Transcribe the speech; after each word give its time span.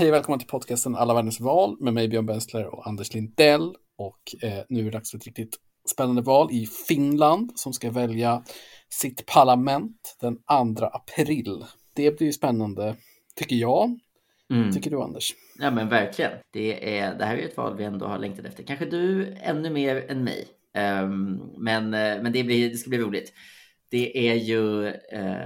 Hej 0.00 0.08
och 0.08 0.14
välkomna 0.14 0.38
till 0.38 0.48
podcasten 0.48 0.96
Alla 0.96 1.14
världens 1.14 1.40
val 1.40 1.76
med 1.80 1.94
mig 1.94 2.08
Björn 2.08 2.26
Bensler 2.26 2.66
och 2.66 2.86
Anders 2.86 3.14
Lindell. 3.14 3.74
Och 3.98 4.34
eh, 4.42 4.64
nu 4.68 4.80
är 4.80 4.84
det 4.84 4.90
dags 4.90 5.10
för 5.10 5.18
ett 5.18 5.26
riktigt 5.26 5.56
spännande 5.90 6.22
val 6.22 6.48
i 6.52 6.66
Finland 6.88 7.52
som 7.54 7.72
ska 7.72 7.90
välja 7.90 8.42
sitt 8.88 9.26
parlament 9.26 10.16
den 10.20 10.36
2 10.76 10.84
april. 10.84 11.64
Det 11.94 12.18
blir 12.18 12.32
spännande, 12.32 12.96
tycker 13.36 13.56
jag. 13.56 13.98
Mm. 14.52 14.72
Tycker 14.72 14.90
du 14.90 15.02
Anders? 15.02 15.34
Ja 15.58 15.70
men 15.70 15.88
verkligen. 15.88 16.32
Det, 16.52 16.98
är, 16.98 17.14
det 17.14 17.24
här 17.24 17.36
är 17.36 17.48
ett 17.48 17.56
val 17.56 17.76
vi 17.76 17.84
ändå 17.84 18.06
har 18.06 18.18
längtat 18.18 18.44
efter. 18.44 18.62
Kanske 18.62 18.86
du 18.86 19.34
ännu 19.42 19.70
mer 19.70 20.10
än 20.10 20.24
mig. 20.24 20.48
Um, 21.02 21.52
men, 21.58 21.94
eh, 21.94 22.22
men 22.22 22.32
det, 22.32 22.44
blir, 22.44 22.70
det 22.70 22.76
ska 22.76 22.90
bli 22.90 22.98
roligt. 22.98 23.32
Det 23.90 24.28
är 24.28 24.34
ju 24.34 24.86
uh, 24.86 25.38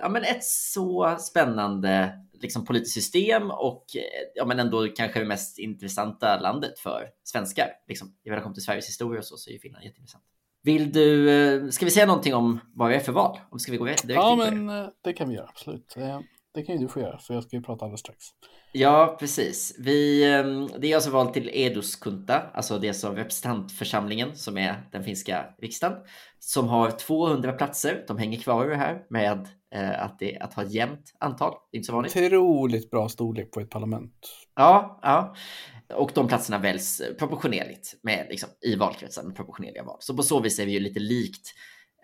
ja, 0.00 0.08
men 0.08 0.22
ett 0.22 0.44
så 0.44 1.16
spännande 1.20 2.12
liksom, 2.40 2.64
politiskt 2.64 2.94
system 2.94 3.50
och 3.50 3.84
eh, 3.96 4.02
ja, 4.34 4.44
men 4.44 4.58
ändå 4.58 4.88
kanske 4.96 5.18
det 5.18 5.26
mest 5.26 5.58
intressanta 5.58 6.40
landet 6.40 6.78
för 6.78 7.08
svenskar. 7.24 7.68
Liksom. 7.88 8.14
I 8.24 8.30
relation 8.30 8.54
till 8.54 8.62
Sveriges 8.62 8.88
historia 8.88 9.18
och 9.18 9.24
så, 9.24 9.36
så 9.36 9.50
är 9.50 9.52
ju 9.52 9.58
Finland 9.58 9.84
jätteintressant. 9.84 10.24
Vill 10.62 10.92
du, 10.92 11.68
ska 11.72 11.84
vi 11.84 11.90
säga 11.90 12.06
någonting 12.06 12.34
om 12.34 12.60
vad 12.74 12.90
det 12.90 12.96
är 12.96 13.00
för 13.00 13.12
val? 13.12 13.40
Om 13.50 13.58
ska 13.58 13.72
vi 13.72 13.78
gå 13.78 13.84
direkt 13.84 14.04
Ja, 14.08 14.36
men 14.36 14.66
det 15.04 15.12
kan 15.12 15.28
vi 15.28 15.34
göra, 15.34 15.48
absolut. 15.48 15.96
Det 16.54 16.62
kan 16.62 16.74
ju 16.74 16.80
du 16.80 16.88
få 16.88 17.00
göra, 17.00 17.18
för 17.18 17.34
jag 17.34 17.42
ska 17.42 17.56
ju 17.56 17.62
prata 17.62 17.84
alldeles 17.84 18.00
strax. 18.00 18.24
Ja, 18.72 19.16
precis. 19.20 19.74
Vi, 19.78 20.24
ehm, 20.32 20.68
det 20.78 20.92
är 20.92 20.94
alltså 20.94 21.10
val 21.10 21.28
till 21.28 21.50
Eduskunta, 21.52 22.42
alltså 22.54 22.78
det 22.78 22.94
som 22.94 23.16
representantförsamlingen 23.16 24.36
som 24.36 24.58
är 24.58 24.88
den 24.92 25.04
finska 25.04 25.46
riksdagen, 25.58 25.96
som 26.38 26.68
har 26.68 26.90
200 26.90 27.52
platser. 27.52 28.04
De 28.08 28.18
hänger 28.18 28.38
kvar 28.38 28.66
i 28.66 28.68
det 28.68 28.76
här 28.76 29.06
med 29.10 29.38
eh, 29.40 29.46
att, 29.76 30.18
det, 30.18 30.38
att 30.38 30.54
ha 30.54 30.62
ett 30.62 30.72
jämnt 30.72 31.14
antal. 31.20 31.54
Det 31.70 31.76
är 31.76 31.78
inte 31.78 31.86
så 31.86 31.92
vanligt. 31.92 32.16
Otroligt 32.16 32.90
bra 32.90 33.08
storlek 33.08 33.50
på 33.50 33.60
ett 33.60 33.70
parlament. 33.70 34.28
Ja, 34.56 35.00
ja. 35.02 35.34
Och 35.94 36.10
de 36.14 36.28
platserna 36.28 36.58
väljs 36.58 37.02
proportionerligt 37.18 37.94
med, 38.02 38.26
liksom, 38.30 38.48
i 38.60 38.76
valkretsar 38.76 39.22
med 39.22 39.36
proportionerliga 39.36 39.84
val. 39.84 39.96
Så 40.00 40.16
på 40.16 40.22
så 40.22 40.40
vis 40.40 40.58
är 40.58 40.66
vi 40.66 40.72
ju 40.72 40.80
lite 40.80 41.00
likt 41.00 41.54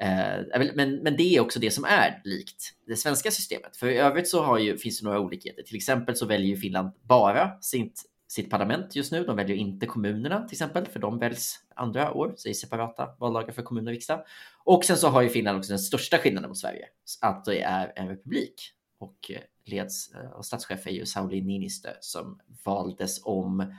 Eh, 0.03 0.75
men, 0.75 0.97
men 0.97 1.17
det 1.17 1.37
är 1.37 1.41
också 1.41 1.61
det 1.61 1.71
som 1.71 1.85
är 1.85 2.21
likt 2.25 2.73
det 2.87 2.97
svenska 2.97 3.31
systemet. 3.31 3.77
För 3.77 3.87
i 3.87 3.99
övrigt 3.99 4.29
så 4.29 4.43
har 4.43 4.59
ju, 4.59 4.79
finns 4.79 5.01
det 5.01 5.05
några 5.05 5.21
olikheter. 5.21 5.63
Till 5.63 5.77
exempel 5.77 6.17
så 6.17 6.27
väljer 6.27 6.49
ju 6.49 6.57
Finland 6.57 6.93
bara 7.09 7.61
sitt, 7.61 8.03
sitt 8.35 8.51
parlament 8.51 8.97
just 8.97 9.13
nu. 9.13 9.25
De 9.25 9.37
väljer 9.37 9.57
inte 9.57 9.87
kommunerna 9.87 10.49
till 10.49 10.55
exempel, 10.55 10.87
för 10.87 11.01
de 11.01 11.19
väljs 11.19 11.59
andra 11.75 12.13
år, 12.13 12.35
så 12.37 12.49
det 12.49 12.53
är 12.53 12.55
separata 12.55 13.09
valdagar 13.19 13.53
för 13.53 13.63
kommun 13.63 13.87
och 13.87 13.93
riksdag. 13.93 14.25
Och 14.65 14.85
sen 14.85 14.97
så 14.97 15.09
har 15.09 15.23
ju 15.23 15.29
Finland 15.29 15.59
också 15.59 15.69
den 15.69 15.79
största 15.79 16.19
skillnaden 16.19 16.51
mot 16.51 16.59
Sverige, 16.59 16.87
att 17.21 17.45
det 17.45 17.61
är 17.61 17.93
en 17.97 18.09
republik. 18.09 18.55
Och 18.99 19.31
eh, 19.31 19.41
leds 19.65 20.11
och 20.15 20.37
eh, 20.37 20.41
statschef 20.41 20.87
är 20.87 20.91
ju 20.91 21.07
Sauli 21.07 21.41
Niinistö 21.41 21.89
som 22.01 22.41
valdes 22.65 23.21
om 23.25 23.75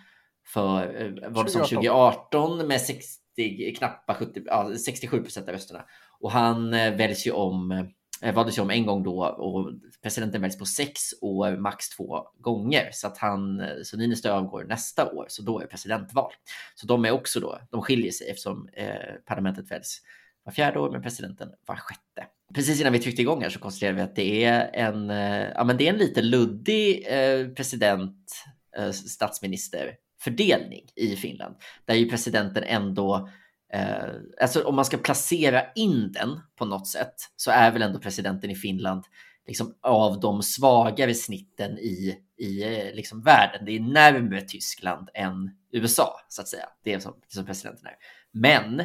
för 0.45 0.85
var 1.29 1.43
det 1.43 1.49
som 1.49 1.61
2018 1.61 2.67
med 2.67 2.81
60, 2.81 3.75
knappa 3.77 4.13
70, 4.13 4.41
ja, 4.45 4.71
67 4.77 5.21
procent 5.21 5.47
av 5.47 5.53
rösterna. 5.53 5.85
Och 6.19 6.31
han 6.31 6.73
eh, 6.73 6.95
väljs 6.95 7.27
ju 7.27 7.31
om, 7.31 7.87
eh, 8.21 8.47
sig 8.47 8.61
om 8.61 8.69
en 8.69 8.85
gång 8.85 9.03
då 9.03 9.25
och 9.25 9.71
presidenten 10.01 10.41
väljs 10.41 10.57
på 10.57 10.65
sex 10.65 11.01
år, 11.21 11.57
max 11.57 11.89
två 11.89 12.27
gånger. 12.39 12.89
Så 12.93 13.07
att 13.07 13.17
han, 13.17 13.63
så 13.83 13.97
Niinistö 13.97 14.31
avgår 14.31 14.63
nästa 14.63 15.11
år, 15.11 15.25
så 15.29 15.41
då 15.41 15.59
är 15.59 15.65
presidentval. 15.65 16.31
Så 16.75 16.87
de 16.87 17.05
är 17.05 17.11
också 17.11 17.39
då, 17.39 17.59
de 17.71 17.81
skiljer 17.81 18.11
sig 18.11 18.29
eftersom 18.29 18.69
eh, 18.73 19.13
parlamentet 19.25 19.71
väljs 19.71 20.01
var 20.43 20.51
fjärde 20.51 20.79
år, 20.79 20.91
men 20.91 21.01
presidenten 21.01 21.49
var 21.65 21.75
sjätte. 21.75 22.27
Precis 22.53 22.81
innan 22.81 22.93
vi 22.93 22.99
tryckte 22.99 23.21
igång 23.21 23.41
här 23.41 23.49
så 23.49 23.59
konstaterade 23.59 23.95
vi 23.95 24.01
att 24.01 24.15
det 24.15 24.43
är 24.43 24.69
en, 24.73 25.09
eh, 25.09 25.47
ja, 25.55 25.63
men 25.63 25.77
det 25.77 25.87
är 25.87 25.93
en 25.93 25.99
lite 25.99 26.21
luddig 26.21 27.05
eh, 27.07 27.47
president, 27.47 28.31
eh, 28.77 28.91
statsminister 28.91 29.95
fördelning 30.21 30.85
i 30.95 31.15
Finland, 31.15 31.55
där 31.85 31.95
ju 31.95 32.09
presidenten 32.09 32.63
ändå 32.63 33.29
Eh, 33.73 34.09
alltså 34.41 34.63
om 34.63 34.75
man 34.75 34.85
ska 34.85 34.97
placera 34.97 35.63
in 35.75 36.11
den 36.11 36.39
på 36.55 36.65
något 36.65 36.87
sätt 36.87 37.15
så 37.35 37.51
är 37.51 37.71
väl 37.71 37.81
ändå 37.81 37.99
presidenten 37.99 38.51
i 38.51 38.55
Finland 38.55 39.03
liksom 39.47 39.75
av 39.81 40.19
de 40.19 40.43
svagare 40.43 41.13
snitten 41.13 41.77
i, 41.77 42.15
i 42.37 42.63
eh, 42.63 42.95
liksom 42.95 43.21
världen. 43.21 43.65
Det 43.65 43.71
är 43.71 43.79
närmare 43.79 44.41
Tyskland 44.41 45.09
än 45.13 45.51
USA 45.71 46.19
så 46.27 46.41
att 46.41 46.47
säga. 46.47 46.65
Det 46.83 46.93
är 46.93 46.99
som, 46.99 47.13
det 47.27 47.35
som 47.35 47.45
presidenten 47.45 47.85
är. 47.85 47.95
Men 48.31 48.79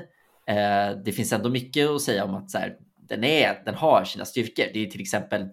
eh, 0.47 1.03
det 1.05 1.13
finns 1.13 1.33
ändå 1.33 1.49
mycket 1.49 1.89
att 1.89 2.03
säga 2.03 2.25
om 2.25 2.35
att 2.35 2.51
så 2.51 2.59
här, 2.59 2.77
den, 3.09 3.25
är, 3.25 3.63
den 3.65 3.75
har 3.75 4.05
sina 4.05 4.25
styrkor. 4.25 4.65
Det 4.75 4.87
är 4.87 4.91
till 4.91 5.01
exempel 5.01 5.49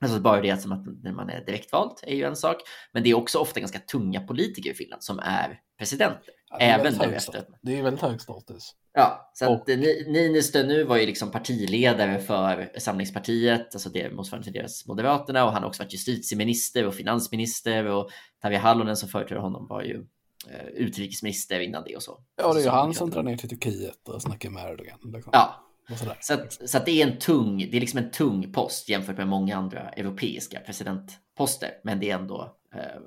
Alltså 0.00 0.20
bara 0.20 0.40
det 0.40 0.62
som 0.62 0.72
att 0.72 1.02
när 1.02 1.12
man 1.12 1.30
är 1.30 1.44
direktvald 1.44 1.92
är 2.02 2.14
ju 2.14 2.24
en 2.24 2.36
sak, 2.36 2.56
men 2.92 3.02
det 3.02 3.10
är 3.10 3.14
också 3.14 3.38
ofta 3.38 3.60
ganska 3.60 3.78
tunga 3.78 4.20
politiker 4.20 4.70
i 4.70 4.74
Finland 4.74 5.02
som 5.02 5.18
är 5.18 5.60
presidenter. 5.78 6.32
Ja, 6.50 6.58
även 6.58 6.94
nu 6.94 7.14
efter. 7.14 7.44
Det 7.62 7.78
är 7.78 7.82
väldigt 7.82 8.02
hög 8.02 8.20
status. 8.20 8.74
Ja, 8.92 9.30
så 9.34 9.48
och... 9.48 9.54
att 9.54 9.66
Niinistö 9.66 10.62
nu 10.62 10.84
var 10.84 10.96
ju 10.96 11.06
liksom 11.06 11.30
partiledare 11.30 12.18
för 12.18 12.72
Samlingspartiet, 12.78 13.74
alltså 13.74 13.88
det 13.88 14.14
motsvarande 14.14 14.44
till 14.44 14.52
deras 14.52 14.86
Moderaterna 14.86 15.44
och 15.44 15.52
han 15.52 15.62
har 15.62 15.68
också 15.68 15.82
varit 15.82 15.92
justitieminister 15.92 16.86
och 16.86 16.94
finansminister 16.94 17.84
och 17.86 18.10
Tarja 18.42 18.58
Hallonen 18.58 18.96
som 18.96 19.08
företräder 19.08 19.42
honom 19.42 19.66
var 19.66 19.82
ju 19.82 20.06
eh, 20.48 20.66
utrikesminister 20.66 21.60
innan 21.60 21.84
det 21.84 21.96
och 21.96 22.02
så. 22.02 22.20
Ja, 22.36 22.52
det 22.52 22.60
är 22.60 22.64
ju 22.64 22.70
han 22.70 22.94
som 22.94 23.10
drar 23.10 23.22
ner 23.22 23.36
till 23.36 23.48
Turkiet 23.48 24.08
och 24.08 24.22
snackar 24.22 24.50
med 24.50 24.72
Erdogan. 24.72 24.98
Liksom. 25.02 25.30
Ja, 25.32 25.69
så, 26.20 26.34
att, 26.34 26.68
så 26.70 26.76
att 26.76 26.86
det 26.86 27.02
är 27.02 27.06
en 27.06 27.18
tung, 27.18 27.58
det 27.58 27.76
är 27.76 27.80
liksom 27.80 27.98
en 27.98 28.10
tung 28.10 28.52
post 28.52 28.88
jämfört 28.88 29.16
med 29.16 29.28
många 29.28 29.56
andra 29.56 29.88
europeiska 29.88 30.60
presidentposter. 30.60 31.70
Men 31.84 32.00
det 32.00 32.10
är 32.10 32.14
ändå 32.14 32.56
eh, 32.74 33.00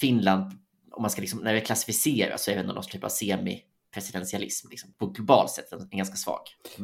Finland, 0.00 0.52
om 0.92 1.02
man 1.02 1.10
ska 1.10 1.20
liksom, 1.20 1.40
när 1.40 1.54
det 1.54 1.60
klassificeras 1.60 2.44
så 2.44 2.50
är 2.50 2.54
det 2.54 2.60
ändå 2.60 2.72
någon 2.72 2.84
typ 2.84 3.04
av 3.04 3.08
semi-presidentialism. 3.08 4.68
Liksom, 4.70 4.92
på 4.98 5.06
globalt 5.06 5.68
en, 5.72 5.80
en 5.90 5.98
ganska 5.98 6.16
svag. 6.16 6.40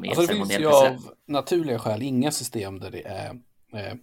Alltså 0.08 0.26
det 0.26 0.34
finns 0.34 0.60
ju 0.60 0.66
av 0.66 1.14
naturliga 1.26 1.78
skäl 1.78 2.02
inga 2.02 2.30
system 2.30 2.80
där 2.80 2.90
det 2.90 3.06
är 3.06 3.30
eh, 3.74 3.94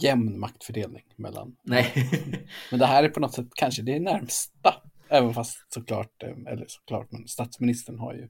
jämn 0.00 0.40
maktfördelning 0.40 1.04
mellan. 1.16 1.56
Nej. 1.62 1.92
men 2.70 2.80
det 2.80 2.86
här 2.86 3.04
är 3.04 3.08
på 3.08 3.20
något 3.20 3.34
sätt 3.34 3.48
kanske 3.54 3.82
det 3.82 4.00
närmsta. 4.00 4.74
Även 5.08 5.34
fast 5.34 5.72
såklart, 5.74 6.22
eh, 6.22 6.52
eller 6.52 6.66
såklart, 6.68 7.12
men 7.12 7.28
statsministern 7.28 7.98
har 7.98 8.14
ju 8.14 8.28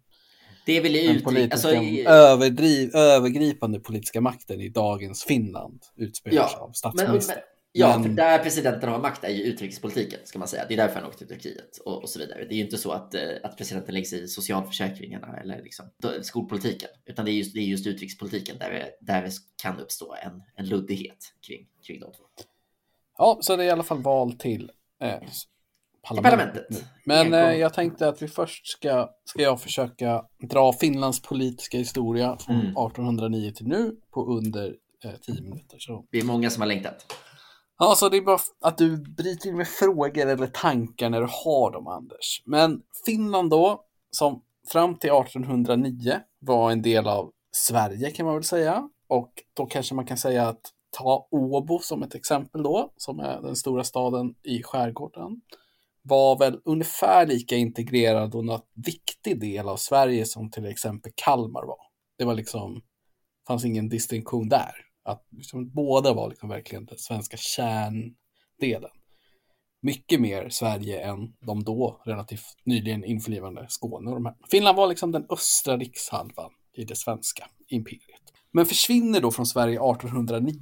det 0.66 0.80
vill 0.80 0.94
jag 0.94 1.04
uttrycka. 1.04 1.54
Alltså, 1.54 1.68
överdriv, 2.06 2.96
övergripande 2.96 3.80
politiska 3.80 4.20
makten 4.20 4.60
i 4.60 4.68
dagens 4.68 5.24
Finland 5.24 5.82
utspelas 5.96 6.52
ja, 6.54 6.60
av 6.60 6.72
statsministern. 6.72 7.36
Men, 7.36 7.44
ja, 7.72 7.98
men... 7.98 8.02
för 8.02 8.10
där 8.10 8.38
presidenten 8.38 8.88
har 8.88 8.98
makt 8.98 9.24
är 9.24 9.28
ju 9.28 9.42
utrikespolitiken, 9.42 10.20
ska 10.24 10.38
man 10.38 10.48
säga. 10.48 10.64
Det 10.68 10.74
är 10.74 10.76
därför 10.76 10.94
han 10.94 11.08
åkte 11.08 11.18
till 11.18 11.28
Turkiet 11.28 11.78
och, 11.84 12.02
och, 12.02 12.08
så 12.08 12.18
vidare. 12.18 12.44
Det 12.44 12.54
är 12.54 12.56
ju 12.56 12.64
inte 12.64 12.78
så 12.78 12.92
att, 12.92 13.14
eh, 13.14 13.20
att 13.42 13.56
presidenten 13.56 13.94
lägger 13.94 14.06
sig 14.06 14.22
i 14.22 14.28
socialförsäkringarna 14.28 15.36
eller 15.36 15.62
liksom, 15.62 15.90
skolpolitiken, 16.22 16.90
utan 17.04 17.24
det 17.24 17.30
är 17.30 17.34
just, 17.34 17.54
det 17.54 17.60
är 17.60 17.64
just 17.64 17.86
utrikespolitiken 17.86 18.58
där 18.58 18.70
det, 18.70 18.90
där 19.00 19.22
det 19.22 19.32
kan 19.62 19.80
uppstå 19.80 20.14
en, 20.22 20.42
en 20.56 20.68
luddighet 20.68 21.34
kring, 21.46 21.66
kring 21.86 22.00
de 22.00 22.12
två. 22.12 22.24
Ja, 23.18 23.38
så 23.40 23.56
det 23.56 23.62
är 23.64 23.66
i 23.66 23.70
alla 23.70 23.82
fall 23.82 24.02
val 24.02 24.32
till 24.32 24.70
eh, 25.02 25.22
parlamentet. 26.08 26.68
parlamentet. 26.68 26.84
Men 27.04 27.34
eh, 27.34 27.60
jag 27.60 27.74
tänkte 27.74 28.08
att 28.08 28.22
vi 28.22 28.28
först 28.28 28.66
ska, 28.66 29.10
ska 29.24 29.42
jag 29.42 29.60
försöka 29.60 30.24
dra 30.50 30.72
Finlands 30.72 31.22
politiska 31.22 31.78
historia 31.78 32.36
från 32.40 32.54
mm. 32.54 32.66
1809 32.66 33.52
till 33.52 33.66
nu 33.68 33.96
på 34.14 34.26
under 34.26 34.74
eh, 35.04 35.10
10 35.26 35.42
minuter. 35.42 35.78
Så. 35.78 36.04
Det 36.10 36.18
är 36.18 36.24
många 36.24 36.50
som 36.50 36.60
har 36.60 36.68
längtat. 36.68 37.14
Ja, 37.78 37.94
så 37.96 38.08
det 38.08 38.16
är 38.16 38.22
bara 38.22 38.38
att 38.60 38.78
du 38.78 38.96
bryter 38.96 39.48
in 39.48 39.56
med 39.56 39.68
frågor 39.68 40.26
eller 40.26 40.46
tankar 40.46 41.10
när 41.10 41.20
du 41.20 41.28
har 41.30 41.72
dem, 41.72 41.86
Anders. 41.86 42.42
Men 42.44 42.82
Finland 43.06 43.50
då, 43.50 43.84
som 44.10 44.42
fram 44.72 44.98
till 44.98 45.10
1809 45.10 46.20
var 46.38 46.70
en 46.70 46.82
del 46.82 47.08
av 47.08 47.30
Sverige 47.56 48.10
kan 48.10 48.26
man 48.26 48.34
väl 48.34 48.44
säga. 48.44 48.88
Och 49.08 49.32
då 49.54 49.66
kanske 49.66 49.94
man 49.94 50.06
kan 50.06 50.16
säga 50.16 50.48
att 50.48 50.60
ta 50.98 51.28
Åbo 51.30 51.78
som 51.78 52.02
ett 52.02 52.14
exempel 52.14 52.62
då, 52.62 52.92
som 52.96 53.20
är 53.20 53.42
den 53.42 53.56
stora 53.56 53.84
staden 53.84 54.34
i 54.42 54.62
skärgården 54.62 55.40
var 56.02 56.38
väl 56.38 56.60
ungefär 56.64 57.26
lika 57.26 57.56
integrerad 57.56 58.34
och 58.34 58.42
en 58.42 58.60
viktig 58.86 59.40
del 59.40 59.68
av 59.68 59.76
Sverige 59.76 60.26
som 60.26 60.50
till 60.50 60.66
exempel 60.66 61.12
Kalmar 61.16 61.66
var. 61.66 61.78
Det 62.18 62.24
var 62.24 62.34
liksom, 62.34 62.82
fanns 63.46 63.64
ingen 63.64 63.88
distinktion 63.88 64.48
där. 64.48 64.72
Att 65.04 65.26
liksom, 65.30 65.70
båda 65.70 66.12
var 66.12 66.28
liksom 66.28 66.48
verkligen 66.48 66.84
den 66.86 66.98
svenska 66.98 67.36
kärndelen. 67.36 68.90
Mycket 69.82 70.20
mer 70.20 70.48
Sverige 70.48 71.00
än 71.00 71.32
de 71.46 71.64
då 71.64 72.02
relativt 72.04 72.44
nyligen 72.64 73.04
införlivande 73.04 73.66
Skåne 73.68 74.10
och 74.10 74.16
de 74.16 74.26
här. 74.26 74.34
Finland 74.50 74.76
var 74.76 74.86
liksom 74.86 75.12
den 75.12 75.26
östra 75.30 75.76
rikshalvan 75.76 76.50
i 76.72 76.84
det 76.84 76.96
svenska 76.96 77.48
imperiet. 77.68 78.22
Men 78.52 78.66
försvinner 78.66 79.20
då 79.20 79.30
från 79.30 79.46
Sverige 79.46 79.74
1809. 79.74 80.56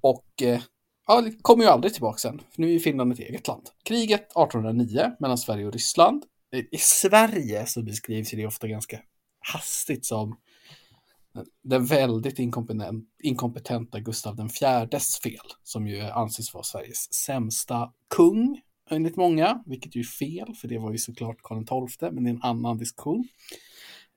Och 0.00 0.42
eh, 0.42 0.60
ja, 1.06 1.20
det 1.20 1.42
kommer 1.42 1.64
ju 1.64 1.70
aldrig 1.70 1.92
tillbaka 1.92 2.18
sen, 2.18 2.42
för 2.50 2.62
nu 2.62 2.74
är 2.74 2.78
Finland 2.78 3.12
ett 3.12 3.18
eget 3.18 3.48
land. 3.48 3.70
Kriget 3.82 4.20
1809 4.20 5.12
mellan 5.20 5.38
Sverige 5.38 5.66
och 5.66 5.72
Ryssland. 5.72 6.24
I 6.70 6.78
Sverige 6.78 7.66
så 7.66 7.82
beskrivs 7.82 8.30
det 8.30 8.46
ofta 8.46 8.68
ganska 8.68 9.00
hastigt 9.52 10.04
som 10.04 10.36
den 11.62 11.84
väldigt 11.84 12.38
inkompetenta 13.22 14.00
Gustav 14.00 14.36
den 14.36 14.48
fjärdes 14.48 15.20
fel, 15.20 15.46
som 15.62 15.86
ju 15.86 16.00
anses 16.00 16.54
vara 16.54 16.64
Sveriges 16.64 17.14
sämsta 17.14 17.92
kung, 18.08 18.60
enligt 18.90 19.16
många, 19.16 19.62
vilket 19.66 19.96
ju 19.96 20.00
är 20.00 20.04
fel, 20.04 20.54
för 20.54 20.68
det 20.68 20.78
var 20.78 20.92
ju 20.92 20.98
såklart 20.98 21.42
Karl 21.42 21.88
XII, 21.88 22.10
men 22.10 22.24
det 22.24 22.30
är 22.30 22.34
en 22.34 22.42
annan 22.42 22.78
diskussion. 22.78 23.28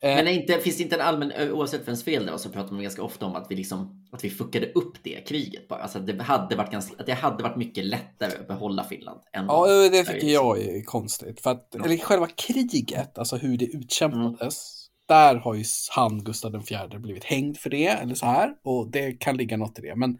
Eh, 0.03 0.15
men 0.15 0.27
inte, 0.27 0.59
finns 0.59 0.77
det 0.77 0.83
inte 0.83 0.95
en 0.95 1.01
allmän, 1.01 1.51
oavsett 1.51 1.87
vems 1.87 2.03
fel 2.03 2.25
det 2.25 2.31
var, 2.31 2.37
så 2.37 2.49
pratar 2.49 2.71
man 2.71 2.83
ganska 2.83 3.03
ofta 3.03 3.25
om 3.25 3.35
att 3.35 3.47
vi, 3.49 3.55
liksom, 3.55 4.07
att 4.11 4.23
vi 4.23 4.29
fuckade 4.29 4.71
upp 4.71 5.03
det 5.03 5.27
kriget. 5.27 5.67
Bara. 5.67 5.79
Alltså 5.79 5.99
att, 5.99 6.07
det 6.07 6.23
hade 6.23 6.55
varit 6.55 6.71
ganska, 6.71 6.95
att 6.99 7.05
det 7.05 7.13
hade 7.13 7.43
varit 7.43 7.57
mycket 7.57 7.85
lättare 7.85 8.31
att 8.39 8.47
behålla 8.47 8.83
Finland. 8.83 9.19
Än 9.33 9.45
ja, 9.45 9.89
det 9.91 10.03
tycker 10.03 10.27
jag 10.27 10.59
är 10.59 10.83
konstigt. 10.83 11.41
För 11.41 11.51
att, 11.51 11.75
eller 11.75 11.97
själva 11.97 12.27
kriget, 12.27 13.17
alltså 13.17 13.35
hur 13.35 13.57
det 13.57 13.65
utkämpades, 13.65 14.89
mm. 15.09 15.31
där 15.33 15.35
har 15.35 15.53
ju 15.53 15.63
han, 15.89 16.23
Gustav 16.23 16.55
IV, 16.55 17.01
blivit 17.01 17.23
hängd 17.23 17.57
för 17.57 17.69
det, 17.69 17.87
eller 17.87 18.15
så 18.15 18.25
här. 18.25 18.53
Och 18.63 18.91
det 18.91 19.11
kan 19.11 19.37
ligga 19.37 19.57
något 19.57 19.79
i 19.79 19.81
det. 19.81 19.95
Men 19.95 20.17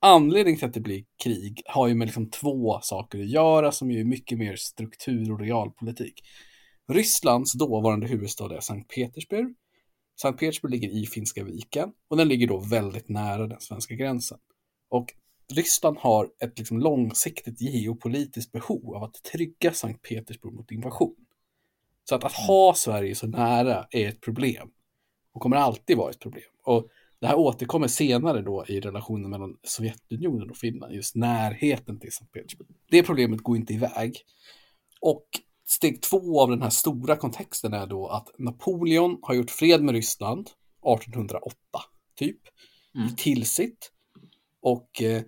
anledningen 0.00 0.58
till 0.58 0.68
att 0.68 0.74
det 0.74 0.80
blir 0.80 1.04
krig 1.24 1.62
har 1.66 1.88
ju 1.88 1.94
med 1.94 2.06
liksom 2.06 2.30
två 2.30 2.80
saker 2.82 3.18
att 3.18 3.28
göra 3.30 3.72
som 3.72 3.90
är 3.90 4.04
mycket 4.04 4.38
mer 4.38 4.56
struktur 4.56 5.32
och 5.32 5.40
realpolitik. 5.40 6.22
Rysslands 6.88 7.52
dåvarande 7.52 8.06
huvudstad 8.06 8.56
är 8.56 8.60
Sankt 8.60 8.94
Petersburg. 8.94 9.54
Sankt 10.20 10.40
Petersburg 10.40 10.70
ligger 10.70 10.88
i 10.88 11.06
Finska 11.06 11.44
viken 11.44 11.92
och 12.08 12.16
den 12.16 12.28
ligger 12.28 12.46
då 12.46 12.58
väldigt 12.58 13.08
nära 13.08 13.46
den 13.46 13.60
svenska 13.60 13.94
gränsen. 13.94 14.38
Och 14.88 15.06
Ryssland 15.52 15.98
har 15.98 16.30
ett 16.40 16.58
liksom 16.58 16.78
långsiktigt 16.78 17.60
geopolitiskt 17.60 18.52
behov 18.52 18.96
av 18.96 19.02
att 19.02 19.22
trygga 19.32 19.72
Sankt 19.72 20.02
Petersburg 20.02 20.54
mot 20.54 20.70
invasion. 20.70 21.16
Så 22.08 22.14
att, 22.14 22.24
att 22.24 22.32
ha 22.32 22.74
Sverige 22.74 23.14
så 23.14 23.26
nära 23.26 23.86
är 23.90 24.08
ett 24.08 24.20
problem 24.20 24.70
och 25.32 25.40
kommer 25.42 25.56
alltid 25.56 25.96
vara 25.96 26.10
ett 26.10 26.20
problem. 26.20 26.50
Och 26.64 26.88
det 27.18 27.26
här 27.26 27.36
återkommer 27.36 27.88
senare 27.88 28.42
då 28.42 28.64
i 28.68 28.80
relationen 28.80 29.30
mellan 29.30 29.56
Sovjetunionen 29.62 30.50
och 30.50 30.56
Finland, 30.56 30.94
just 30.94 31.14
närheten 31.14 32.00
till 32.00 32.12
Sankt 32.12 32.32
Petersburg. 32.32 32.68
Det 32.90 33.02
problemet 33.02 33.40
går 33.40 33.56
inte 33.56 33.72
iväg. 33.72 34.16
Och 35.00 35.26
steg 35.74 36.02
två 36.02 36.40
av 36.40 36.50
den 36.50 36.62
här 36.62 36.70
stora 36.70 37.16
kontexten 37.16 37.72
är 37.72 37.86
då 37.86 38.08
att 38.08 38.30
Napoleon 38.38 39.18
har 39.22 39.34
gjort 39.34 39.50
fred 39.50 39.82
med 39.82 39.94
Ryssland 39.94 40.50
1808, 41.00 41.56
typ, 42.18 42.40
mm. 42.94 43.16
till 43.16 43.46
sitt. 43.46 43.90
Och 44.62 45.02
eh, 45.02 45.22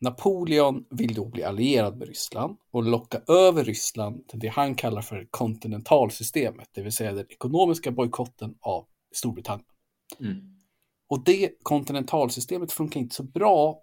Napoleon 0.00 0.84
vill 0.90 1.14
då 1.14 1.24
bli 1.24 1.42
allierad 1.42 1.96
med 1.96 2.08
Ryssland 2.08 2.56
och 2.70 2.82
locka 2.82 3.20
över 3.28 3.64
Ryssland 3.64 4.28
till 4.28 4.38
det 4.38 4.48
han 4.48 4.74
kallar 4.74 5.02
för 5.02 5.26
kontinentalsystemet, 5.30 6.68
det 6.74 6.82
vill 6.82 6.92
säga 6.92 7.12
den 7.12 7.26
ekonomiska 7.30 7.90
bojkotten 7.90 8.54
av 8.60 8.86
Storbritannien. 9.14 9.66
Mm. 10.20 10.36
Och 11.08 11.24
det 11.24 11.50
kontinentalsystemet 11.62 12.72
funkar 12.72 13.00
inte 13.00 13.14
så 13.14 13.22
bra 13.22 13.80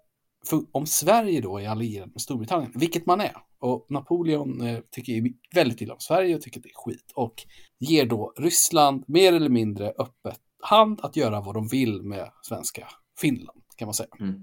om 0.72 0.86
Sverige 0.86 1.40
då 1.40 1.58
är 1.58 1.68
allierad 1.68 2.10
med 2.12 2.20
Storbritannien, 2.20 2.72
vilket 2.74 3.06
man 3.06 3.20
är, 3.20 3.36
och 3.58 3.86
Napoleon 3.90 4.60
eh, 4.60 4.78
tycker 4.90 5.32
väldigt 5.54 5.80
illa 5.80 5.94
om 5.94 6.00
Sverige 6.00 6.34
och 6.34 6.40
tycker 6.42 6.60
att 6.60 6.64
det 6.64 6.68
är 6.68 6.74
skit 6.74 7.12
och 7.14 7.34
ger 7.78 8.06
då 8.06 8.32
Ryssland 8.36 9.04
mer 9.06 9.32
eller 9.32 9.48
mindre 9.48 9.88
öppet 9.88 10.40
hand 10.62 11.00
att 11.02 11.16
göra 11.16 11.40
vad 11.40 11.54
de 11.54 11.68
vill 11.68 12.02
med 12.02 12.30
svenska 12.42 12.88
Finland, 13.20 13.62
kan 13.76 13.86
man 13.86 13.94
säga. 13.94 14.08
Mm. 14.20 14.34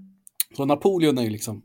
Så 0.56 0.64
Napoleon 0.64 1.18
är 1.18 1.22
ju 1.22 1.30
liksom 1.30 1.62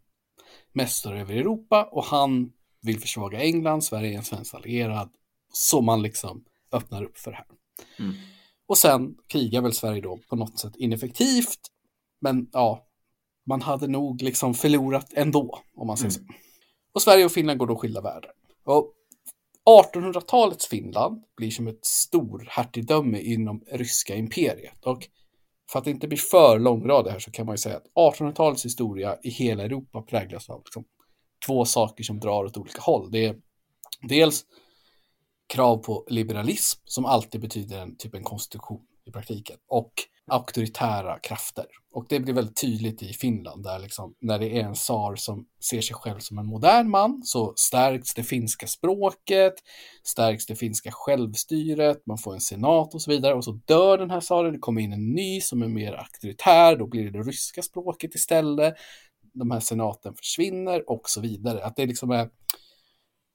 mästare 0.74 1.22
över 1.22 1.36
Europa 1.36 1.90
och 1.92 2.04
han 2.04 2.52
vill 2.82 3.00
försvaga 3.00 3.40
England, 3.40 3.82
Sverige 3.82 4.14
är 4.14 4.18
en 4.18 4.24
svensk 4.24 4.54
allierad, 4.54 5.10
så 5.54 5.82
man 5.82 6.02
liksom 6.02 6.46
öppnar 6.72 7.04
upp 7.04 7.18
för 7.18 7.32
det 7.32 7.38
här. 7.38 7.48
Mm. 8.00 8.16
Och 8.68 8.78
sen 8.78 9.16
krigar 9.28 9.62
väl 9.62 9.74
Sverige 9.74 10.02
då 10.02 10.20
på 10.30 10.36
något 10.36 10.60
sätt 10.60 10.76
ineffektivt, 10.76 11.60
men 12.22 12.50
ja, 12.52 12.88
man 13.46 13.62
hade 13.62 13.88
nog 13.88 14.22
liksom 14.22 14.54
förlorat 14.54 15.14
ändå, 15.14 15.60
om 15.76 15.88
man 15.88 15.98
säger 15.98 16.18
mm. 16.18 16.28
så. 16.28 16.34
Och 16.94 17.02
Sverige 17.02 17.26
och 17.26 17.32
Finland 17.32 17.60
går 17.60 17.68
då 17.68 17.76
skilda 17.76 18.02
världar. 18.02 18.32
Och 18.66 18.94
1800-talets 19.70 20.68
Finland 20.68 21.24
blir 21.38 21.52
som 21.52 21.68
ett 21.68 21.86
storhertigdöme 21.86 23.20
inom 23.20 23.64
ryska 23.72 24.16
imperiet. 24.16 24.86
Och 24.86 25.08
för 25.72 25.80
att 25.80 25.86
det 25.86 25.92
inte 25.92 26.08
blir 26.08 26.18
för 26.18 26.60
långgradigt 26.60 27.14
här 27.14 27.20
så 27.20 27.32
kan 27.32 27.46
man 27.46 27.54
ju 27.54 27.58
säga 27.58 27.78
att 27.78 28.16
1800-talets 28.16 28.66
historia 28.66 29.18
i 29.24 29.30
hela 29.30 29.64
Europa 29.64 30.02
präglas 30.02 30.50
av 30.50 30.62
liksom 30.66 30.86
två 31.46 31.66
saker 31.66 32.04
som 32.04 32.20
drar 32.20 32.46
åt 32.46 32.58
olika 32.58 32.82
håll. 32.82 33.12
Det 33.12 33.26
är 33.26 33.36
dels 34.02 34.46
krav 35.48 35.78
på 35.78 36.06
liberalism 36.10 36.82
som 36.86 37.06
alltid 37.06 37.42
betyder 37.42 37.80
en 37.80 37.98
typ 37.98 38.14
en 38.14 38.24
konstitution 38.24 38.86
i 39.06 39.12
praktiken 39.12 39.58
och 39.68 39.94
auktoritära 40.32 41.20
krafter. 41.20 41.66
Och 41.92 42.06
det 42.10 42.20
blir 42.20 42.34
väldigt 42.34 42.62
tydligt 42.62 43.04
i 43.04 43.14
Finland 43.14 43.64
där 43.64 43.80
liksom, 43.80 44.16
när 44.22 44.40
det 44.40 44.60
är 44.60 44.64
en 44.64 44.74
tsar 44.74 45.16
som 45.16 45.46
ser 45.70 45.82
sig 45.82 45.96
själv 45.96 46.20
som 46.20 46.38
en 46.38 46.46
modern 46.46 46.90
man 46.90 47.22
så 47.24 47.54
stärks 47.56 48.14
det 48.14 48.24
finska 48.24 48.68
språket, 48.68 49.54
stärks 50.04 50.46
det 50.46 50.56
finska 50.56 50.92
självstyret, 50.92 52.06
man 52.06 52.18
får 52.18 52.34
en 52.34 52.42
senat 52.42 52.94
och 52.94 53.02
så 53.02 53.12
vidare 53.12 53.34
och 53.34 53.44
så 53.44 53.52
dör 53.52 53.98
den 53.98 54.10
här 54.10 54.22
tsaren, 54.22 54.54
det 54.54 54.60
kommer 54.60 54.82
in 54.82 54.94
en 54.94 55.10
ny 55.10 55.42
som 55.42 55.62
är 55.62 55.68
mer 55.68 55.94
auktoritär, 55.94 56.76
då 56.76 56.88
blir 56.88 57.04
det 57.04 57.12
det 57.12 57.30
ryska 57.30 57.62
språket 57.62 58.16
istället, 58.16 58.74
de 59.34 59.52
här 59.52 59.60
senaten 59.60 60.16
försvinner 60.16 60.90
och 60.90 61.10
så 61.10 61.22
vidare. 61.22 61.66
Att 61.66 61.76
det 61.76 61.86
liksom 61.86 62.12
är 62.12 62.30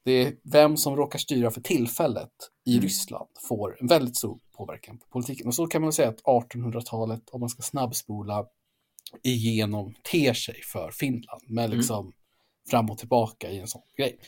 det 0.05 0.13
är 0.13 0.37
vem 0.45 0.77
som 0.77 0.97
råkar 0.97 1.19
styra 1.19 1.51
för 1.51 1.61
tillfället 1.61 2.31
i 2.67 2.73
mm. 2.73 2.83
Ryssland 2.83 3.29
får 3.49 3.77
en 3.81 3.87
väldigt 3.87 4.17
stor 4.17 4.39
påverkan 4.57 4.99
på 4.99 5.07
politiken. 5.07 5.47
Och 5.47 5.55
så 5.55 5.67
kan 5.67 5.83
man 5.83 5.93
säga 5.93 6.09
att 6.09 6.23
1800-talet, 6.23 7.31
om 7.31 7.41
man 7.41 7.49
ska 7.49 7.63
snabbspola 7.63 8.47
igenom, 9.23 9.95
ter 10.11 10.35
sig 10.35 10.61
för 10.73 10.91
Finland 10.91 11.43
med 11.49 11.65
mm. 11.65 11.77
liksom 11.77 12.07
mm. 12.07 12.13
fram 12.71 12.91
och 12.91 12.99
tillbaka 12.99 13.51
i 13.51 13.59
en 13.59 13.69
sån 13.69 13.83
grej. 13.97 14.19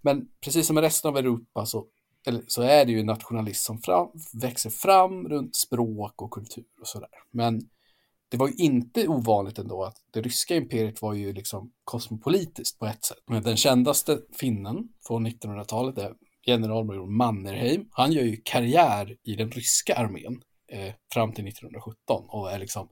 Men 0.00 0.28
precis 0.40 0.66
som 0.66 0.78
i 0.78 0.80
resten 0.80 1.08
av 1.08 1.16
Europa 1.16 1.66
så, 1.66 1.86
eller, 2.26 2.42
så 2.46 2.62
är 2.62 2.84
det 2.84 2.92
ju 2.92 3.04
nationalism 3.04 3.64
som 3.64 3.78
fram, 3.78 4.08
växer 4.32 4.70
fram 4.70 5.28
runt 5.28 5.56
språk 5.56 6.22
och 6.22 6.30
kultur 6.30 6.64
och 6.80 6.86
sådär. 6.86 7.08
Men 7.30 7.68
det 8.28 8.36
var 8.36 8.48
ju 8.48 8.54
inte 8.54 9.08
ovanligt 9.08 9.58
ändå 9.58 9.84
att 9.84 9.96
det 10.12 10.20
ryska 10.20 10.56
imperiet 10.56 11.02
var 11.02 11.14
ju 11.14 11.32
liksom 11.32 11.72
kosmopolitiskt 11.84 12.78
på 12.78 12.86
ett 12.86 13.04
sätt. 13.04 13.18
Men 13.26 13.42
den 13.42 13.56
kändaste 13.56 14.18
finnen 14.32 14.88
från 15.06 15.26
1900-talet 15.26 15.98
är 15.98 16.14
generalmajor 16.46 17.06
Mannerheim. 17.06 17.88
Han 17.90 18.12
gör 18.12 18.22
ju 18.22 18.40
karriär 18.44 19.16
i 19.22 19.34
den 19.34 19.50
ryska 19.50 19.94
armén 19.94 20.42
eh, 20.72 20.94
fram 21.12 21.32
till 21.32 21.48
1917 21.48 22.24
och 22.28 22.52
är 22.52 22.58
liksom 22.58 22.88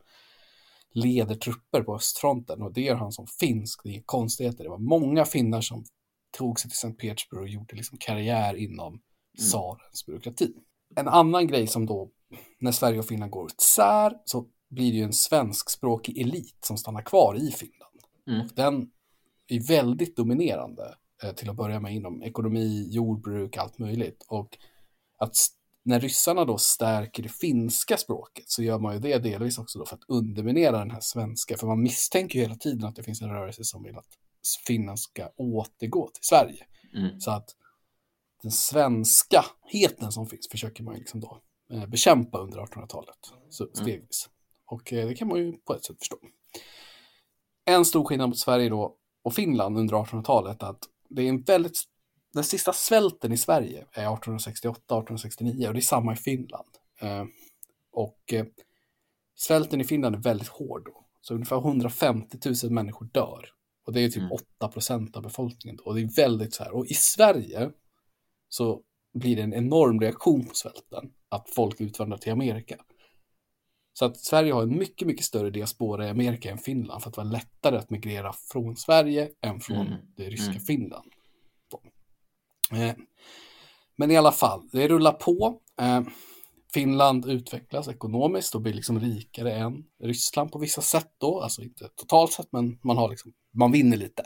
leder 0.95 1.35
trupper 1.35 1.83
på 1.83 1.95
östfronten 1.95 2.63
och 2.63 2.73
det 2.73 2.81
gör 2.81 2.95
han 2.95 3.13
som 3.13 3.27
finsk. 3.41 3.81
Det 3.85 3.97
är 3.97 4.03
konstigheter. 4.07 4.65
Det 4.65 4.71
var 4.71 4.79
många 4.79 5.25
finnar 5.25 5.61
som 5.61 5.85
tog 6.39 6.61
sig 6.61 6.71
till 6.71 6.79
Sankt 6.79 7.01
Petersburg 7.01 7.43
och 7.43 7.49
gjorde 7.49 7.77
liksom 7.77 7.99
karriär 7.99 8.55
inom 8.55 8.89
mm. 8.89 9.01
tsarens 9.39 10.07
byråkrati. 10.07 10.53
En 10.97 11.09
annan 11.09 11.47
grej 11.47 11.67
som 11.67 11.87
då, 11.87 12.11
när 12.59 12.73
Sverige 12.73 12.99
och 12.99 13.07
Finland 13.07 13.33
går 13.33 13.51
isär, 13.59 14.13
så 14.25 14.47
blir 14.75 14.93
det 14.93 14.99
ju 14.99 15.05
en 15.05 15.13
svenskspråkig 15.13 16.19
elit 16.19 16.59
som 16.61 16.77
stannar 16.77 17.03
kvar 17.03 17.37
i 17.37 17.51
Finland. 17.51 17.99
Mm. 18.27 18.41
Och 18.41 18.53
den 18.55 18.91
är 19.49 19.61
väldigt 19.61 20.17
dominerande 20.17 20.95
eh, 21.23 21.33
till 21.33 21.51
att 21.51 21.57
börja 21.57 21.81
med 21.81 21.95
inom 21.95 22.23
ekonomi, 22.23 22.89
jordbruk, 22.91 23.57
allt 23.57 23.79
möjligt. 23.79 24.25
Och 24.29 24.59
att 25.19 25.37
när 25.83 26.01
ryssarna 26.01 26.45
då 26.45 26.59
stärker 26.59 27.23
det 27.23 27.29
finska 27.29 27.97
språket 27.97 28.45
så 28.49 28.63
gör 28.63 28.79
man 28.79 28.95
ju 28.95 29.01
det 29.01 29.19
delvis 29.19 29.59
också 29.59 29.79
då 29.79 29.87
för 29.87 29.97
att 29.97 30.05
underminera 30.09 30.79
den 30.79 30.91
här 30.91 31.01
svenska. 31.01 31.57
För 31.57 31.67
man 31.67 31.83
misstänker 31.83 32.39
ju 32.39 32.43
hela 32.45 32.55
tiden 32.55 32.85
att 32.85 32.97
det 32.97 33.03
finns 33.03 33.23
en 33.23 33.31
rörelse 33.31 33.65
som 33.65 33.83
vill 33.83 33.97
att 33.97 34.09
Finland 34.67 35.01
ska 35.01 35.29
återgå 35.37 36.09
till 36.09 36.25
Sverige. 36.25 36.67
Mm. 36.95 37.21
Så 37.21 37.31
att 37.31 37.57
den 38.43 38.51
svenska 38.51 39.45
heten 39.67 40.13
som 40.13 40.27
finns 40.27 40.49
försöker 40.49 40.85
man 40.85 40.95
liksom 40.95 41.21
då 41.21 41.41
eh, 41.71 41.87
bekämpa 41.87 42.39
under 42.39 42.59
1800-talet. 42.59 43.19
Så 43.51 43.65
mm. 43.65 43.75
stegvis. 43.75 44.29
Och 44.67 44.93
eh, 44.93 45.09
det 45.09 45.15
kan 45.15 45.29
man 45.29 45.39
ju 45.39 45.53
på 45.53 45.75
ett 45.75 45.85
sätt 45.85 45.99
förstå. 45.99 46.17
En 47.65 47.85
stor 47.85 48.05
skillnad 48.05 48.29
mot 48.29 48.39
Sverige 48.39 48.69
då 48.69 48.97
och 49.23 49.35
Finland 49.35 49.79
under 49.79 49.97
1800-talet 49.97 50.63
att 50.63 50.79
det 51.09 51.23
är 51.23 51.29
en 51.29 51.43
väldigt 51.43 51.85
den 52.35 52.45
sista 52.45 52.73
svälten 52.73 53.33
i 53.33 53.37
Sverige 53.37 53.87
är 53.93 54.07
1868-1869 54.07 55.67
och 55.67 55.75
det 55.75 55.79
är 55.79 55.81
samma 55.81 56.13
i 56.13 56.17
Finland. 56.17 56.69
Eh, 57.01 57.25
och 57.93 58.33
eh, 58.33 58.47
svälten 59.35 59.81
i 59.81 59.85
Finland 59.85 60.15
är 60.15 60.21
väldigt 60.21 60.49
hård 60.49 60.85
då. 60.85 61.05
Så 61.21 61.35
ungefär 61.35 61.57
150 61.57 62.39
000 62.65 62.73
människor 62.73 63.09
dör. 63.13 63.49
Och 63.87 63.93
det 63.93 64.01
är 64.01 64.09
typ 64.09 64.17
mm. 64.17 64.33
8 64.33 64.69
procent 64.69 65.17
av 65.17 65.23
befolkningen. 65.23 65.77
Då. 65.77 65.85
Och 65.85 65.95
det 65.95 66.01
är 66.01 66.17
väldigt 66.17 66.55
så 66.55 66.65
här. 66.65 66.75
Och 66.75 66.87
i 66.87 66.95
Sverige 66.95 67.71
så 68.49 68.83
blir 69.15 69.37
det 69.37 69.43
en 69.43 69.55
enorm 69.55 70.01
reaktion 70.01 70.47
på 70.47 70.55
svälten. 70.55 71.13
Att 71.29 71.51
folk 71.51 71.81
utvandrar 71.81 72.19
till 72.19 72.33
Amerika. 72.33 72.77
Så 73.99 74.05
att 74.05 74.17
Sverige 74.17 74.53
har 74.53 74.63
en 74.63 74.79
mycket, 74.79 75.09
mycket 75.09 75.25
större 75.25 75.51
diaspora 75.51 76.07
i 76.07 76.11
Amerika 76.11 76.51
än 76.51 76.59
Finland 76.59 77.03
för 77.03 77.11
att 77.11 77.15
det 77.15 77.21
var 77.21 77.31
lättare 77.31 77.77
att 77.77 77.91
migrera 77.91 78.33
från 78.53 78.77
Sverige 78.77 79.31
än 79.41 79.61
från 79.61 79.87
mm. 79.87 79.99
det 80.17 80.25
ryska 80.25 80.51
mm. 80.51 80.61
Finland. 80.61 81.11
Eh, 82.73 82.95
men 83.97 84.11
i 84.11 84.17
alla 84.17 84.33
fall, 84.33 84.69
det 84.73 84.89
rullar 84.89 85.13
på. 85.13 85.59
Eh, 85.81 86.03
Finland 86.73 87.27
utvecklas 87.27 87.89
ekonomiskt 87.89 88.55
och 88.55 88.61
blir 88.61 88.75
liksom 88.75 89.01
rikare 89.01 89.53
än 89.53 89.85
Ryssland 90.03 90.53
på 90.53 90.59
vissa 90.59 90.83
sätt 90.83 91.11
då, 91.19 91.41
alltså 91.41 91.63
inte 91.63 91.89
totalt 91.97 92.33
sett, 92.33 92.53
men 92.53 92.79
man, 92.83 92.97
har 92.97 93.09
liksom, 93.09 93.33
man 93.53 93.73
vinner 93.73 93.97
lite. 93.97 94.23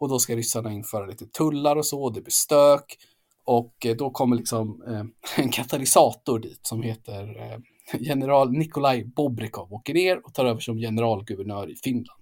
Och 0.00 0.08
då 0.08 0.18
ska 0.18 0.36
ryssarna 0.36 0.72
införa 0.72 1.06
lite 1.06 1.26
tullar 1.26 1.76
och 1.76 1.86
så, 1.86 2.02
och 2.02 2.12
det 2.12 2.20
blir 2.20 2.32
stök. 2.32 2.96
Och 3.44 3.86
eh, 3.86 3.96
då 3.96 4.10
kommer 4.10 4.36
liksom 4.36 4.82
eh, 4.88 5.04
en 5.44 5.50
katalysator 5.50 6.38
dit 6.38 6.60
som 6.62 6.82
heter 6.82 7.60
general 8.00 8.52
Nikolaj 8.52 9.04
Bobrikov 9.04 9.72
åker 9.72 9.94
ner 9.94 10.26
och 10.26 10.34
tar 10.34 10.44
över 10.44 10.60
som 10.60 10.78
generalguvernör 10.78 11.70
i 11.70 11.76
Finland. 11.76 12.20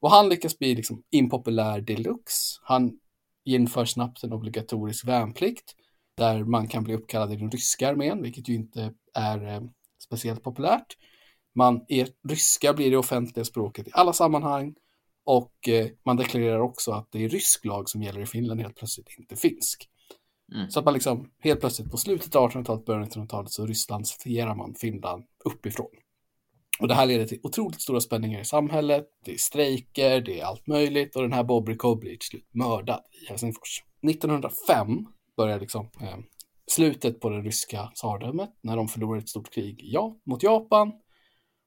Och 0.00 0.10
han 0.10 0.28
lyckas 0.28 0.58
bli 0.58 0.74
liksom 0.74 1.02
impopulär 1.10 1.80
deluxe. 1.80 2.60
Han 2.62 2.98
inför 3.44 3.84
snabbt 3.84 4.24
en 4.24 4.32
obligatorisk 4.32 5.06
värnplikt 5.06 5.74
där 6.16 6.44
man 6.44 6.68
kan 6.68 6.84
bli 6.84 6.94
uppkallad 6.94 7.32
i 7.32 7.36
den 7.36 7.50
ryska 7.50 7.88
armén, 7.88 8.22
vilket 8.22 8.48
ju 8.48 8.54
inte 8.54 8.94
är 9.14 9.48
eh, 9.48 9.62
speciellt 9.98 10.42
populärt. 10.42 10.96
Man 11.54 11.84
är, 11.88 12.08
ryska 12.28 12.72
blir 12.72 12.90
det 12.90 12.96
offentliga 12.96 13.44
språket 13.44 13.88
i 13.88 13.90
alla 13.94 14.12
sammanhang 14.12 14.74
och 15.24 15.68
eh, 15.68 15.88
man 16.04 16.16
deklarerar 16.16 16.60
också 16.60 16.92
att 16.92 17.08
det 17.12 17.24
är 17.24 17.28
rysk 17.28 17.64
lag 17.64 17.88
som 17.88 18.02
gäller 18.02 18.20
i 18.20 18.26
Finland 18.26 18.60
helt 18.60 18.76
plötsligt, 18.76 19.08
inte 19.18 19.36
finsk. 19.36 19.88
Mm. 20.54 20.70
Så 20.70 20.78
att 20.78 20.84
man 20.84 20.94
liksom 20.94 21.30
helt 21.38 21.60
plötsligt 21.60 21.90
på 21.90 21.96
slutet 21.96 22.36
av 22.36 22.50
1800-talet, 22.50 22.84
början 22.84 23.02
av 23.02 23.08
1900-talet 23.08 23.50
så 23.50 23.66
rysslandsifierar 23.66 24.54
man 24.54 24.74
Finland 24.74 25.24
uppifrån. 25.44 25.90
Och 26.80 26.88
det 26.88 26.94
här 26.94 27.06
leder 27.06 27.26
till 27.26 27.40
otroligt 27.42 27.80
stora 27.80 28.00
spänningar 28.00 28.40
i 28.40 28.44
samhället. 28.44 29.06
Det 29.24 29.32
är 29.32 29.38
strejker, 29.38 30.20
det 30.20 30.40
är 30.40 30.44
allt 30.44 30.66
möjligt 30.66 31.16
och 31.16 31.22
den 31.22 31.32
här 31.32 31.44
Bobrikov 31.44 31.98
blir 31.98 32.10
till 32.10 32.28
slut 32.28 32.48
mördad 32.54 33.00
i 33.22 33.28
Helsingfors. 33.28 33.82
1905 34.10 35.06
börjar 35.36 35.60
liksom 35.60 35.90
eh, 36.00 36.18
slutet 36.66 37.20
på 37.20 37.28
det 37.28 37.40
ryska 37.40 37.86
tsardömet 37.94 38.50
när 38.62 38.76
de 38.76 38.88
förlorar 38.88 39.18
ett 39.18 39.28
stort 39.28 39.54
krig 39.54 39.80
ja, 39.82 40.16
mot 40.26 40.42
Japan. 40.42 40.92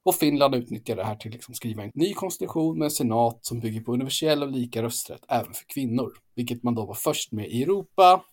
Och 0.05 0.15
Finland 0.15 0.55
utnyttjar 0.55 0.95
det 0.95 1.03
här 1.03 1.15
till 1.15 1.29
att 1.29 1.33
liksom 1.33 1.53
skriva 1.53 1.83
en 1.83 1.91
ny 1.93 2.13
konstitution 2.13 2.77
med 2.77 2.85
en 2.85 2.91
senat 2.91 3.45
som 3.45 3.59
bygger 3.59 3.81
på 3.81 3.93
universell 3.93 4.43
och 4.43 4.51
lika 4.51 4.83
rösträtt 4.83 5.25
även 5.29 5.53
för 5.53 5.65
kvinnor. 5.73 6.11
Vilket 6.35 6.63
man 6.63 6.75
då 6.75 6.85
var 6.85 6.93
först 6.93 7.31
med 7.31 7.47
i 7.47 7.63
Europa 7.63 8.23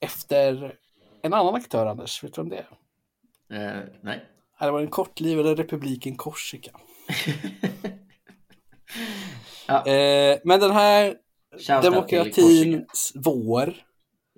efter 0.00 0.74
en 1.22 1.32
annan 1.32 1.54
aktör, 1.54 1.86
Anders. 1.86 2.24
Vet 2.24 2.34
du 2.34 2.42
vem 2.42 2.48
det 2.48 2.56
är? 2.56 2.68
Uh, 3.52 3.84
nej. 4.02 4.24
Det 4.60 4.70
var 4.70 4.80
den 4.80 4.90
kortlivade 4.90 5.54
republiken 5.54 6.16
Korsika. 6.16 6.70
ja. 9.66 9.86
eh, 9.86 10.38
men 10.44 10.60
den 10.60 10.70
här 10.70 11.14
Shout 11.58 11.82
demokratins 11.82 13.12
vår 13.14 13.74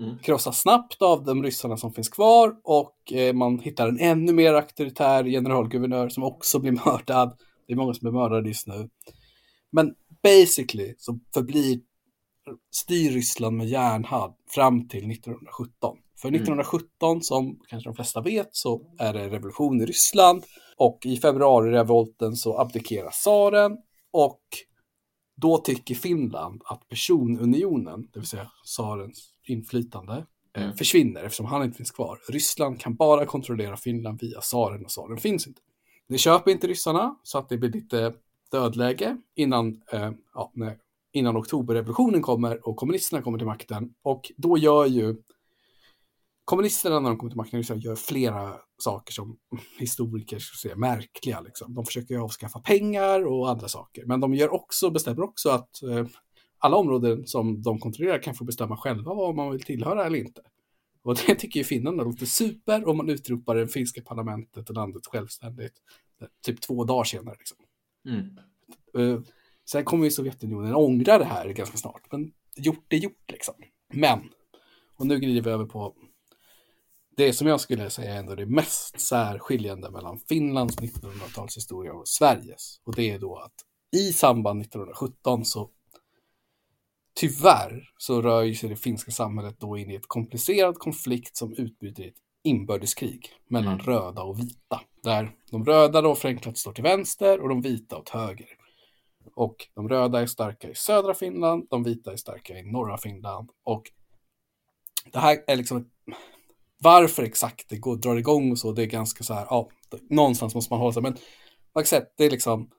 mm. 0.00 0.18
krossas 0.18 0.60
snabbt 0.60 1.02
av 1.02 1.24
de 1.24 1.42
ryssarna 1.42 1.76
som 1.76 1.92
finns 1.92 2.08
kvar 2.08 2.56
och 2.64 3.12
eh, 3.12 3.34
man 3.34 3.58
hittar 3.58 3.88
en 3.88 4.00
ännu 4.00 4.32
mer 4.32 4.54
auktoritär 4.54 5.24
generalguvernör 5.24 6.08
som 6.08 6.22
också 6.22 6.58
blir 6.58 6.72
mördad. 6.72 7.38
Det 7.66 7.72
är 7.72 7.76
många 7.76 7.94
som 7.94 8.08
är 8.08 8.12
mördade 8.12 8.48
just 8.48 8.66
nu. 8.66 8.88
Men 9.70 9.94
basically 10.22 10.94
så 10.98 11.18
förblir 11.34 11.80
styr 12.70 13.10
Ryssland 13.10 13.56
med 13.56 13.68
järnhand 13.68 14.34
fram 14.54 14.88
till 14.88 15.10
1917. 15.10 15.96
För 16.16 16.28
1917, 16.28 17.10
mm. 17.10 17.20
som 17.22 17.60
kanske 17.68 17.88
de 17.88 17.94
flesta 17.94 18.20
vet, 18.20 18.48
så 18.52 18.82
är 18.98 19.12
det 19.12 19.28
revolution 19.28 19.80
i 19.80 19.86
Ryssland. 19.86 20.44
Och 20.76 20.98
i 21.04 21.16
februari-revolten 21.16 22.36
så 22.36 22.58
abdikerar 22.58 23.10
tsaren. 23.10 23.78
Och 24.10 24.42
då 25.36 25.58
tycker 25.58 25.94
Finland 25.94 26.62
att 26.64 26.88
personunionen, 26.88 28.08
det 28.12 28.18
vill 28.18 28.28
säga 28.28 28.50
tsarens 28.64 29.32
inflytande, 29.46 30.26
eh, 30.56 30.62
mm. 30.62 30.76
försvinner 30.76 31.24
eftersom 31.24 31.46
han 31.46 31.64
inte 31.64 31.76
finns 31.76 31.90
kvar. 31.90 32.18
Ryssland 32.28 32.80
kan 32.80 32.94
bara 32.94 33.26
kontrollera 33.26 33.76
Finland 33.76 34.20
via 34.20 34.40
tsaren 34.40 34.84
och 34.84 34.90
tsaren 34.90 35.18
finns 35.18 35.46
inte. 35.46 35.60
Det 36.08 36.18
köper 36.18 36.50
inte 36.50 36.66
ryssarna 36.66 37.16
så 37.22 37.38
att 37.38 37.48
det 37.48 37.58
blir 37.58 37.72
lite 37.72 38.14
dödläge 38.50 39.16
innan, 39.34 39.82
eh, 39.92 40.10
ja, 40.34 40.52
innan 41.18 41.36
oktoberrevolutionen 41.36 42.22
kommer 42.22 42.68
och 42.68 42.76
kommunisterna 42.76 43.22
kommer 43.22 43.38
till 43.38 43.46
makten. 43.46 43.94
Och 44.02 44.32
då 44.36 44.58
gör 44.58 44.86
ju 44.86 45.16
kommunisterna 46.44 47.00
när 47.00 47.08
de 47.08 47.18
kommer 47.18 47.30
till 47.30 47.36
makten 47.36 47.58
liksom 47.58 47.78
gör 47.78 47.96
flera 47.96 48.54
saker 48.78 49.12
som 49.12 49.38
historiker 49.78 50.38
skulle 50.38 50.58
säga 50.58 50.76
märkliga. 50.76 51.40
Liksom. 51.40 51.74
De 51.74 51.84
försöker 51.84 52.18
avskaffa 52.18 52.60
pengar 52.60 53.26
och 53.26 53.50
andra 53.50 53.68
saker. 53.68 54.04
Men 54.06 54.20
de 54.20 54.34
gör 54.34 54.54
också, 54.54 54.90
bestämmer 54.90 55.22
också 55.22 55.50
att 55.50 55.82
eh, 55.82 56.06
alla 56.58 56.76
områden 56.76 57.26
som 57.26 57.62
de 57.62 57.78
kontrollerar 57.78 58.22
kan 58.22 58.34
få 58.34 58.44
bestämma 58.44 58.76
själva 58.76 59.14
vad 59.14 59.34
man 59.34 59.50
vill 59.50 59.62
tillhöra 59.62 60.06
eller 60.06 60.18
inte. 60.18 60.40
Och 61.02 61.16
det 61.26 61.34
tycker 61.34 61.60
ju 61.60 61.64
finnarna 61.64 62.02
låter 62.02 62.26
super 62.26 62.88
om 62.88 62.96
man 62.96 63.10
utropar 63.10 63.56
det 63.56 63.68
finska 63.68 64.02
parlamentet 64.02 64.68
och 64.70 64.76
landet 64.76 65.06
självständigt 65.06 65.74
typ 66.44 66.60
två 66.60 66.84
dagar 66.84 67.04
senare. 67.04 67.36
Liksom. 67.38 67.56
Mm. 68.06 69.24
Sen 69.70 69.84
kommer 69.84 70.04
ju 70.04 70.10
Sovjetunionen 70.10 70.74
ångra 70.74 71.18
det 71.18 71.24
här 71.24 71.48
ganska 71.48 71.76
snart, 71.76 72.12
men 72.12 72.32
gjort 72.56 72.92
är 72.92 72.96
gjort 72.96 73.30
liksom. 73.32 73.54
Men, 73.92 74.20
och 74.96 75.06
nu 75.06 75.18
glider 75.18 75.42
vi 75.42 75.50
över 75.50 75.64
på 75.64 75.94
det 77.16 77.32
som 77.32 77.46
jag 77.46 77.60
skulle 77.60 77.90
säga 77.90 78.14
är 78.14 78.18
ändå 78.18 78.34
det 78.34 78.46
mest 78.46 79.00
särskiljande 79.00 79.90
mellan 79.90 80.18
Finlands 80.18 80.76
1900-talshistoria 80.78 81.90
och 81.90 82.08
Sveriges. 82.08 82.80
Och 82.84 82.94
det 82.94 83.10
är 83.10 83.18
då 83.18 83.36
att 83.36 83.54
i 83.96 84.12
samband 84.12 84.60
1917 84.60 85.44
så 85.44 85.70
tyvärr 87.14 87.90
så 87.98 88.22
rör 88.22 88.52
sig 88.52 88.68
det 88.68 88.76
finska 88.76 89.10
samhället 89.10 89.60
då 89.60 89.78
in 89.78 89.90
i 89.90 89.94
ett 89.94 90.08
komplicerad 90.08 90.78
konflikt 90.78 91.36
som 91.36 91.52
utbryter 91.52 92.02
i 92.02 92.08
ett 92.08 92.14
inbördeskrig 92.44 93.28
mellan 93.48 93.74
mm. 93.74 93.86
röda 93.86 94.22
och 94.22 94.38
vita. 94.38 94.80
Där 95.02 95.30
de 95.50 95.64
röda 95.64 96.02
då 96.02 96.14
förenklat 96.14 96.58
står 96.58 96.72
till 96.72 96.84
vänster 96.84 97.40
och 97.40 97.48
de 97.48 97.62
vita 97.62 97.96
åt 97.96 98.08
höger. 98.08 98.57
Och 99.34 99.56
de 99.74 99.88
röda 99.88 100.20
är 100.20 100.26
starka 100.26 100.70
i 100.70 100.74
södra 100.74 101.14
Finland, 101.14 101.66
de 101.70 101.82
vita 101.82 102.12
är 102.12 102.16
starka 102.16 102.58
i 102.58 102.62
norra 102.62 102.98
Finland. 102.98 103.50
Och 103.64 103.82
det 105.12 105.18
här 105.18 105.38
är 105.46 105.56
liksom 105.56 105.90
varför 106.78 107.22
exakt 107.22 107.68
det 107.68 107.76
går, 107.76 107.96
drar 107.96 108.16
igång 108.16 108.52
och 108.52 108.58
så, 108.58 108.72
det 108.72 108.82
är 108.82 108.86
ganska 108.86 109.24
så 109.24 109.34
här, 109.34 109.46
ja, 109.50 109.68
någonstans 110.10 110.54
måste 110.54 110.72
man 110.72 110.80
hålla 110.80 110.92
sig. 110.92 111.02
Men 111.02 111.16
sett, 111.84 112.14
det 112.16 112.24
är 112.24 112.30
liksom 112.30 112.70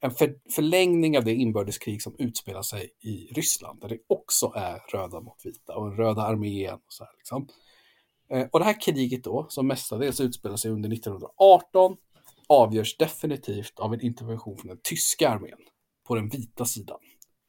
en 0.00 0.10
för, 0.10 0.34
förlängning 0.50 1.18
av 1.18 1.24
det 1.24 1.34
inbördeskrig 1.34 2.02
som 2.02 2.16
utspelar 2.18 2.62
sig 2.62 2.90
i 3.00 3.26
Ryssland, 3.32 3.80
där 3.80 3.88
det 3.88 3.98
också 4.06 4.52
är 4.56 4.78
röda 4.92 5.20
mot 5.20 5.40
vita 5.44 5.74
och 5.74 5.96
röda 5.96 6.22
armén 6.22 6.74
och 6.74 6.92
så 6.92 7.04
här 7.04 7.12
liksom. 7.16 7.48
Eh, 8.30 8.46
och 8.52 8.58
det 8.58 8.64
här 8.64 8.80
kriget 8.80 9.24
då, 9.24 9.46
som 9.48 9.66
mestadels 9.66 10.20
utspelar 10.20 10.56
sig 10.56 10.70
under 10.70 10.92
1918, 10.92 11.96
avgörs 12.48 12.96
definitivt 12.96 13.78
av 13.80 13.94
en 13.94 14.00
intervention 14.00 14.56
från 14.56 14.68
den 14.68 14.80
tyska 14.82 15.28
armén 15.28 15.58
på 16.08 16.14
den 16.14 16.28
vita 16.28 16.64
sidan. 16.64 16.98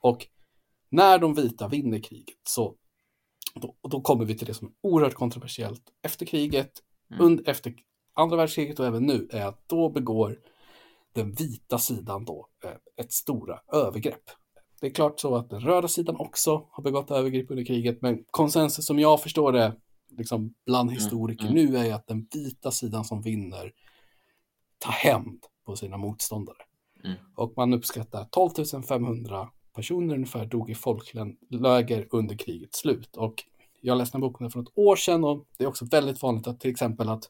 Och 0.01 0.27
när 0.89 1.19
de 1.19 1.33
vita 1.33 1.67
vinner 1.67 1.99
kriget 1.99 2.37
så 2.43 2.75
då, 3.55 3.75
då 3.81 4.01
kommer 4.01 4.25
vi 4.25 4.37
till 4.37 4.47
det 4.47 4.53
som 4.53 4.67
är 4.67 4.73
oerhört 4.81 5.13
kontroversiellt 5.13 5.83
efter 6.01 6.25
kriget, 6.25 6.71
mm. 7.11 7.25
under, 7.25 7.49
efter 7.49 7.75
andra 8.13 8.37
världskriget 8.37 8.79
och 8.79 8.85
även 8.85 9.05
nu, 9.05 9.27
är 9.31 9.45
att 9.45 9.69
då 9.69 9.89
begår 9.89 10.39
den 11.13 11.33
vita 11.33 11.77
sidan 11.77 12.25
då 12.25 12.47
eh, 12.63 13.05
ett 13.05 13.11
stora 13.11 13.59
övergrepp. 13.73 14.23
Det 14.81 14.87
är 14.87 14.91
klart 14.91 15.19
så 15.19 15.35
att 15.35 15.49
den 15.49 15.61
röda 15.61 15.87
sidan 15.87 16.15
också 16.15 16.67
har 16.71 16.83
begått 16.83 17.11
övergrepp 17.11 17.51
under 17.51 17.65
kriget, 17.65 18.01
men 18.01 18.23
konsensus 18.31 18.85
som 18.85 18.99
jag 18.99 19.21
förstår 19.21 19.51
det 19.51 19.75
liksom 20.17 20.53
bland 20.65 20.89
mm, 20.89 20.95
historiker 20.99 21.45
mm. 21.45 21.57
Mm. 21.57 21.71
nu 21.71 21.77
är 21.77 21.93
att 21.93 22.07
den 22.07 22.27
vita 22.33 22.71
sidan 22.71 23.05
som 23.05 23.21
vinner 23.21 23.73
tar 24.77 24.91
hämnd 24.91 25.45
på 25.65 25.75
sina 25.75 25.97
motståndare. 25.97 26.68
Mm. 27.03 27.17
Och 27.35 27.53
man 27.55 27.73
uppskattar 27.73 28.27
12 28.31 28.81
500 28.87 29.49
personer 29.75 30.15
ungefär 30.15 30.45
dog 30.45 30.69
i 30.69 30.75
folkläger 30.75 32.07
under 32.11 32.35
krigets 32.35 32.79
slut. 32.79 33.17
Och 33.17 33.43
jag 33.81 33.97
läste 33.97 34.17
en 34.17 34.21
bok 34.21 34.37
för 34.37 34.61
ett 34.61 34.77
år 34.77 34.95
sedan 34.95 35.23
och 35.23 35.45
det 35.57 35.63
är 35.63 35.67
också 35.67 35.85
väldigt 35.85 36.21
vanligt 36.21 36.47
att 36.47 36.59
till 36.59 36.71
exempel 36.71 37.09
att 37.09 37.29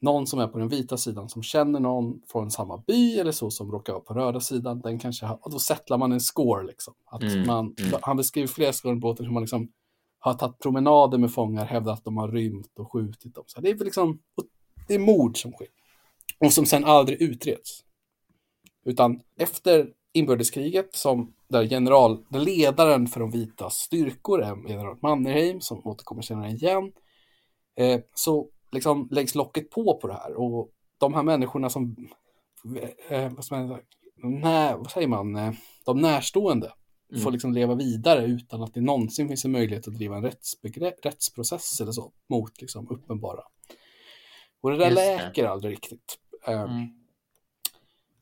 någon 0.00 0.26
som 0.26 0.40
är 0.40 0.46
på 0.46 0.58
den 0.58 0.68
vita 0.68 0.96
sidan 0.96 1.28
som 1.28 1.42
känner 1.42 1.80
någon 1.80 2.22
från 2.26 2.50
samma 2.50 2.78
by 2.86 3.18
eller 3.18 3.32
så 3.32 3.50
som 3.50 3.72
råkar 3.72 3.92
vara 3.92 4.02
på 4.02 4.14
röda 4.14 4.40
sidan, 4.40 4.80
den 4.80 4.98
kanske 4.98 5.26
har, 5.26 5.38
och 5.42 5.50
då 5.50 5.58
sättlar 5.58 5.98
man 5.98 6.12
en 6.12 6.20
score 6.20 6.66
liksom. 6.66 6.94
Att 7.06 7.22
mm, 7.22 7.46
man, 7.46 7.74
mm. 7.78 8.00
Han 8.02 8.16
beskriver 8.16 8.48
flera 8.48 8.92
i 8.92 8.96
båten 8.96 9.26
hur 9.26 9.32
man 9.32 9.42
liksom 9.42 9.72
har 10.18 10.34
tagit 10.34 10.58
promenader 10.58 11.18
med 11.18 11.32
fångar, 11.32 11.64
hävdat 11.64 11.98
att 11.98 12.04
de 12.04 12.16
har 12.16 12.28
rymt 12.28 12.78
och 12.78 12.92
skjutit 12.92 13.34
dem. 13.34 13.44
Så 13.46 13.60
det 13.60 13.70
är 13.70 13.84
liksom, 13.84 14.18
det 14.88 14.94
är 14.94 14.98
mord 14.98 15.42
som 15.42 15.52
sker. 15.52 15.68
Och 16.38 16.52
som 16.52 16.66
sen 16.66 16.84
aldrig 16.84 17.22
utreds. 17.22 17.84
Utan 18.84 19.20
efter 19.36 19.88
inbördeskriget 20.12 20.94
som 20.96 21.34
där 21.48 21.62
general, 21.62 22.24
ledaren 22.30 23.06
för 23.06 23.20
de 23.20 23.30
vita 23.30 23.70
styrkor 23.70 24.42
är 24.42 24.68
general 24.68 24.96
Mannerheim 25.02 25.60
som 25.60 25.86
återkommer 25.86 26.22
senare 26.22 26.50
igen. 26.50 26.92
Eh, 27.76 28.00
så 28.14 28.48
liksom 28.72 29.08
läggs 29.10 29.34
locket 29.34 29.70
på 29.70 29.98
på 30.02 30.06
det 30.06 30.14
här 30.14 30.34
och 30.34 30.70
de 30.98 31.14
här 31.14 31.22
människorna 31.22 31.70
som, 31.70 31.96
eh, 33.08 33.32
vad, 33.32 33.44
som 33.44 33.70
är, 33.70 33.82
när, 34.28 34.76
vad 34.76 34.90
säger 34.90 35.08
man, 35.08 35.36
eh, 35.36 35.52
de 35.86 36.00
närstående 36.00 36.72
får 37.12 37.20
Mm. 37.20 37.32
liksom 37.32 37.52
leva 37.52 37.74
vidare 37.74 38.24
utan 38.26 38.62
att 38.62 38.74
det 38.74 38.80
någonsin 38.80 39.28
finns 39.28 39.44
en 39.44 39.52
möjlighet 39.52 39.88
att 39.88 39.94
driva 39.94 40.16
en 40.16 40.30
rättsprocess 41.02 41.80
eller 41.80 41.92
så 41.92 42.12
mot 42.28 42.60
liksom 42.60 42.88
uppenbara. 42.90 43.42
Och 44.60 44.70
det 44.70 44.76
där 44.76 44.84
Just 44.86 44.96
det. 44.96 45.16
läker 45.16 45.44
aldrig 45.46 45.72
riktigt. 45.72 46.18
Eh, 46.46 46.60
Mm. 46.62 46.88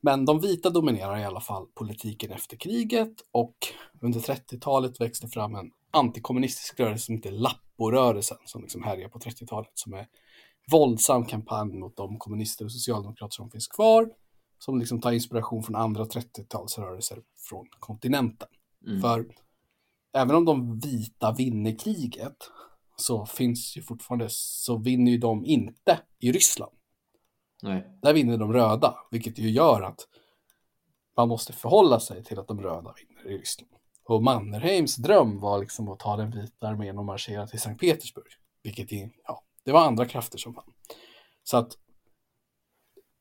Men 0.01 0.25
de 0.25 0.39
vita 0.39 0.69
dominerar 0.69 1.17
i 1.17 1.25
alla 1.25 1.41
fall 1.41 1.65
politiken 1.75 2.31
efter 2.31 2.57
kriget 2.57 3.13
och 3.31 3.55
under 4.01 4.19
30-talet 4.19 5.01
växte 5.01 5.27
fram 5.27 5.55
en 5.55 5.71
antikommunistisk 5.91 6.79
rörelse 6.79 7.05
som 7.05 7.15
heter 7.15 7.31
Lapporörelsen 7.31 8.37
som 8.45 8.61
liksom 8.61 8.83
härjar 8.83 9.09
på 9.09 9.19
30-talet 9.19 9.71
som 9.73 9.93
är 9.93 10.07
våldsam 10.71 11.25
kampanj 11.25 11.73
mot 11.73 11.97
de 11.97 12.17
kommunister 12.17 12.65
och 12.65 12.71
socialdemokrater 12.71 13.35
som 13.35 13.51
finns 13.51 13.67
kvar 13.67 14.09
som 14.59 14.79
liksom 14.79 15.01
tar 15.01 15.11
inspiration 15.11 15.63
från 15.63 15.75
andra 15.75 16.03
30-talsrörelser 16.03 17.21
från 17.49 17.67
kontinenten. 17.79 18.47
Mm. 18.87 19.01
För 19.01 19.25
även 20.13 20.35
om 20.35 20.45
de 20.45 20.79
vita 20.79 21.31
vinner 21.31 21.79
kriget 21.79 22.37
så 22.95 23.25
finns 23.25 23.77
ju 23.77 23.81
fortfarande, 23.81 24.27
så 24.29 24.77
vinner 24.77 25.11
ju 25.11 25.17
de 25.17 25.45
inte 25.45 25.99
i 26.19 26.31
Ryssland. 26.31 26.71
Nej. 27.61 27.87
Där 28.01 28.13
vinner 28.13 28.37
de 28.37 28.53
röda, 28.53 28.97
vilket 29.11 29.37
ju 29.37 29.49
gör 29.49 29.81
att 29.81 30.07
man 31.17 31.27
måste 31.27 31.53
förhålla 31.53 31.99
sig 31.99 32.23
till 32.23 32.39
att 32.39 32.47
de 32.47 32.61
röda 32.61 32.93
vinner 32.93 33.35
i 33.35 33.37
Ryssland. 33.37 33.71
Och 34.03 34.23
Mannerheims 34.23 34.95
dröm 34.95 35.39
var 35.39 35.59
liksom 35.59 35.89
att 35.89 35.99
ta 35.99 36.17
den 36.17 36.31
vita 36.31 36.67
armén 36.67 36.97
och 36.97 37.05
marschera 37.05 37.47
till 37.47 37.59
Sankt 37.59 37.81
Petersburg, 37.81 38.27
vilket 38.63 38.91
är, 38.91 39.11
ja, 39.23 39.43
det 39.63 39.71
var 39.71 39.87
andra 39.87 40.05
krafter 40.05 40.37
som 40.37 40.53
vann. 40.53 40.73
Så 41.43 41.57
att 41.57 41.71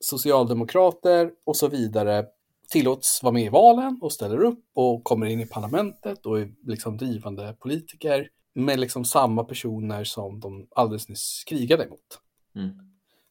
socialdemokrater 0.00 1.32
och 1.44 1.56
så 1.56 1.68
vidare 1.68 2.26
tillåts 2.68 3.22
vara 3.22 3.32
med 3.32 3.42
i 3.42 3.48
valen 3.48 3.98
och 4.02 4.12
ställer 4.12 4.44
upp 4.44 4.64
och 4.74 5.04
kommer 5.04 5.26
in 5.26 5.40
i 5.40 5.46
parlamentet 5.46 6.26
och 6.26 6.40
är 6.40 6.52
liksom 6.66 6.96
drivande 6.96 7.56
politiker 7.60 8.28
med 8.54 8.80
liksom 8.80 9.04
samma 9.04 9.44
personer 9.44 10.04
som 10.04 10.40
de 10.40 10.68
alldeles 10.70 11.08
nyss 11.08 11.44
krigade 11.46 11.84
emot 11.84 12.20
Mm. 12.54 12.78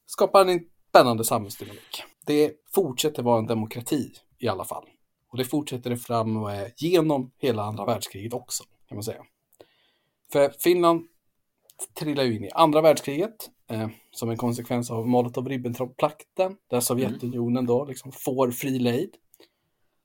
skapar 0.05 0.45
en 0.45 0.49
spännande 0.89 1.23
samhällsdynamik. 1.23 2.03
Det 2.25 2.53
fortsätter 2.73 3.23
vara 3.23 3.39
en 3.39 3.47
demokrati 3.47 4.11
i 4.39 4.47
alla 4.47 4.65
fall. 4.65 4.85
Och 5.31 5.37
det 5.37 5.45
fortsätter 5.45 5.89
det 5.89 5.97
fram 5.97 6.37
och 6.37 6.51
är 6.51 6.71
genom 6.77 7.31
hela 7.37 7.63
andra 7.63 7.85
världskriget 7.85 8.33
också, 8.33 8.63
kan 8.87 8.95
man 8.95 9.03
säga. 9.03 9.23
För 10.31 10.49
Finland 10.59 11.07
trillar 11.93 12.23
ju 12.23 12.35
in 12.35 12.43
i 12.43 12.49
andra 12.51 12.81
världskriget 12.81 13.49
eh, 13.69 13.87
som 14.11 14.29
en 14.29 14.37
konsekvens 14.37 14.91
av 14.91 15.07
Molotov-Ribbentrop-plakten, 15.07 16.57
där 16.67 16.79
Sovjetunionen 16.79 17.65
då 17.65 17.85
liksom 17.85 18.11
får 18.11 18.51
fri 18.51 18.79
lejd. 18.79 19.15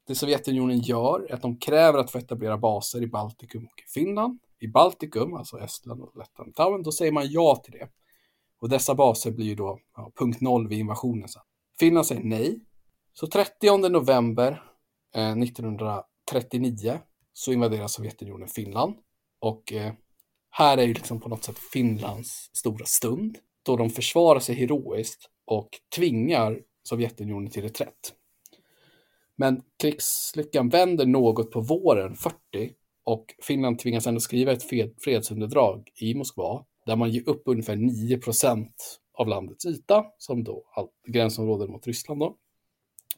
Det 0.06 0.14
Sovjetunionen 0.14 0.78
gör 0.78 1.26
är 1.30 1.34
att 1.34 1.42
de 1.42 1.56
kräver 1.56 1.98
att 1.98 2.10
få 2.10 2.18
etablera 2.18 2.58
baser 2.58 3.02
i 3.02 3.06
Baltikum 3.06 3.64
och 3.64 3.82
i 3.86 3.88
Finland. 3.88 4.38
I 4.58 4.68
Baltikum, 4.68 5.34
alltså 5.34 5.58
Estland 5.58 6.00
och 6.00 6.16
Lettland 6.16 6.40
och 6.40 6.46
Litauen, 6.46 6.82
då 6.82 6.92
säger 6.92 7.12
man 7.12 7.30
ja 7.30 7.56
till 7.56 7.72
det. 7.72 7.88
Och 8.62 8.68
dessa 8.68 8.94
baser 8.94 9.30
blir 9.30 9.46
ju 9.46 9.54
då 9.54 9.78
ja, 9.96 10.12
punkt 10.18 10.40
noll 10.40 10.68
vid 10.68 10.78
invasionen 10.78 11.28
sen. 11.28 11.42
Finland 11.78 12.06
säger 12.06 12.22
nej. 12.22 12.60
Så 13.12 13.26
30 13.26 13.88
november 13.88 14.62
eh, 15.14 15.38
1939 15.38 16.98
så 17.32 17.52
invaderar 17.52 17.86
Sovjetunionen 17.86 18.48
Finland. 18.48 18.94
Och 19.40 19.72
eh, 19.72 19.92
här 20.50 20.78
är 20.78 20.82
ju 20.82 20.94
liksom 20.94 21.20
på 21.20 21.28
något 21.28 21.44
sätt 21.44 21.58
Finlands 21.72 22.50
stora 22.52 22.84
stund. 22.84 23.38
Då 23.62 23.76
de 23.76 23.90
försvarar 23.90 24.40
sig 24.40 24.54
heroiskt 24.54 25.30
och 25.44 25.68
tvingar 25.96 26.60
Sovjetunionen 26.82 27.50
till 27.50 27.62
reträtt. 27.62 28.14
Men 29.36 29.62
krigslyckan 29.82 30.68
vänder 30.68 31.06
något 31.06 31.50
på 31.50 31.60
våren 31.60 32.14
40 32.14 32.34
och 33.04 33.34
Finland 33.42 33.78
tvingas 33.78 34.06
ändå 34.06 34.20
skriva 34.20 34.52
ett 34.52 34.64
fredsunderdrag 35.04 35.90
i 36.00 36.14
Moskva 36.14 36.64
där 36.86 36.96
man 36.96 37.10
ger 37.10 37.28
upp 37.28 37.42
ungefär 37.46 37.76
9% 37.76 38.68
av 39.14 39.28
landets 39.28 39.66
yta, 39.66 40.04
som 40.18 40.44
då 40.44 40.64
gränsområden 41.06 41.70
mot 41.70 41.86
Ryssland 41.86 42.20
då. 42.20 42.36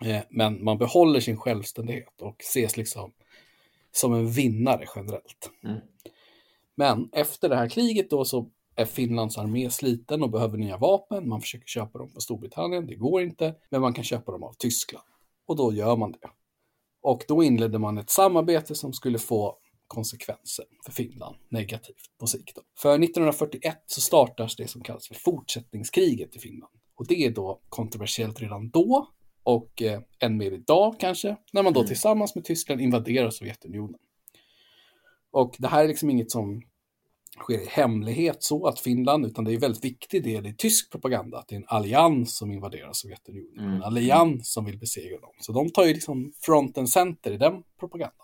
Eh, 0.01 0.23
men 0.31 0.65
man 0.65 0.79
behåller 0.79 1.21
sin 1.21 1.37
självständighet 1.37 2.23
och 2.23 2.41
ses 2.41 2.77
liksom 2.77 3.13
som 3.93 4.15
en 4.15 4.29
vinnare 4.29 4.85
generellt. 4.97 5.51
Mm. 5.65 5.79
Men 6.75 7.09
efter 7.13 7.49
det 7.49 7.57
här 7.57 7.69
kriget 7.69 8.11
då 8.11 8.25
så 8.25 8.51
är 8.77 8.85
Finlands 8.85 9.39
armé 9.39 9.71
sliten 9.71 10.23
och 10.23 10.31
behöver 10.31 10.59
nya 10.59 10.77
vapen. 10.77 11.29
Man 11.29 11.41
försöker 11.41 11.67
köpa 11.67 11.99
dem 11.99 12.11
på 12.13 12.21
Storbritannien, 12.21 12.87
det 12.87 12.95
går 12.95 13.23
inte, 13.23 13.55
men 13.71 13.81
man 13.81 13.95
kan 13.95 14.05
köpa 14.05 14.33
dem 14.33 14.43
av 14.43 14.53
Tyskland. 14.59 15.05
Och 15.47 15.57
då 15.57 15.73
gör 15.73 15.97
man 15.97 16.13
det. 16.13 16.31
Och 17.03 17.25
då 17.29 17.43
inledde 17.43 17.79
man 17.79 17.99
ett 17.99 18.11
samarbete 18.11 18.75
som 18.75 18.93
skulle 18.93 19.19
få 19.19 19.59
konsekvenser 19.95 20.65
för 20.85 20.93
Finland 20.93 21.37
negativt 21.49 22.11
på 22.19 22.27
sikt. 22.27 22.57
Då. 22.57 22.63
För 22.79 22.95
1941 22.95 23.83
så 23.87 24.01
startas 24.01 24.57
det 24.57 24.69
som 24.69 24.83
kallas 24.83 25.09
för 25.09 25.15
fortsättningskriget 25.15 26.37
i 26.37 26.39
Finland. 26.39 26.73
Och 26.95 27.07
det 27.07 27.15
är 27.25 27.31
då 27.31 27.61
kontroversiellt 27.69 28.41
redan 28.41 28.71
då 28.71 29.09
och 29.43 29.83
eh, 29.83 30.01
än 30.21 30.37
mer 30.37 30.51
idag 30.53 30.95
kanske, 31.01 31.37
när 31.53 31.63
man 31.63 31.73
då 31.73 31.81
Mm. 31.81 31.89
tillsammans 31.89 32.35
med 32.35 32.45
Tyskland 32.45 32.81
invaderar 32.81 33.31
Sovjetunionen. 33.31 33.99
Och 35.31 35.55
det 35.59 35.69
här 35.69 35.85
är 35.85 35.89
liksom 35.89 36.11
inget 36.11 36.31
som 36.31 36.63
sker 37.39 37.59
i 37.63 37.67
hemlighet 37.67 38.43
så 38.43 38.67
att 38.67 38.81
Finland, 38.81 39.27
utan 39.27 39.45
det 39.45 39.53
är 39.53 39.55
en 39.55 39.61
väldigt 39.61 39.85
viktig 39.85 40.25
del 40.25 40.47
i 40.47 40.55
tysk 40.55 40.91
propaganda, 40.91 41.39
att 41.39 41.49
det 41.49 41.55
är 41.55 41.57
en 41.57 41.65
allians 41.69 42.37
som 42.37 42.53
invaderar 42.53 42.93
Sovjetunionen, 42.93 43.59
Mm. 43.65 43.75
en 43.77 43.83
allians 43.83 44.53
som 44.53 44.65
vill 44.65 44.79
besegra 44.79 45.21
dem. 45.21 45.31
Så 45.41 45.53
de 45.53 45.71
tar 45.71 45.85
ju 45.85 45.93
liksom 45.95 46.33
fronten 46.41 46.87
center 46.87 47.33
i 47.33 47.37
den 47.37 47.63
propagandan. 47.81 48.24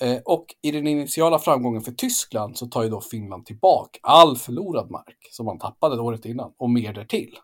Eh, 0.00 0.18
och 0.24 0.46
i 0.62 0.70
den 0.70 0.86
initiala 0.86 1.38
framgången 1.38 1.82
för 1.82 1.92
Tyskland 1.92 2.58
så 2.58 2.66
tar 2.66 2.82
ju 2.82 2.88
då 2.88 3.00
Finland 3.00 3.46
tillbaka 3.46 3.98
all 4.02 4.36
förlorad 4.36 4.90
mark 4.90 5.28
som 5.30 5.46
man 5.46 5.58
tappade 5.58 6.00
året 6.00 6.24
innan 6.24 6.52
och 6.56 6.70
mer 6.70 6.92
därtill. 6.92 7.38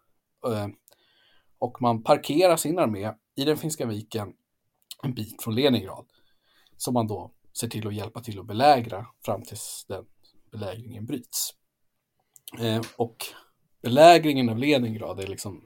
Eh, 0.46 0.68
och 1.58 1.82
man 1.82 2.02
parkerar 2.02 2.56
sin 2.56 2.78
armé 2.78 3.12
i 3.36 3.44
den 3.44 3.56
finska 3.56 3.86
viken 3.86 4.32
en 5.02 5.14
bit 5.14 5.42
från 5.42 5.54
Leningrad 5.54 6.06
som 6.76 6.94
man 6.94 7.06
då 7.06 7.32
ser 7.60 7.68
till 7.68 7.86
att 7.86 7.94
hjälpa 7.94 8.20
till 8.20 8.38
att 8.38 8.46
belägra 8.46 9.06
fram 9.24 9.42
tills 9.42 9.84
den 9.88 10.04
belägringen 10.50 11.06
bryts. 11.06 11.54
Eh, 12.60 12.82
och 12.96 13.16
belägringen 13.82 14.48
av 14.48 14.58
Leningrad 14.58 15.20
är 15.20 15.26
liksom, 15.26 15.64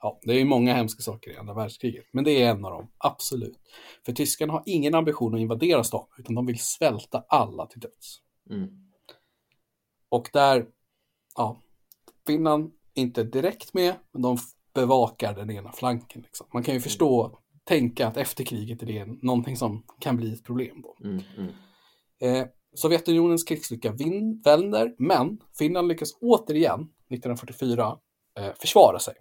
ja, 0.00 0.18
det 0.22 0.32
är 0.32 0.38
ju 0.38 0.44
många 0.44 0.74
hemska 0.74 1.02
saker 1.02 1.30
i 1.30 1.36
andra 1.36 1.54
världskriget, 1.54 2.06
men 2.12 2.24
det 2.24 2.42
är 2.42 2.50
en 2.50 2.64
av 2.64 2.70
dem, 2.70 2.90
absolut. 2.98 3.58
För 4.04 4.12
tyskarna 4.12 4.52
har 4.52 4.62
ingen 4.66 4.94
ambition 4.94 5.34
att 5.34 5.40
invadera 5.40 5.84
stan, 5.84 6.06
utan 6.18 6.34
de 6.34 6.46
vill 6.46 6.58
svälta 6.58 7.24
alla 7.28 7.66
till 7.66 7.80
döds. 7.80 8.20
Mm. 8.50 8.68
Och 10.08 10.30
där, 10.32 10.66
ja, 11.36 11.62
Finland 12.26 12.72
inte 12.94 13.24
direkt 13.24 13.74
med, 13.74 13.94
men 14.12 14.22
de 14.22 14.38
bevakar 14.74 15.34
den 15.34 15.50
ena 15.50 15.72
flanken. 15.72 16.22
Liksom. 16.22 16.46
Man 16.52 16.62
kan 16.62 16.74
ju 16.74 16.80
förstå, 16.80 17.38
tänka 17.64 18.06
att 18.06 18.16
efter 18.16 18.44
kriget 18.44 18.82
är 18.82 18.86
det 18.86 19.06
någonting 19.22 19.56
som 19.56 19.82
kan 20.00 20.16
bli 20.16 20.32
ett 20.32 20.44
problem 20.44 20.82
då. 20.82 20.96
Mm. 21.04 21.22
Mm. 21.36 21.52
Eh, 22.20 22.46
Sovjetunionens 22.74 23.44
krigslycka 23.44 23.92
vänder, 24.44 24.94
men 24.98 25.38
Finland 25.58 25.88
lyckas 25.88 26.12
återigen 26.20 26.80
1944 26.80 27.98
eh, 28.38 28.52
försvara 28.60 28.98
sig. 28.98 29.14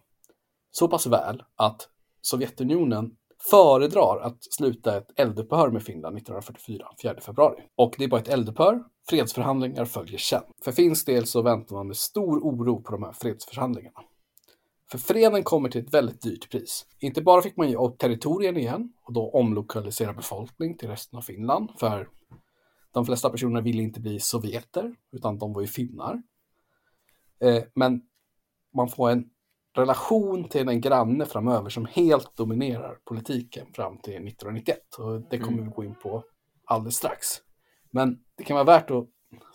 Så 0.71 0.87
pass 0.87 1.07
väl 1.07 1.43
att 1.55 1.89
Sovjetunionen 2.21 3.15
föredrar 3.49 4.19
att 4.19 4.43
sluta 4.53 4.97
ett 4.97 5.11
eldupphör 5.15 5.69
med 5.69 5.83
Finland 5.83 6.17
1944, 6.17 6.87
4 7.01 7.21
februari. 7.21 7.63
Och 7.75 7.95
det 7.97 8.03
är 8.03 8.07
bara 8.07 8.21
ett 8.21 8.27
eldupphör. 8.27 8.83
Fredsförhandlingar 9.09 9.85
följer 9.85 10.17
sen. 10.17 10.43
För 10.63 10.71
finsk 10.71 11.05
del 11.05 11.25
så 11.25 11.41
väntar 11.41 11.75
man 11.75 11.87
med 11.87 11.97
stor 11.97 12.39
oro 12.39 12.81
på 12.81 12.91
de 12.91 13.03
här 13.03 13.13
fredsförhandlingarna. 13.13 13.99
För 14.91 14.97
freden 14.97 15.43
kommer 15.43 15.69
till 15.69 15.81
ett 15.81 15.93
väldigt 15.93 16.21
dyrt 16.21 16.51
pris. 16.51 16.85
Inte 16.99 17.21
bara 17.21 17.41
fick 17.41 17.57
man 17.57 17.69
ge 17.69 17.75
upp 17.75 17.97
territorien 17.97 18.57
igen 18.57 18.93
och 19.01 19.13
då 19.13 19.29
omlokalisera 19.29 20.13
befolkning 20.13 20.77
till 20.77 20.89
resten 20.89 21.17
av 21.17 21.21
Finland, 21.21 21.71
för 21.79 22.09
de 22.91 23.05
flesta 23.05 23.29
personer 23.29 23.61
ville 23.61 23.81
inte 23.81 23.99
bli 23.99 24.19
sovjeter, 24.19 24.95
utan 25.11 25.37
de 25.37 25.53
var 25.53 25.61
ju 25.61 25.67
finnar. 25.67 26.21
Eh, 27.39 27.63
men 27.73 28.01
man 28.73 28.89
får 28.89 29.09
en 29.09 29.29
relation 29.75 30.49
till 30.49 30.69
en 30.69 30.81
granne 30.81 31.25
framöver 31.25 31.69
som 31.69 31.85
helt 31.85 32.35
dominerar 32.35 32.97
politiken 33.05 33.73
fram 33.73 33.97
till 33.97 34.13
1991. 34.13 34.95
Och 34.97 35.21
det 35.29 35.37
kommer 35.37 35.57
Mm. 35.57 35.65
vi 35.65 35.71
gå 35.71 35.83
in 35.83 35.95
på 35.95 36.23
alldeles 36.65 36.95
strax. 36.95 37.27
Men 37.91 38.19
det 38.37 38.43
kan 38.43 38.55
vara 38.55 38.63
värt 38.65 38.91
att 38.91 39.07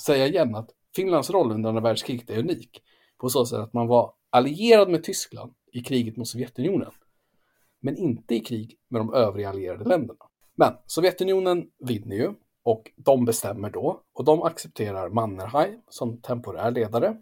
säga 0.03 0.27
igen 0.27 0.55
att 0.55 0.71
Finlands 0.97 1.31
roll 1.31 1.53
under 1.53 1.69
andra 1.69 1.83
världskriget 1.83 2.31
är 2.31 2.39
unik. 2.39 2.83
På 3.19 3.29
så 3.29 3.47
sätt 3.47 3.59
att 3.59 3.73
man 3.73 3.87
var 3.87 4.13
allierad 4.31 4.91
med 4.91 5.05
Tyskland 5.05 5.53
i 5.73 5.83
kriget 5.83 6.17
mot 6.17 6.29
Sovjetunionen. 6.29 6.91
Men 7.81 7.97
inte 7.97 8.35
i 8.35 8.41
krig 8.41 8.77
med 8.89 9.01
de 9.01 9.15
övriga 9.15 9.49
allierade 9.49 9.85
länderna. 9.85 10.25
Men 10.55 10.73
Sovjetunionen 10.87 11.67
vinner 11.79 12.17
ju 12.17 12.33
och 12.63 12.91
de 12.97 13.25
bestämmer 13.25 13.71
då 13.71 14.01
och 14.13 14.25
de 14.25 14.43
accepterar 14.43 15.09
Mannerheim 15.09 15.81
som 15.89 16.21
temporär 16.21 16.71
ledare. 16.71 17.17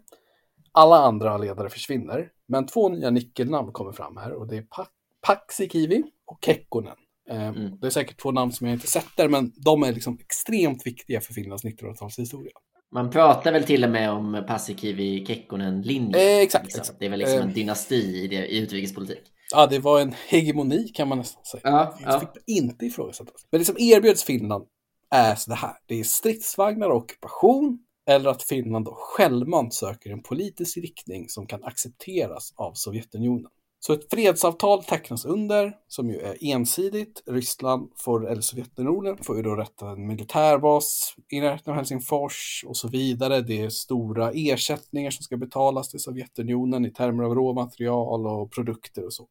Alla 0.71 0.97
andra 0.97 1.37
ledare 1.37 1.69
försvinner, 1.69 2.31
men 2.47 2.65
två 2.65 2.89
nya 2.89 3.09
nyckelnamn 3.09 3.71
kommer 3.71 3.91
fram 3.91 4.17
här 4.17 4.31
och 4.33 4.47
det 4.47 4.57
är 4.57 4.61
Pa- 4.61 4.87
Paksikivi 5.21 6.03
och 6.25 6.39
Kekkonen 6.45 6.95
Eh, 7.29 7.47
mm. 7.47 7.79
Det 7.79 7.87
är 7.87 7.91
säkert 7.91 8.21
två 8.21 8.31
namn 8.31 8.51
som 8.51 8.67
jag 8.67 8.75
inte 8.75 8.87
sätter, 8.87 9.27
men 9.27 9.51
de 9.55 9.83
är 9.83 9.93
liksom 9.93 10.17
extremt 10.21 10.87
viktiga 10.87 11.21
för 11.21 11.33
Finlands 11.33 11.63
1900-talshistoria. 11.63 12.51
Man 12.91 13.09
pratar 13.09 13.51
väl 13.51 13.63
till 13.63 13.83
och 13.83 13.89
med 13.89 14.11
om 14.11 14.43
Paasikivi 14.47 15.25
Kekkonen-linjen. 15.25 16.15
Eh, 16.15 16.37
exakt, 16.37 16.65
liksom. 16.65 16.81
exakt, 16.81 16.99
Det 16.99 17.05
är 17.05 17.09
väl 17.09 17.19
liksom 17.19 17.39
en 17.39 17.47
eh. 17.47 17.53
dynasti 17.53 18.23
i, 18.23 18.27
det, 18.27 18.47
i 18.47 18.57
utrikespolitik. 18.57 19.21
Ja, 19.51 19.67
det 19.67 19.79
var 19.79 20.01
en 20.01 20.13
hegemoni 20.27 20.87
kan 20.87 21.07
man 21.07 21.17
nästan 21.17 21.45
säga. 21.45 21.61
Ja, 21.63 21.95
det 21.99 22.19
fick 22.19 22.29
ja. 22.35 22.41
inte 22.45 22.85
ifrågasättas. 22.85 23.45
Men 23.51 23.59
det 23.59 23.65
som 23.65 23.75
erbjöds 23.77 24.23
Finland 24.23 24.65
är 25.09 25.35
så 25.35 25.49
det 25.49 25.55
här. 25.55 25.73
Det 25.85 25.99
är 25.99 26.03
stridsvagnar 26.03 26.89
och 26.89 26.97
ockupation 26.97 27.79
eller 28.05 28.29
att 28.29 28.43
Finland 28.43 28.87
självmant 28.87 29.73
söker 29.73 30.09
en 30.09 30.23
politisk 30.23 30.77
riktning 30.77 31.29
som 31.29 31.47
kan 31.47 31.63
accepteras 31.63 32.53
av 32.55 32.73
Sovjetunionen. 32.73 33.51
Så 33.85 33.93
ett 33.93 34.09
fredsavtal 34.09 34.83
tecknas 34.83 35.25
under, 35.25 35.77
som 35.87 36.09
ju 36.09 36.19
är 36.19 36.37
ensidigt. 36.41 37.23
Ryssland 37.25 37.91
får, 37.97 38.29
eller 38.29 38.41
Sovjetunionen 38.41 39.17
får 39.17 39.37
ju 39.37 39.43
då 39.43 39.55
rätta 39.55 39.89
en 39.89 40.07
militärbas 40.07 41.15
i 41.29 41.39
närheten 41.39 41.71
av 41.71 41.77
Helsingfors 41.77 42.65
och 42.67 42.77
så 42.77 42.87
vidare. 42.87 43.41
Det 43.41 43.61
är 43.61 43.69
stora 43.69 44.31
ersättningar 44.31 45.11
som 45.11 45.23
ska 45.23 45.37
betalas 45.37 45.89
till 45.89 45.99
Sovjetunionen 45.99 46.85
i 46.85 46.91
termer 46.91 47.23
av 47.23 47.35
råmaterial 47.35 48.27
och 48.27 48.51
produkter 48.51 49.05
och 49.05 49.13
så. 49.13 49.27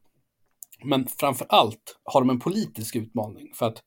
Men 0.85 1.07
framför 1.07 1.47
allt 1.49 1.99
har 2.05 2.21
de 2.21 2.31
en 2.31 2.41
politisk 2.41 2.97
utmaning 2.97 3.53
för 3.55 3.67
att 3.67 3.83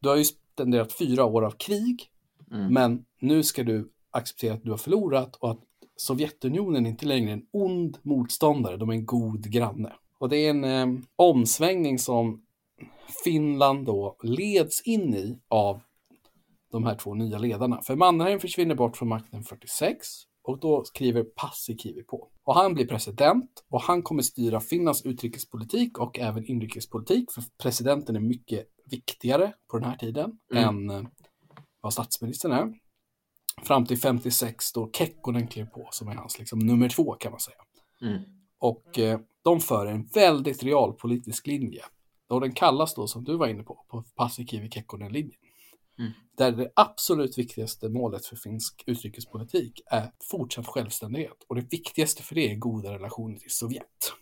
du 0.00 0.08
har 0.08 0.16
ju 0.16 0.24
spenderat 0.24 0.92
fyra 0.92 1.24
år 1.24 1.44
av 1.44 1.50
krig, 1.50 2.10
mm. 2.50 2.72
men 2.72 3.04
nu 3.20 3.42
ska 3.42 3.62
du 3.62 3.90
acceptera 4.10 4.54
att 4.54 4.64
du 4.64 4.70
har 4.70 4.78
förlorat 4.78 5.36
och 5.36 5.50
att 5.50 5.60
Sovjetunionen 5.96 6.86
är 6.86 6.90
inte 6.90 7.06
längre 7.06 7.32
en 7.32 7.46
ond 7.50 7.98
motståndare, 8.02 8.76
de 8.76 8.88
är 8.88 8.94
en 8.94 9.06
god 9.06 9.50
granne. 9.50 9.92
Och 10.18 10.28
det 10.28 10.36
är 10.36 10.50
en 10.50 10.64
eh, 10.64 11.02
omsvängning 11.16 11.98
som 11.98 12.42
Finland 13.24 13.86
då 13.86 14.16
leds 14.22 14.80
in 14.80 15.14
i 15.14 15.38
av 15.48 15.80
de 16.72 16.84
här 16.84 16.94
två 16.94 17.14
nya 17.14 17.38
ledarna. 17.38 17.82
För 17.82 17.96
Mannerheim 17.96 18.40
försvinner 18.40 18.74
bort 18.74 18.96
från 18.96 19.08
makten 19.08 19.42
46 19.44 20.06
och 20.42 20.60
då 20.60 20.84
skriver 20.84 21.22
Paasikivi 21.22 22.02
på. 22.02 22.28
Och 22.44 22.54
han 22.54 22.74
blir 22.74 22.86
president 22.86 23.64
och 23.68 23.80
han 23.82 24.02
kommer 24.02 24.22
styra 24.22 24.60
Finlands 24.60 25.06
utrikespolitik 25.06 25.98
och 25.98 26.18
även 26.18 26.44
inrikespolitik. 26.44 27.32
För 27.32 27.42
presidenten 27.62 28.16
är 28.16 28.20
mycket 28.20 28.66
viktigare 28.90 29.52
på 29.70 29.78
den 29.78 29.90
här 29.90 29.96
tiden 29.96 30.38
mm. 30.52 30.68
än 30.68 30.90
eh, 30.90 31.10
vad 31.80 31.92
statsministern 31.92 32.52
är. 32.52 32.74
Fram 33.62 33.86
till 33.86 33.98
56 33.98 34.72
då 34.72 34.90
Kekkonen 34.92 35.46
klev 35.46 35.66
på 35.66 35.88
som 35.92 36.08
är 36.08 36.14
hans 36.14 36.38
liksom, 36.38 36.58
nummer 36.58 36.88
två 36.88 37.12
kan 37.12 37.30
man 37.30 37.40
säga. 37.40 37.56
Mm. 38.02 38.22
Och 38.58 38.98
eh, 38.98 39.20
de 39.42 39.60
för 39.60 39.86
en 39.86 40.06
väldigt 40.06 40.62
realpolitisk 40.62 41.46
linje. 41.46 41.84
Och 42.28 42.40
den 42.40 42.52
kallas 42.52 42.94
då 42.94 43.06
som 43.06 43.24
du 43.24 43.36
var 43.36 43.48
inne 43.48 43.62
på, 43.62 43.84
på 43.88 44.04
Paasikivi 44.16 44.70
Kekkonen-linjen. 44.70 45.40
Mm. 45.98 46.12
Där 46.36 46.52
det 46.52 46.72
absolut 46.76 47.38
viktigaste 47.38 47.88
målet 47.88 48.26
för 48.26 48.36
finsk 48.36 48.84
utrikespolitik 48.86 49.80
är 49.86 50.12
fortsatt 50.30 50.66
självständighet. 50.66 51.44
Och 51.48 51.54
det 51.54 51.72
viktigaste 51.72 52.22
för 52.22 52.34
det 52.34 52.50
är 52.50 52.56
goda 52.56 52.92
relationer 52.94 53.38
till 53.38 53.50
Sovjet. 53.50 54.12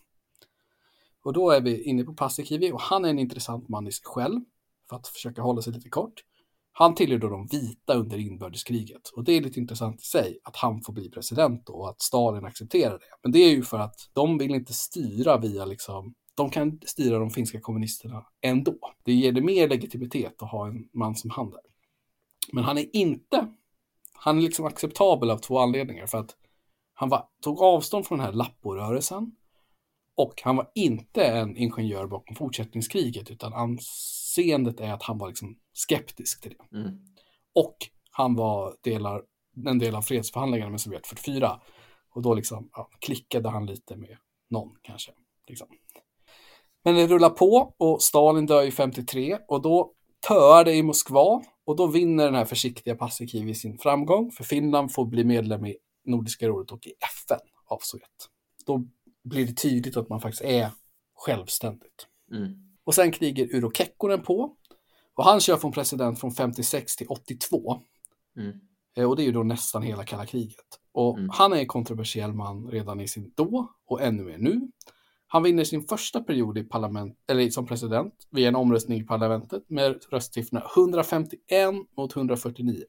Och 1.22 1.32
då 1.32 1.50
är 1.50 1.60
vi 1.60 1.82
inne 1.82 2.04
på 2.04 2.14
Paasikivi 2.14 2.72
och 2.72 2.80
han 2.80 3.04
är 3.04 3.08
en 3.08 3.18
intressant 3.18 3.68
man 3.68 3.86
i 3.86 3.92
sig 3.92 4.04
själv. 4.04 4.40
För 4.88 4.96
att 4.96 5.08
försöka 5.08 5.42
hålla 5.42 5.62
sig 5.62 5.72
lite 5.72 5.88
kort. 5.88 6.24
Han 6.80 6.94
tillhör 6.94 7.18
då 7.18 7.28
de 7.28 7.46
vita 7.46 7.94
under 7.94 8.18
inbördeskriget 8.18 9.08
och 9.08 9.24
det 9.24 9.32
är 9.32 9.40
lite 9.40 9.60
intressant 9.60 10.00
i 10.00 10.04
sig 10.04 10.38
att 10.44 10.56
han 10.56 10.82
får 10.82 10.92
bli 10.92 11.10
president 11.10 11.66
då 11.66 11.72
och 11.72 11.90
att 11.90 12.02
Stalin 12.02 12.44
accepterar 12.44 12.98
det. 12.98 13.06
Men 13.22 13.32
det 13.32 13.38
är 13.38 13.50
ju 13.50 13.62
för 13.62 13.78
att 13.78 14.10
de 14.12 14.38
vill 14.38 14.54
inte 14.54 14.72
styra 14.72 15.38
via 15.38 15.64
liksom 15.64 16.14
de 16.34 16.50
kan 16.50 16.80
styra 16.86 17.18
de 17.18 17.30
finska 17.30 17.60
kommunisterna 17.60 18.26
ändå. 18.40 18.74
Det 19.04 19.12
ger 19.12 19.32
det 19.32 19.40
mer 19.40 19.68
legitimitet 19.68 20.42
att 20.42 20.50
ha 20.50 20.66
en 20.66 20.88
man 20.94 21.14
som 21.16 21.30
han 21.30 21.50
där. 21.50 21.60
Men 22.52 22.64
han 22.64 22.78
är 22.78 22.96
inte, 22.96 23.46
han 24.12 24.38
är 24.38 24.42
liksom 24.42 24.66
acceptabel 24.66 25.30
av 25.30 25.38
två 25.38 25.58
anledningar. 25.58 26.06
För 26.06 26.18
att 26.18 26.36
han 26.94 27.08
var, 27.08 27.28
tog 27.42 27.62
avstånd 27.62 28.06
från 28.06 28.18
den 28.18 28.26
här 28.26 28.32
Lapporörelsen 28.32 29.32
och 30.18 30.42
han 30.42 30.56
var 30.56 30.70
inte 30.74 31.24
en 31.24 31.56
ingenjör 31.56 32.06
bakom 32.06 32.36
fortsättningskriget 32.36 33.30
utan 33.30 33.54
anseendet 33.54 34.80
är 34.80 34.92
att 34.92 35.02
han 35.02 35.18
var 35.18 35.28
liksom 35.28 35.58
skeptisk 35.72 36.40
till 36.40 36.54
det. 36.58 36.78
Mm. 36.78 36.98
Och 37.54 37.76
han 38.10 38.34
var 38.34 38.74
delar, 38.82 39.22
en 39.66 39.78
del 39.78 39.94
av 39.94 40.02
fredsförhandlingarna 40.02 40.70
med 40.70 40.80
Sovjet 40.80 41.06
44. 41.06 41.60
Och 42.14 42.22
då 42.22 42.34
liksom 42.34 42.70
ja, 42.72 42.90
klickade 43.00 43.48
han 43.48 43.66
lite 43.66 43.96
med 43.96 44.16
någon 44.50 44.76
kanske. 44.82 45.12
Liksom. 45.48 45.68
Men 46.84 46.94
det 46.94 47.06
rullar 47.06 47.30
på 47.30 47.74
och 47.78 48.02
Stalin 48.02 48.46
dör 48.46 48.62
ju 48.62 48.70
53 48.70 49.38
och 49.48 49.62
då 49.62 49.92
töar 50.28 50.64
det 50.64 50.74
i 50.74 50.82
Moskva 50.82 51.42
och 51.64 51.76
då 51.76 51.86
vinner 51.86 52.24
den 52.24 52.34
här 52.34 52.44
försiktiga 52.44 52.94
Paasikivi 52.94 53.54
sin 53.54 53.78
framgång 53.78 54.30
för 54.30 54.44
Finland 54.44 54.92
får 54.92 55.04
bli 55.04 55.24
medlem 55.24 55.66
i 55.66 55.76
Nordiska 56.04 56.48
rådet 56.48 56.72
och 56.72 56.86
i 56.86 56.92
FN 57.24 57.38
av 57.66 57.78
Sovjet. 57.82 58.28
Då 58.66 58.84
blir 59.28 59.46
det 59.46 59.52
tydligt 59.52 59.96
att 59.96 60.08
man 60.08 60.20
faktiskt 60.20 60.44
är 60.44 60.70
självständigt. 61.14 62.06
Mm. 62.32 62.52
Och 62.84 62.94
sen 62.94 63.12
kriger 63.12 63.56
Uro 63.56 63.70
Kekkonen 63.72 64.22
på 64.22 64.56
och 65.14 65.24
han 65.24 65.40
kör 65.40 65.56
från 65.56 65.72
president 65.72 66.20
från 66.20 66.32
56 66.32 66.96
till 66.96 67.06
82. 67.08 67.82
Mm. 68.36 68.60
Eh, 68.96 69.04
och 69.04 69.16
det 69.16 69.22
är 69.22 69.24
ju 69.24 69.32
då 69.32 69.42
nästan 69.42 69.82
hela 69.82 70.04
kalla 70.04 70.26
kriget. 70.26 70.66
Och 70.92 71.18
mm. 71.18 71.30
han 71.32 71.52
är 71.52 71.56
en 71.56 71.66
kontroversiell 71.66 72.32
man 72.32 72.66
redan 72.70 73.00
i 73.00 73.08
sin 73.08 73.32
då 73.36 73.72
och 73.86 74.02
ännu 74.02 74.24
mer 74.24 74.38
nu. 74.38 74.70
Han 75.26 75.42
vinner 75.42 75.64
sin 75.64 75.82
första 75.82 76.20
period 76.20 76.58
i 76.58 76.64
parlament, 76.64 77.18
eller 77.26 77.50
som 77.50 77.66
president 77.66 78.14
via 78.30 78.48
en 78.48 78.56
omröstning 78.56 79.00
i 79.00 79.04
parlamentet 79.04 79.70
med 79.70 80.04
röstsiffrorna 80.10 80.66
151 80.76 81.74
mot 81.96 82.16
149. 82.16 82.84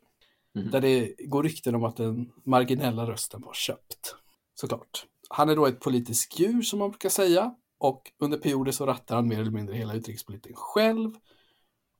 Mm. 0.55 0.71
Där 0.71 0.81
det 0.81 1.15
går 1.27 1.43
rykten 1.43 1.75
om 1.75 1.83
att 1.83 1.97
den 1.97 2.31
marginella 2.45 3.05
rösten 3.07 3.41
var 3.41 3.53
köpt. 3.53 4.15
Såklart. 4.55 5.05
Han 5.29 5.49
är 5.49 5.55
då 5.55 5.65
ett 5.65 5.79
politiskt 5.79 6.39
djur 6.39 6.61
som 6.61 6.79
man 6.79 6.89
brukar 6.89 7.09
säga. 7.09 7.55
Och 7.77 8.11
under 8.19 8.37
perioder 8.37 8.71
så 8.71 8.85
rattar 8.85 9.15
han 9.15 9.27
mer 9.27 9.39
eller 9.39 9.51
mindre 9.51 9.75
hela 9.75 9.93
utrikespolitiken 9.93 10.55
själv 10.55 11.11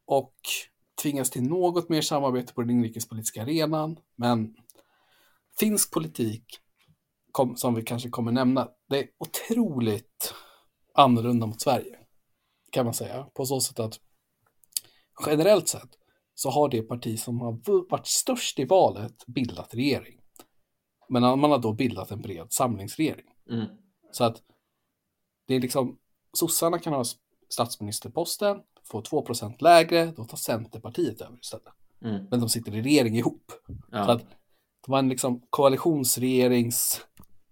och 0.05 0.35
tvingas 1.01 1.29
till 1.29 1.43
något 1.43 1.89
mer 1.89 2.01
samarbete 2.01 2.53
på 2.53 2.61
den 2.61 2.69
inrikespolitiska 2.69 3.41
arenan. 3.41 3.99
Men 4.15 4.55
finsk 5.59 5.93
politik, 5.93 6.43
kom, 7.31 7.57
som 7.57 7.75
vi 7.75 7.83
kanske 7.83 8.09
kommer 8.09 8.31
nämna, 8.31 8.69
det 8.89 8.99
är 8.99 9.07
otroligt 9.17 10.33
annorlunda 10.93 11.45
mot 11.45 11.61
Sverige. 11.61 11.99
Kan 12.71 12.85
man 12.85 12.93
säga. 12.93 13.23
På 13.23 13.45
så 13.45 13.61
sätt 13.61 13.79
att 13.79 13.99
generellt 15.25 15.67
sett 15.67 15.89
så 16.33 16.49
har 16.49 16.69
det 16.69 16.81
parti 16.81 17.19
som 17.19 17.41
har 17.41 17.89
varit 17.89 18.07
störst 18.07 18.59
i 18.59 18.65
valet 18.65 19.25
bildat 19.27 19.73
regering. 19.73 20.18
Men 21.09 21.39
man 21.39 21.51
har 21.51 21.59
då 21.59 21.73
bildat 21.73 22.11
en 22.11 22.21
bred 22.21 22.47
samlingsregering. 22.49 23.25
Mm. 23.49 23.65
Så 24.11 24.23
att 24.23 24.41
det 25.47 25.55
är 25.55 25.59
liksom, 25.59 25.97
sossarna 26.33 26.79
kan 26.79 26.93
ha 26.93 27.03
statsministerposten, 27.49 28.57
får 28.83 29.01
2% 29.01 29.55
lägre, 29.59 30.05
då 30.05 30.25
tar 30.25 30.37
Centerpartiet 30.37 31.21
över 31.21 31.39
istället. 31.39 31.73
Mm. 32.01 32.25
Men 32.31 32.39
de 32.39 32.49
sitter 32.49 32.75
i 32.75 32.81
regering 32.81 33.17
ihop. 33.17 33.51
Ja. 33.91 34.05
Så 34.05 34.11
att 34.11 34.21
det 34.85 34.91
var 34.91 34.99
en 34.99 35.09
liksom 35.09 35.41
koalitionsregerings 35.49 37.01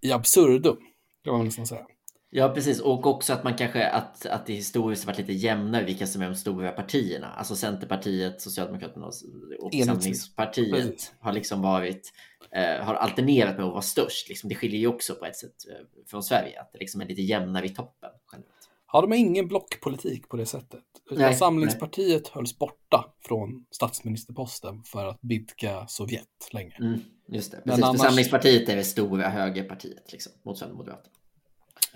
i 0.01 0.11
absurdum, 0.11 0.77
kan 1.23 1.33
man 1.33 1.45
nästan 1.45 1.67
säga. 1.67 1.87
Ja, 2.29 2.49
precis. 2.49 2.79
Och 2.79 3.07
också 3.07 3.33
att 3.33 3.43
man 3.43 3.57
kanske, 3.57 3.87
att, 3.87 4.25
att 4.25 4.45
det 4.45 4.53
historiskt 4.53 5.05
varit 5.05 5.17
lite 5.17 5.33
jämnare 5.33 5.83
vilka 5.83 6.07
som 6.07 6.21
är 6.21 6.25
de 6.25 6.35
stora 6.35 6.71
partierna. 6.71 7.27
Alltså 7.27 7.55
Centerpartiet, 7.55 8.41
Socialdemokraterna 8.41 9.05
och, 9.05 9.73
Samlingspartiet 9.85 11.13
har 11.19 11.33
liksom 11.33 11.61
varit, 11.61 12.13
eh, 12.51 12.85
har 12.85 12.95
alternerat 12.95 13.57
med 13.57 13.65
att 13.65 13.71
vara 13.71 13.81
störst. 13.81 14.29
Liksom, 14.29 14.49
det 14.49 14.55
skiljer 14.55 14.79
ju 14.79 14.87
också 14.87 15.15
på 15.15 15.25
ett 15.25 15.35
sätt 15.35 15.55
eh, 15.69 16.05
från 16.07 16.23
Sverige, 16.23 16.61
att 16.61 16.71
det 16.73 16.79
liksom 16.79 17.01
är 17.01 17.05
lite 17.05 17.21
jämnare 17.21 17.65
i 17.65 17.69
toppen. 17.69 18.09
Generellt. 18.31 18.53
Ja, 18.93 19.01
de 19.01 19.11
har 19.11 19.17
ingen 19.17 19.47
blockpolitik 19.47 20.29
på 20.29 20.37
det 20.37 20.45
sättet. 20.45 20.83
Nej, 21.11 21.33
Samlingspartiet 21.33 22.23
nej. 22.23 22.31
hölls 22.33 22.57
borta 22.57 23.13
från 23.21 23.65
statsministerposten 23.71 24.83
för 24.83 25.05
att 25.05 25.21
bidka 25.21 25.87
Sovjet 25.87 26.49
länge. 26.51 26.75
Mm, 26.79 26.99
just 27.27 27.51
det, 27.51 27.61
precis. 27.61 27.83
Annars... 27.83 28.01
Samlingspartiet 28.01 28.69
är 28.69 28.75
det 28.75 28.83
stora 28.83 29.29
högerpartiet, 29.29 30.11
liksom, 30.11 30.33
motsvarande 30.43 30.77
Moderaterna. 30.77 31.16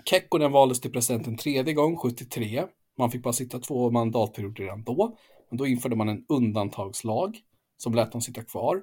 Kekkonen 0.04 0.52
valdes 0.52 0.80
till 0.80 0.92
president 0.92 1.26
en 1.26 1.36
tredje 1.36 1.74
gång, 1.74 1.96
73. 1.96 2.64
Man 2.98 3.10
fick 3.10 3.22
bara 3.22 3.32
sitta 3.32 3.58
två 3.58 3.90
mandatperioder 3.90 4.62
redan 4.62 4.84
då. 4.84 5.18
Men 5.50 5.58
då 5.58 5.66
införde 5.66 5.96
man 5.96 6.08
en 6.08 6.24
undantagslag 6.28 7.38
som 7.76 7.94
lät 7.94 8.06
honom 8.06 8.20
sitta 8.20 8.42
kvar. 8.42 8.82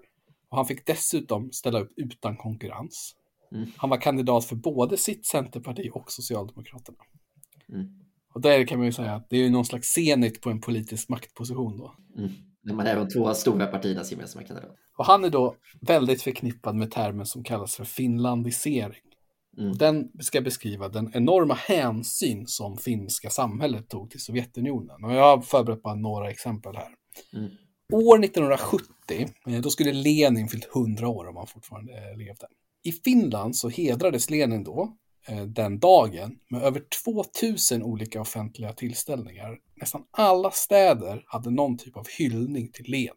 Och 0.50 0.58
han 0.58 0.66
fick 0.66 0.86
dessutom 0.86 1.52
ställa 1.52 1.80
upp 1.80 1.94
utan 1.96 2.38
konkurrens. 2.38 3.16
Mm. 3.52 3.72
Han 3.78 3.90
var 3.90 3.98
kandidat 3.98 4.46
för 4.46 4.56
både 4.56 4.98
sitt 4.98 5.26
Centerparti 5.26 5.90
och 5.94 6.12
Socialdemokraterna. 6.12 6.98
Mm. 7.70 7.88
Och 8.34 8.42
där 8.42 8.68
kan 8.68 8.78
man 8.78 8.86
ju 8.86 8.94
säga 8.94 9.16
att 9.16 9.30
det 9.30 9.38
är 9.38 9.50
någon 9.50 9.66
slags 9.66 9.88
senit 9.88 10.42
på 10.42 10.50
en 10.50 10.62
politisk 10.62 11.10
maktposition 11.10 11.78
då. 11.78 11.96
Mm. 12.18 12.32
När 12.62 12.74
man 12.74 12.88
är 12.88 12.96
de 12.96 13.10
två 13.10 13.34
stora 13.34 13.68
partiernas 13.68 14.12
gemensamma 14.12 14.46
kandidat. 14.46 14.76
Och 14.98 15.06
han 15.06 15.24
är 15.24 15.30
då 15.30 15.56
väldigt 15.82 16.22
förknippad 16.22 16.76
med 16.76 16.92
termen 16.92 17.26
som 17.26 17.44
kallas 17.44 17.76
för 17.76 17.84
finlandisering. 17.84 19.09
Mm. 19.60 19.78
Den 19.78 20.12
ska 20.20 20.42
beskriva 20.42 20.90
den 20.90 21.12
enorma 21.14 21.54
hänsyn 21.54 22.48
som 22.48 22.78
finska 22.78 23.30
samhället 23.30 23.90
tog 23.90 24.12
till 24.12 24.20
Sovjetunionen. 24.20 25.04
Och 25.04 25.14
jag 25.14 25.24
har 25.38 25.42
förberett 25.42 25.82
bara 25.82 25.96
några 25.96 26.30
exempel 26.30 26.76
här. 26.76 26.90
Mm. 27.34 27.52
År 27.94 28.24
1970, 28.24 28.94
eh, 29.48 29.62
då 29.62 29.70
skulle 29.70 29.94
Lenin 29.94 30.48
fyllt 30.48 30.76
100 30.76 31.08
år 31.08 31.28
om 31.28 31.36
han 31.36 31.48
fortfarande 31.48 31.92
levde. 32.18 32.48
I 32.84 32.92
Finland 32.92 33.56
så 33.56 33.70
hedrades 33.70 34.30
Lenin 34.30 34.64
då 34.64 34.98
Eh, 35.30 35.44
den 35.44 35.80
dagen 35.80 36.40
med 36.50 36.64
över 36.64 36.84
2000 37.04 37.84
olika 37.84 38.22
offentliga 38.22 38.74
tillställningar. 38.74 39.58
Nästan 39.76 40.04
alla 40.12 40.52
städer 40.52 41.24
hade 41.26 41.50
någon 41.50 41.78
typ 41.78 41.98
av 41.98 42.08
hyllning 42.18 42.72
till 42.72 42.86
Lenin. 42.86 43.14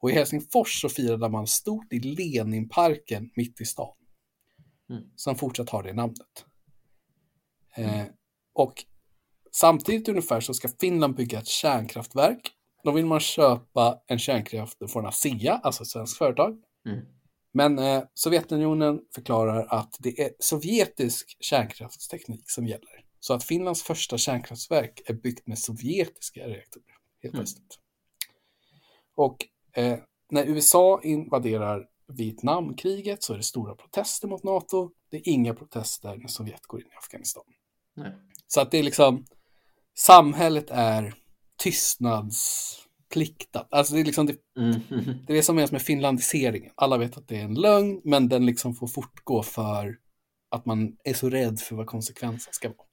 Och 0.00 0.10
i 0.10 0.14
Helsingfors 0.14 0.80
så 0.80 0.88
firade 0.88 1.28
man 1.28 1.46
stort 1.46 1.92
i 1.92 1.98
Leninparken 1.98 3.30
mitt 3.36 3.60
i 3.60 3.64
stan. 3.64 3.94
Mm. 4.90 5.02
Som 5.16 5.36
fortsatt 5.36 5.70
har 5.70 5.82
det 5.82 5.92
namnet. 5.92 6.44
Eh, 7.76 8.04
och 8.54 8.84
samtidigt 9.52 10.08
ungefär 10.08 10.40
så 10.40 10.54
ska 10.54 10.68
Finland 10.80 11.14
bygga 11.14 11.38
ett 11.38 11.46
kärnkraftverk. 11.46 12.50
Då 12.84 12.92
vill 12.92 13.06
man 13.06 13.20
köpa 13.20 14.00
en 14.06 14.18
kärnkraft 14.18 14.78
från 14.88 15.06
ASEA, 15.06 15.60
alltså 15.62 15.82
ett 15.82 15.88
svenskt 15.88 16.18
företag. 16.18 16.62
Mm. 16.86 17.00
Men 17.52 17.78
eh, 17.78 18.02
Sovjetunionen 18.14 19.00
förklarar 19.14 19.66
att 19.70 19.96
det 19.98 20.20
är 20.20 20.30
sovjetisk 20.38 21.36
kärnkraftsteknik 21.40 22.50
som 22.50 22.66
gäller. 22.66 23.04
Så 23.20 23.34
att 23.34 23.44
Finlands 23.44 23.82
första 23.82 24.18
kärnkraftverk 24.18 25.02
är 25.06 25.14
byggt 25.14 25.46
med 25.46 25.58
sovjetiska 25.58 26.40
reaktorer. 26.40 26.96
Helt 27.22 27.34
mm. 27.34 27.46
Och 29.14 29.36
eh, 29.76 29.98
när 30.30 30.46
USA 30.46 31.00
invaderar 31.04 31.86
Vietnamkriget 32.10 33.22
så 33.22 33.32
är 33.32 33.36
det 33.36 33.42
stora 33.42 33.74
protester 33.74 34.28
mot 34.28 34.44
NATO. 34.44 34.90
Det 35.10 35.16
är 35.16 35.28
inga 35.28 35.54
protester 35.54 36.16
när 36.16 36.28
Sovjet 36.28 36.66
går 36.66 36.80
in 36.80 36.86
i 36.86 36.96
Afghanistan. 36.98 37.44
Nej. 37.96 38.12
Så 38.46 38.60
att 38.60 38.70
det 38.70 38.78
är 38.78 38.82
liksom, 38.82 39.24
samhället 39.98 40.70
är 40.70 41.14
tystnads 41.62 42.76
pliktat. 43.12 43.68
Alltså 43.70 43.94
det 43.94 44.00
är 44.00 44.04
liksom 44.04 44.26
det, 44.26 44.36
mm. 44.58 44.80
det, 45.26 45.32
är 45.32 45.36
det 45.36 45.42
som 45.42 45.58
är 45.58 45.72
med 45.72 45.82
finlandiseringen. 45.82 46.72
Alla 46.74 46.98
vet 46.98 47.16
att 47.16 47.28
det 47.28 47.36
är 47.36 47.44
en 47.44 47.54
lögn, 47.54 48.00
men 48.04 48.28
den 48.28 48.46
liksom 48.46 48.74
får 48.74 48.86
fortgå 48.86 49.42
för 49.42 49.96
att 50.50 50.66
man 50.66 50.96
är 51.04 51.14
så 51.14 51.30
rädd 51.30 51.60
för 51.60 51.76
vad 51.76 51.86
konsekvensen 51.86 52.52
ska 52.52 52.68
vara. 52.68 52.89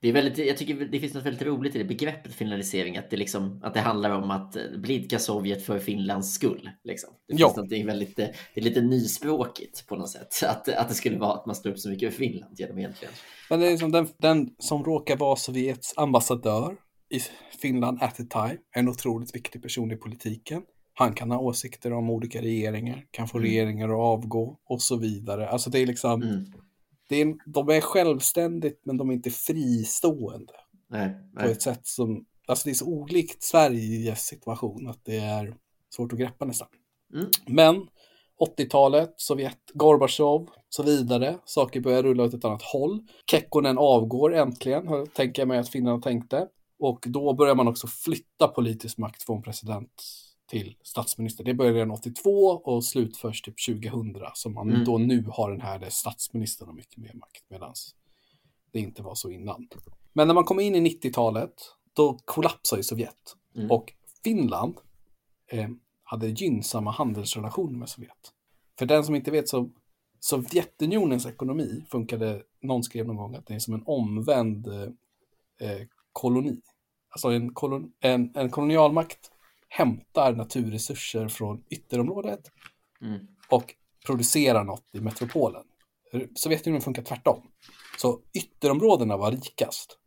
Det, 0.00 0.08
är 0.08 0.12
väldigt, 0.12 0.46
jag 0.46 0.56
tycker 0.56 0.74
det 0.74 1.00
finns 1.00 1.14
något 1.14 1.26
väldigt 1.26 1.42
roligt 1.46 1.74
i 1.74 1.78
det 1.78 1.84
begreppet 1.84 2.34
finlandisering, 2.34 2.96
att 2.96 3.10
det, 3.10 3.16
liksom, 3.16 3.60
att 3.62 3.74
det 3.74 3.80
handlar 3.80 4.10
om 4.10 4.30
att 4.30 4.56
blidka 4.76 5.18
Sovjet 5.18 5.62
för 5.62 5.78
Finlands 5.78 6.34
skull. 6.34 6.70
Liksom. 6.84 7.10
Det, 7.28 7.36
finns 7.36 7.56
ja. 7.70 7.86
väldigt, 7.86 8.16
det 8.16 8.34
är 8.54 8.60
lite 8.60 8.80
nyspråkigt 8.80 9.86
på 9.86 9.96
något 9.96 10.10
sätt, 10.10 10.42
att, 10.48 10.68
att 10.68 10.88
det 10.88 10.94
skulle 10.94 11.18
vara 11.18 11.32
att 11.32 11.46
man 11.46 11.54
står 11.54 11.70
upp 11.70 11.78
så 11.78 11.90
mycket 11.90 12.14
för 12.14 12.18
Finland 12.18 12.54
genom 12.58 12.78
egentligen. 12.78 13.14
Men 13.50 13.60
det 13.60 13.66
är 13.66 13.70
liksom 13.70 13.92
den, 13.92 14.08
den 14.18 14.50
som 14.58 14.84
råkar 14.84 15.16
vara 15.16 15.36
Sovjets 15.36 15.94
ambassadör 15.96 16.76
i 17.10 17.20
Finland 17.62 18.02
at 18.02 18.14
the 18.14 18.24
time, 18.24 18.56
en 18.76 18.88
otroligt 18.88 19.34
viktig 19.34 19.62
person 19.62 19.92
i 19.92 19.96
politiken. 19.96 20.62
Han 20.94 21.12
kan 21.12 21.30
ha 21.30 21.38
åsikter 21.38 21.92
om 21.92 22.10
olika 22.10 22.42
regeringar, 22.42 23.04
kan 23.10 23.28
få 23.28 23.38
mm. 23.38 23.50
regeringar 23.50 23.88
att 23.88 23.98
avgå 23.98 24.58
och 24.68 24.82
så 24.82 24.96
vidare. 24.96 25.48
Alltså 25.48 25.70
det 25.70 25.78
är 25.78 25.86
liksom, 25.86 26.22
mm. 26.22 26.44
Det 27.08 27.20
är, 27.20 27.34
de 27.46 27.68
är 27.68 27.80
självständigt 27.80 28.80
men 28.84 28.96
de 28.96 29.10
är 29.10 29.14
inte 29.14 29.30
fristående. 29.30 30.52
Nej, 30.90 31.14
nej. 31.32 31.44
På 31.44 31.50
ett 31.50 31.62
sätt 31.62 31.86
som, 31.86 32.24
alltså 32.46 32.64
det 32.64 32.70
är 32.70 32.74
så 32.74 32.86
olikt 32.86 33.42
Sveriges 33.42 34.26
situation 34.26 34.88
att 34.88 35.04
det 35.04 35.16
är 35.16 35.56
svårt 35.94 36.12
att 36.12 36.18
greppa 36.18 36.44
nästan. 36.44 36.68
Mm. 37.14 37.26
Men 37.46 37.86
80-talet, 38.58 39.14
Sovjet, 39.16 39.58
Gorbachev, 39.74 40.46
så 40.68 40.82
vidare. 40.82 41.38
Saker 41.44 41.80
börjar 41.80 42.02
rulla 42.02 42.22
åt 42.22 42.34
ett 42.34 42.44
annat 42.44 42.62
håll. 42.62 43.00
Kekkonen 43.30 43.78
avgår 43.78 44.34
äntligen, 44.34 45.06
tänker 45.14 45.42
jag 45.42 45.48
mig 45.48 45.58
att 45.58 45.68
Finland 45.68 46.02
tänkte. 46.02 46.48
Och 46.78 47.04
då 47.06 47.34
börjar 47.34 47.54
man 47.54 47.68
också 47.68 47.86
flytta 47.86 48.48
politisk 48.48 48.98
makt 48.98 49.22
från 49.22 49.42
president 49.42 50.02
till 50.48 50.76
statsminister. 50.82 51.44
Det 51.44 51.54
började 51.54 51.76
redan 51.76 51.90
82 51.90 52.30
och 52.48 52.84
slutförs 52.84 53.42
typ 53.42 53.54
2000. 53.66 54.14
Så 54.34 54.50
man 54.50 54.70
mm. 54.70 54.84
då 54.84 54.98
nu 54.98 55.24
har 55.32 55.50
den 55.50 55.60
här 55.60 55.78
där 55.78 55.90
statsministern 55.90 56.68
har 56.68 56.74
mycket 56.74 56.96
mer 56.96 57.14
makt 57.14 57.44
medan 57.48 57.74
det 58.72 58.80
inte 58.80 59.02
var 59.02 59.14
så 59.14 59.30
innan. 59.30 59.68
Men 60.12 60.26
när 60.26 60.34
man 60.34 60.44
kommer 60.44 60.62
in 60.62 60.74
i 60.74 60.80
90-talet 60.80 61.54
då 61.92 62.18
kollapsar 62.24 62.76
ju 62.76 62.82
Sovjet. 62.82 63.36
Mm. 63.56 63.70
Och 63.70 63.92
Finland 64.24 64.74
eh, 65.50 65.68
hade 66.02 66.28
gynnsamma 66.28 66.90
handelsrelationer 66.90 67.78
med 67.78 67.88
Sovjet. 67.88 68.32
För 68.78 68.86
den 68.86 69.04
som 69.04 69.14
inte 69.14 69.30
vet 69.30 69.48
så 69.48 69.70
Sovjetunionens 70.20 71.26
ekonomi 71.26 71.84
funkade, 71.90 72.42
någon 72.62 72.82
skrev 72.82 73.06
någon 73.06 73.16
gång 73.16 73.34
att 73.34 73.46
det 73.46 73.54
är 73.54 73.58
som 73.58 73.74
en 73.74 73.82
omvänd 73.86 74.66
eh, 75.60 75.86
koloni. 76.12 76.60
Alltså 77.10 77.28
en, 77.28 77.54
kolon, 77.54 77.92
en, 78.00 78.32
en 78.34 78.50
kolonialmakt 78.50 79.30
hämtar 79.68 80.32
naturresurser 80.32 81.28
från 81.28 81.64
ytterområdet 81.70 82.40
mm. 83.02 83.26
och 83.48 83.74
producerar 84.06 84.64
något 84.64 84.84
i 84.92 85.00
metropolen. 85.00 85.62
Sovjetunionen 86.34 86.82
funkar 86.82 87.02
tvärtom. 87.02 87.42
Så 87.98 88.20
ytterområdena 88.32 89.16
var 89.16 89.30
rikast. 89.30 89.98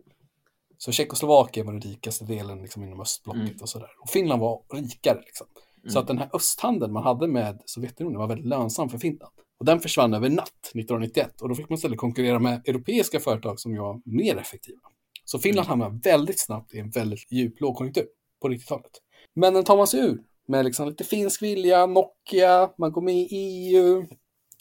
Så 0.77 0.91
Tjeckoslovakien 0.91 1.65
var 1.65 1.73
den 1.73 1.81
rikaste 1.81 2.25
delen 2.25 2.61
liksom, 2.61 2.83
inom 2.83 3.01
östblocket 3.01 3.41
mm. 3.41 3.61
och 3.61 3.69
sådär. 3.69 3.89
Och 3.99 4.09
Finland 4.09 4.41
var 4.41 4.63
rikare. 4.73 5.21
Liksom. 5.25 5.47
Mm. 5.83 5.89
Så 5.89 5.99
att 5.99 6.07
den 6.07 6.17
här 6.17 6.29
östhandeln 6.33 6.93
man 6.93 7.03
hade 7.03 7.27
med 7.27 7.61
Sovjetunionen 7.65 8.19
var 8.19 8.27
väldigt 8.27 8.47
lönsam 8.47 8.89
för 8.89 8.97
Finland. 8.97 9.33
Och 9.59 9.65
den 9.65 9.79
försvann 9.79 10.13
över 10.13 10.29
natt 10.29 10.71
1991 10.75 11.41
och 11.41 11.49
då 11.49 11.55
fick 11.55 11.69
man 11.69 11.75
istället 11.75 11.97
konkurrera 11.97 12.39
med 12.39 12.67
europeiska 12.67 13.19
företag 13.19 13.59
som 13.59 13.77
var 13.77 14.01
mer 14.05 14.37
effektiva. 14.37 14.79
Så 15.25 15.39
Finland 15.39 15.67
hamnar 15.67 15.89
väldigt 16.03 16.39
snabbt 16.39 16.73
i 16.73 16.79
en 16.79 16.89
väldigt 16.89 17.31
djup 17.31 17.61
lågkonjunktur 17.61 18.05
på 18.41 18.47
90-talet. 18.49 18.91
Men 19.33 19.53
den 19.53 19.63
tar 19.63 19.77
man 19.77 19.87
sig 19.87 19.99
ur 19.99 20.23
med 20.47 20.65
liksom 20.65 20.87
lite 20.87 21.03
finsk 21.03 21.41
vilja, 21.41 21.85
Nokia, 21.85 22.69
man 22.77 22.91
går 22.91 23.01
med 23.01 23.15
i 23.15 23.27
EU, 23.31 24.05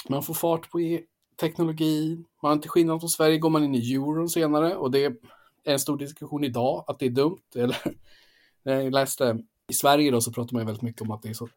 man 0.09 0.23
får 0.23 0.35
fart 0.35 0.71
på 0.71 0.81
e 0.81 1.01
teknologi, 1.41 2.25
man 2.43 2.61
till 2.61 2.71
skillnad 2.71 3.01
från 3.01 3.11
Sverige 3.11 3.39
går 3.39 3.51
man 3.51 3.65
in 3.65 3.75
i 3.75 3.95
euron 3.95 4.29
senare 4.29 4.77
och 4.77 4.91
det 4.91 5.05
är 5.05 5.17
en 5.65 5.79
stor 5.79 5.99
diskussion 5.99 6.45
idag 6.45 6.85
att 6.87 6.99
det 6.99 7.07
är 7.07 7.11
dumt. 7.11 7.43
Eller, 7.55 7.79
jag 8.63 8.93
läste 8.93 9.39
i 9.69 9.73
Sverige 9.73 10.11
då 10.11 10.21
så 10.21 10.33
pratar 10.33 10.57
man 10.57 10.67
väldigt 10.67 10.83
mycket 10.83 11.03
om 11.03 11.11
att 11.11 11.23
det 11.23 11.29
är 11.29 11.35
så 11.35 11.49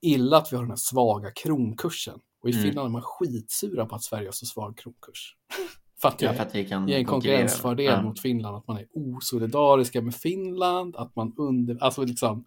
illa 0.00 0.36
att 0.36 0.52
vi 0.52 0.56
har 0.56 0.62
den 0.62 0.70
här 0.70 0.76
svaga 0.76 1.30
kronkursen. 1.30 2.20
Och 2.42 2.48
i 2.48 2.52
mm. 2.52 2.64
Finland 2.64 2.86
är 2.86 2.90
man 2.90 3.02
skitsura 3.02 3.86
på 3.86 3.94
att 3.94 4.02
Sverige 4.02 4.26
har 4.26 4.32
så 4.32 4.46
svag 4.46 4.78
kronkurs. 4.78 5.36
Att, 6.04 6.22
ja, 6.22 6.32
för 6.32 6.42
att 6.42 6.54
vi 6.54 6.64
kan 6.64 6.88
ge 6.88 6.94
en 6.94 7.04
konkurrensfördel 7.04 7.84
ja. 7.84 8.02
mot 8.02 8.20
Finland, 8.20 8.56
att 8.56 8.68
man 8.68 8.76
är 8.78 8.86
osolidariska 8.92 10.02
med 10.02 10.14
Finland, 10.14 10.96
att 10.96 11.16
man 11.16 11.34
under, 11.36 11.82
alltså 11.82 12.04
liksom, 12.04 12.44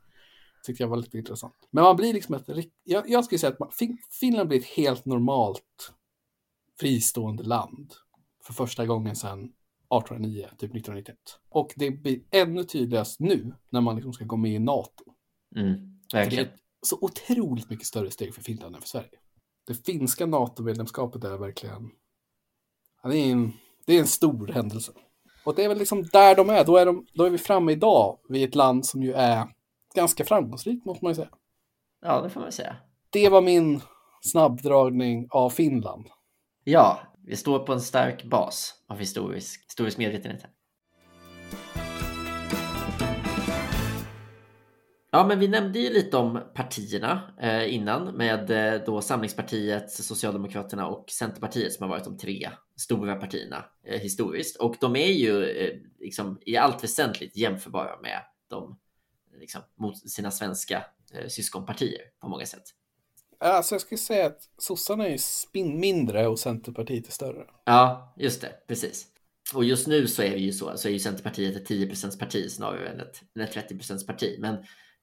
tyckte 0.65 0.84
jag 0.84 0.89
var 0.89 0.97
lite 0.97 1.17
intressant. 1.17 1.67
Men 1.71 1.84
man 1.84 1.95
blir 1.95 2.13
liksom 2.13 2.36
ett, 2.36 2.49
jag, 2.84 3.10
jag 3.10 3.25
skulle 3.25 3.39
säga 3.39 3.54
att 3.54 3.60
man, 3.60 3.71
Finland 4.12 4.49
blir 4.49 4.60
ett 4.60 4.65
helt 4.65 5.06
normalt 5.06 5.93
fristående 6.80 7.43
land 7.43 7.93
för 8.43 8.54
första 8.54 8.86
gången 8.86 9.15
sedan 9.15 9.39
1809, 9.39 10.41
typ 10.41 10.75
1991. 10.75 11.17
Och 11.49 11.73
det 11.75 11.91
blir 11.91 12.21
ännu 12.32 12.63
tydligast 12.63 13.19
nu 13.19 13.54
när 13.69 13.82
man 13.82 13.95
liksom 13.95 14.13
ska 14.13 14.25
gå 14.25 14.38
med 14.38 14.51
i 14.51 14.60
NATO. 14.60 15.04
Mm, 15.56 15.99
verkligen. 16.13 16.45
Det 16.45 16.51
är 16.51 16.58
så 16.82 16.97
otroligt 17.01 17.69
mycket 17.69 17.88
större 17.88 18.12
steg 18.12 18.36
för 18.36 18.43
Finland 18.43 18.75
än 18.75 18.82
för 18.82 18.88
Sverige. 18.88 19.19
Det 19.67 19.73
finska 19.73 20.25
NATO-medlemskapet 20.25 21.23
är 21.23 21.38
verkligen 21.38 21.91
det 23.10 23.17
är, 23.17 23.32
en, 23.32 23.54
det 23.86 23.95
är 23.95 23.99
en 23.99 24.08
stor 24.08 24.47
händelse. 24.47 24.91
Och 25.45 25.56
det 25.56 25.63
är 25.63 25.69
väl 25.69 25.78
liksom 25.78 26.04
där 26.04 26.36
de 26.36 26.49
är. 26.49 26.65
Då 26.65 26.78
är, 26.78 26.86
de, 26.86 27.06
då 27.13 27.23
är 27.23 27.30
vi 27.30 27.38
framme 27.38 27.71
idag 27.71 28.19
vid 28.30 28.43
ett 28.43 28.56
land 28.56 28.86
som 28.86 29.04
ju 29.04 29.13
är 29.13 29.47
ganska 29.95 30.25
framgångsrikt, 30.25 30.86
måste 30.86 31.05
man 31.05 31.12
ju 31.12 31.15
säga. 31.15 31.29
Ja, 32.01 32.21
det 32.21 32.29
får 32.29 32.41
man 32.41 32.51
säga. 32.51 32.75
Det 33.10 33.29
var 33.29 33.41
min 33.41 33.81
snabbdragning 34.21 35.27
av 35.29 35.49
Finland. 35.49 36.05
Ja, 36.63 36.99
vi 37.23 37.36
står 37.36 37.60
på 37.60 37.73
en 37.73 37.81
stark 37.81 38.23
bas 38.23 38.73
av 38.88 38.97
historisk, 38.97 39.63
historisk 39.63 39.97
medvetenhet. 39.97 40.41
Här. 40.41 40.51
Ja, 45.15 45.27
men 45.27 45.39
vi 45.39 45.47
nämnde 45.47 45.79
ju 45.79 45.93
lite 45.93 46.17
om 46.17 46.41
partierna 46.53 47.21
eh, 47.41 47.75
innan 47.75 48.17
med 48.17 48.51
eh, 48.51 48.81
då 48.86 49.01
Samlingspartiet, 49.01 49.91
Socialdemokraterna 49.91 50.88
och 50.88 51.10
Centerpartiet 51.10 51.73
som 51.73 51.84
har 51.84 51.89
varit 51.89 52.03
de 52.03 52.17
tre 52.17 52.49
stora 52.77 53.15
partierna 53.15 53.65
eh, 53.88 53.99
historiskt. 53.99 54.55
Och 54.55 54.75
de 54.81 54.95
är 54.95 55.12
ju 55.12 55.43
eh, 55.43 55.73
liksom, 55.99 56.39
i 56.45 56.58
allt 56.58 56.84
väsentligt 56.84 57.38
jämförbara 57.38 58.01
med 58.01 58.21
de 58.49 58.79
liksom, 59.39 59.61
mot 59.75 60.09
sina 60.11 60.31
svenska 60.31 60.85
eh, 61.13 61.27
syskonpartier 61.27 62.01
på 62.21 62.27
många 62.27 62.45
sätt. 62.45 62.63
Alltså 63.39 63.75
jag 63.75 63.81
skulle 63.81 63.97
säga 63.97 64.25
att 64.25 64.49
sossarna 64.57 65.07
är 65.07 65.17
spin 65.17 65.79
mindre 65.79 66.27
och 66.27 66.39
Centerpartiet 66.39 67.07
är 67.07 67.11
större. 67.11 67.45
Ja, 67.65 68.13
just 68.17 68.41
det, 68.41 68.67
precis. 68.67 69.05
Och 69.53 69.63
just 69.63 69.87
nu 69.87 70.07
så 70.07 70.21
är 70.21 70.29
det 70.29 70.37
ju 70.37 70.53
så, 70.53 70.77
så 70.77 70.87
är 70.87 70.91
ju 70.91 70.99
Centerpartiet 70.99 71.55
ett 71.55 71.65
10 71.65 71.95
parti 72.19 72.51
snarare 72.51 72.89
än 72.89 72.99
ett, 72.99 73.21
än 73.35 73.41
ett 73.41 73.51
30 73.51 74.05
parti. 74.07 74.37
Men 74.39 74.57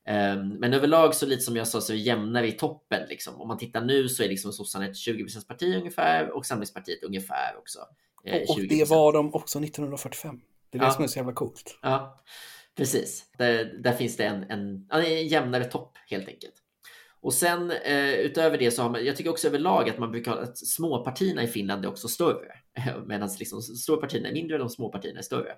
Ehm, 0.04 0.48
men 0.48 0.74
överlag 0.74 1.14
så 1.14 1.26
lite 1.26 1.42
som 1.42 1.56
jag 1.56 1.68
sa 1.68 1.80
så 1.80 1.94
jämnar 1.94 2.42
vi 2.42 2.48
i 2.48 2.52
toppen. 2.52 3.08
Liksom. 3.08 3.40
Om 3.40 3.48
man 3.48 3.58
tittar 3.58 3.80
nu 3.80 4.08
så 4.08 4.22
är 4.22 4.28
liksom 4.28 4.52
sossarna 4.52 4.86
ett 4.86 4.94
20% 4.94 5.46
parti 5.46 5.76
ungefär 5.76 6.30
och 6.30 6.46
Samlingspartiet 6.46 7.02
ungefär 7.02 7.56
också. 7.58 7.78
Eh, 8.24 8.42
och 8.48 8.60
det 8.68 8.88
var 8.88 9.12
de 9.12 9.34
också 9.34 9.58
1945. 9.58 10.40
Det 10.70 10.78
är 10.78 10.80
det 10.80 10.86
ja. 10.86 10.92
som 10.92 11.04
är 11.04 11.08
så 11.08 11.18
jävla 11.18 11.32
coolt. 11.32 11.78
Ja, 11.82 12.20
precis. 12.76 13.24
Där, 13.38 13.64
där 13.64 13.92
finns 13.92 14.16
det 14.16 14.24
en, 14.24 14.50
en, 14.50 14.86
en 14.90 15.28
jämnare 15.28 15.64
topp 15.64 15.98
helt 16.06 16.28
enkelt. 16.28 16.54
Och 17.20 17.34
sen 17.34 17.70
eh, 17.70 18.12
utöver 18.12 18.58
det 18.58 18.70
så 18.70 18.82
har 18.82 18.90
man, 18.90 19.04
jag 19.04 19.16
tycker 19.16 19.30
också 19.30 19.48
överlag 19.48 19.88
att 19.88 19.98
man 19.98 20.10
brukar 20.10 20.36
att 20.36 20.58
småpartierna 20.58 21.42
i 21.42 21.46
Finland 21.46 21.84
är 21.84 21.88
också 21.88 22.08
större. 22.08 22.52
Medan 23.06 23.30
liksom 23.38 23.62
storpartierna 23.62 24.28
är 24.28 24.32
mindre 24.32 24.54
och 24.54 24.60
de 24.60 24.68
små 24.68 24.88
partierna 24.88 25.18
är 25.18 25.22
större. 25.22 25.52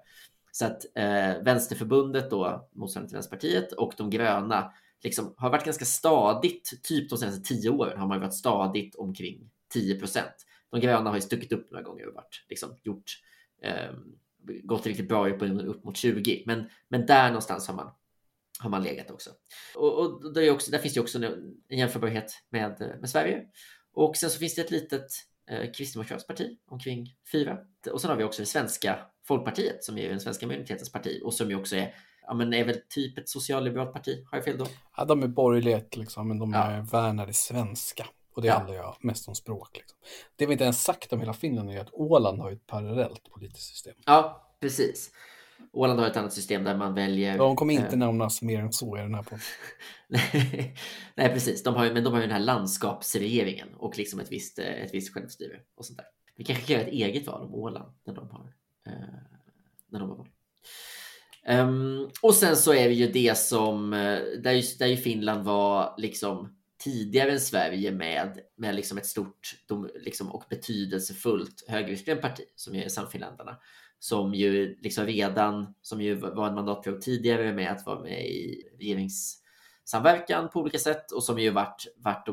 Så 0.53 0.67
att 0.67 0.85
eh, 0.95 1.43
Vänsterförbundet 1.45 2.31
då, 2.31 2.69
motsvarande 2.73 3.09
till 3.09 3.17
Vänsterpartiet, 3.17 3.73
och 3.73 3.95
de 3.97 4.11
gröna 4.11 4.73
liksom, 5.05 5.35
har 5.37 5.51
varit 5.51 5.65
ganska 5.65 5.85
stadigt, 5.85 6.83
typ 6.83 7.11
de 7.11 7.19
senaste 7.19 7.55
tio 7.55 7.71
åren 7.71 7.99
har 7.99 8.09
man 8.09 8.21
varit 8.21 8.35
stadigt 8.35 8.95
omkring 8.95 9.51
10 9.73 9.99
procent. 9.99 10.35
De 10.71 10.81
gröna 10.81 11.11
har 11.11 11.17
ju 11.17 11.23
stuckit 11.23 11.53
upp 11.53 11.71
några 11.71 11.83
gånger 11.83 12.09
och 12.09 12.15
varit, 12.15 12.45
liksom, 12.49 12.77
gjort, 12.83 13.13
eh, 13.63 13.93
gått 14.65 14.87
riktigt 14.87 15.09
bra 15.09 15.29
upp, 15.29 15.43
upp 15.43 15.85
mot 15.85 15.97
20. 15.97 16.43
Men, 16.47 16.65
men 16.89 17.07
där 17.07 17.29
någonstans 17.29 17.69
har 17.69 17.75
man, 17.75 17.91
har 18.59 18.71
man 18.71 18.83
legat 18.83 19.11
också. 19.11 19.31
Och, 19.75 19.99
och 19.99 20.33
där, 20.35 20.43
är 20.43 20.51
också, 20.51 20.71
där 20.71 20.79
finns 20.79 20.95
det 20.95 21.01
också 21.01 21.19
en 21.69 21.79
jämförbarhet 21.79 22.33
med, 22.49 22.97
med 23.01 23.11
Sverige. 23.11 23.45
Och 23.93 24.17
sen 24.17 24.31
så 24.31 24.39
finns 24.39 24.55
det 24.55 24.63
ett 24.63 24.71
litet 24.71 25.07
eh, 25.51 25.73
kristdemokratiskt 25.73 26.29
parti, 26.29 26.59
omkring 26.67 27.15
fyra. 27.33 27.59
Och 27.93 28.01
sen 28.01 28.11
har 28.11 28.17
vi 28.17 28.25
också 28.25 28.43
det 28.43 28.47
svenska 28.47 28.99
Folkpartiet 29.27 29.85
som 29.85 29.99
är 29.99 30.09
den 30.09 30.21
svenska 30.21 30.47
minoritetens 30.47 30.93
parti 30.93 31.21
och 31.25 31.35
som 31.35 31.51
ju 31.51 31.57
också 31.57 31.77
är, 31.77 31.95
ja, 32.23 32.35
men 32.35 32.55
är 32.55 32.65
väl 32.65 32.81
typ 32.89 33.19
ett 33.19 33.29
socialliberalt 33.29 33.93
parti. 33.93 34.25
Har 34.31 34.39
jag 34.39 34.45
fel 34.45 34.59
då? 34.59 34.67
Ja, 34.97 35.05
de 35.05 35.23
är 35.23 35.29
borgerligt 35.29 35.97
liksom, 35.97 36.29
men 36.29 36.39
de 36.39 36.53
ja. 36.53 36.65
är 36.65 36.83
värnar 36.83 37.27
det 37.27 37.33
svenska. 37.33 38.07
Och 38.35 38.43
det 38.43 38.49
ja. 38.49 38.55
handlar 38.55 38.75
ju 38.75 38.83
mest 39.01 39.29
om 39.29 39.35
språk. 39.35 39.77
Liksom. 39.77 39.99
Det 40.37 40.47
vi 40.47 40.53
inte 40.53 40.65
ens 40.65 40.83
sagt 40.83 41.13
om 41.13 41.21
hela 41.21 41.33
Finland 41.33 41.71
är 41.71 41.81
att 41.81 41.93
Åland 41.93 42.41
har 42.41 42.53
ett 42.53 42.67
parallellt 42.67 43.31
politiskt 43.31 43.69
system. 43.69 43.95
Ja, 44.07 44.49
precis. 44.61 45.11
Åland 45.73 46.01
har 46.01 46.07
ett 46.07 46.17
annat 46.17 46.33
system 46.33 46.65
där 46.65 46.77
man 46.77 46.95
väljer... 46.95 47.39
De 47.39 47.57
kommer 47.57 47.75
inte 47.75 47.87
äh... 47.87 47.97
nämnas 47.97 48.43
mer 48.43 48.61
än 48.61 48.73
så 48.73 48.97
i 48.99 49.01
den 49.01 49.15
här 49.15 49.23
podden. 49.23 49.41
Nej, 51.15 51.29
precis. 51.29 51.63
De 51.63 51.75
har 51.75 51.85
ju, 51.85 51.93
men 51.93 52.05
de 52.05 52.13
har 52.13 52.21
ju 52.21 52.27
den 52.27 52.37
här 52.37 52.45
landskapsregeringen 52.45 53.75
och 53.75 53.99
liksom 53.99 54.21
ett 54.21 54.33
visst, 54.33 54.59
eh, 54.59 54.83
ett 54.83 54.95
visst 54.95 55.15
självstyre 55.15 55.61
och 55.77 55.87
sånt 55.87 55.99
där. 55.99 56.07
Vi 56.37 56.45
kanske 56.45 56.65
kan 56.65 56.77
göra 56.77 56.87
ett 56.87 56.93
eget 56.93 57.27
val 57.27 57.43
om 57.43 57.55
Åland 57.55 57.93
när 58.05 58.15
de 58.15 58.31
har, 58.31 58.53
eh, 58.87 58.93
när 59.89 60.01
de 60.01 60.11
har 60.11 60.17
val. 60.17 60.29
Um, 61.49 62.11
och 62.23 62.35
sen 62.35 62.57
så 62.57 62.75
är 62.75 62.89
det 62.89 62.95
ju 62.95 63.13
det 63.13 63.39
som, 63.39 63.93
eh, 63.93 64.19
där 64.43 64.53
ju, 64.53 64.63
där 64.79 64.87
ju 64.87 64.97
Finland 64.97 65.45
var 65.45 65.95
liksom 65.99 66.57
tidigare 66.85 67.33
än 67.33 67.41
Sverige 67.41 67.93
med, 67.93 68.41
med 68.57 68.75
liksom 68.75 68.99
ett 68.99 69.07
stort 69.07 69.55
liksom, 69.95 70.33
och 70.33 70.45
betydelsefullt 70.51 71.65
högerextremt 71.69 72.21
parti 72.21 72.45
som 72.55 72.75
är 72.75 72.89
Sannfinländarna. 72.89 73.57
som 73.99 74.35
ju 74.35 74.77
liksom 74.81 75.07
redan, 75.07 75.75
som 75.83 76.01
ju 76.01 76.15
var 76.15 76.49
en 76.49 76.55
mandatperiod 76.55 77.01
tidigare 77.01 77.53
med 77.53 77.73
att 77.73 77.87
vara 77.87 78.01
med 78.01 78.27
i 78.27 78.63
regeringssamverkan 78.79 80.49
på 80.49 80.61
olika 80.61 80.79
sätt 80.79 81.13
och 81.13 81.25
som 81.25 81.39
ju 81.39 81.51
varit, 81.51 81.87
varit 81.97 82.27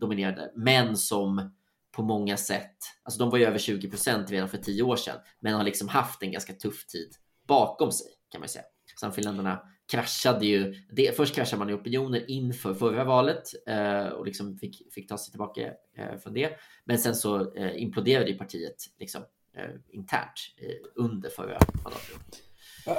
dominerade, 0.00 0.52
men 0.56 0.96
som 0.96 1.54
på 1.96 2.02
många 2.02 2.36
sätt, 2.36 2.76
alltså 3.02 3.18
de 3.18 3.30
var 3.30 3.38
ju 3.38 3.44
över 3.44 3.58
20 3.58 3.90
procent 3.90 4.30
redan 4.30 4.48
för 4.48 4.58
tio 4.58 4.82
år 4.82 4.96
sedan, 4.96 5.16
men 5.40 5.54
har 5.54 5.64
liksom 5.64 5.88
haft 5.88 6.22
en 6.22 6.32
ganska 6.32 6.52
tuff 6.52 6.86
tid 6.86 7.14
bakom 7.48 7.92
sig 7.92 8.06
kan 8.28 8.40
man 8.40 8.48
säga. 8.48 8.64
Sannfinländarna 9.00 9.62
kraschade 9.90 10.46
ju, 10.46 10.74
det, 10.90 11.16
först 11.16 11.34
kraschade 11.34 11.58
man 11.58 11.70
i 11.70 11.72
opinionen 11.72 12.24
inför 12.28 12.74
förra 12.74 13.04
valet 13.04 13.42
eh, 13.66 14.06
och 14.06 14.26
liksom 14.26 14.58
fick, 14.58 14.92
fick 14.92 15.08
ta 15.08 15.18
sig 15.18 15.30
tillbaka 15.30 15.72
eh, 15.96 16.18
från 16.22 16.34
det. 16.34 16.50
Men 16.84 16.98
sen 16.98 17.14
så 17.14 17.54
eh, 17.54 17.82
imploderade 17.82 18.30
ju 18.30 18.38
partiet 18.38 18.76
liksom 18.98 19.22
eh, 19.56 19.70
internt 19.90 20.32
eh, 20.56 20.76
under 20.94 21.30
förra 21.30 21.58
mandatperioden. 21.84 22.24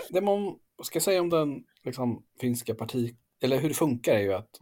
Det 0.09 0.21
man 0.21 0.59
ska 0.83 0.99
säga 0.99 1.21
om 1.21 1.29
den 1.29 1.63
liksom, 1.83 2.23
finska 2.41 2.75
parti, 2.75 3.15
eller 3.41 3.59
hur 3.59 3.69
det 3.69 3.75
funkar 3.75 4.13
är 4.13 4.21
ju 4.21 4.33
att 4.33 4.59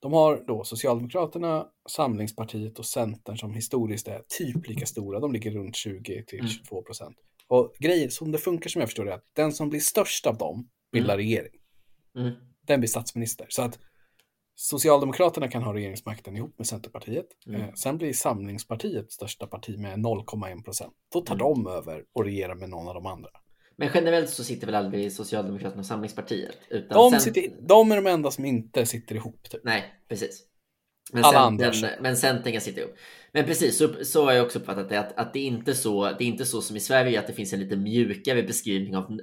de 0.00 0.12
har 0.12 0.44
då 0.46 0.64
Socialdemokraterna, 0.64 1.66
Samlingspartiet 1.88 2.78
och 2.78 2.86
Centern 2.86 3.36
som 3.36 3.54
historiskt 3.54 4.08
är 4.08 4.22
typ 4.38 4.68
lika 4.68 4.86
stora. 4.86 5.20
De 5.20 5.32
ligger 5.32 5.50
runt 5.50 5.76
20 5.76 6.24
till 6.24 6.48
22 6.48 6.76
mm. 6.76 6.84
procent. 6.84 7.16
Och 7.46 7.74
grejen 7.78 8.10
som 8.10 8.32
det 8.32 8.38
funkar 8.38 8.70
som 8.70 8.80
jag 8.80 8.88
förstår 8.88 9.04
det 9.04 9.10
är 9.10 9.14
att 9.14 9.30
den 9.32 9.52
som 9.52 9.68
blir 9.68 9.80
störst 9.80 10.26
av 10.26 10.38
dem 10.38 10.68
bildar 10.92 11.14
mm. 11.14 11.26
regering. 11.26 11.52
Mm. 12.16 12.32
Den 12.66 12.80
blir 12.80 12.88
statsminister. 12.88 13.46
Så 13.48 13.62
att 13.62 13.78
Socialdemokraterna 14.54 15.48
kan 15.48 15.62
ha 15.62 15.74
regeringsmakten 15.74 16.36
ihop 16.36 16.58
med 16.58 16.66
Centerpartiet. 16.66 17.26
Mm. 17.46 17.60
Eh, 17.60 17.72
sen 17.74 17.98
blir 17.98 18.12
Samlingspartiet 18.12 19.12
största 19.12 19.46
parti 19.46 19.78
med 19.78 19.98
0,1 19.98 20.64
procent. 20.64 20.92
Då 21.12 21.20
tar 21.20 21.34
mm. 21.34 21.44
de 21.44 21.66
över 21.66 22.04
och 22.12 22.24
regerar 22.24 22.54
med 22.54 22.70
någon 22.70 22.88
av 22.88 22.94
de 22.94 23.06
andra. 23.06 23.30
Men 23.76 23.90
generellt 23.94 24.30
så 24.30 24.44
sitter 24.44 24.66
väl 24.66 24.74
aldrig 24.74 25.12
Socialdemokraterna 25.12 25.80
och 25.80 25.86
Samlingspartiet? 25.86 26.58
Utan 26.70 26.96
de, 26.98 27.10
sen... 27.10 27.20
sitter, 27.20 27.56
de 27.60 27.92
är 27.92 27.96
de 27.96 28.06
enda 28.06 28.30
som 28.30 28.44
inte 28.44 28.86
sitter 28.86 29.14
ihop. 29.14 29.50
Typ. 29.50 29.60
Nej, 29.64 29.84
precis. 30.08 30.49
Men, 31.12 31.24
Alla 31.24 31.48
Centern, 31.48 31.90
men 32.00 32.16
Centern 32.16 32.52
kan 32.52 32.60
sitta 32.60 32.80
ihop. 32.80 32.94
Men 33.32 33.44
precis, 33.44 33.78
så, 33.78 34.04
så 34.04 34.24
har 34.24 34.32
jag 34.32 34.46
också 34.46 34.58
uppfattat 34.58 34.88
det. 34.88 35.00
Att, 35.00 35.18
att 35.18 35.32
det, 35.32 35.38
är 35.38 35.46
inte 35.46 35.74
så, 35.74 36.04
det 36.04 36.24
är 36.24 36.28
inte 36.28 36.46
så 36.46 36.62
som 36.62 36.76
i 36.76 36.80
Sverige 36.80 37.20
att 37.20 37.26
det 37.26 37.32
finns 37.32 37.52
en 37.52 37.60
lite 37.60 37.76
mjukare 37.76 38.42
beskrivning 38.42 38.96
av 38.96 39.10
en, 39.10 39.20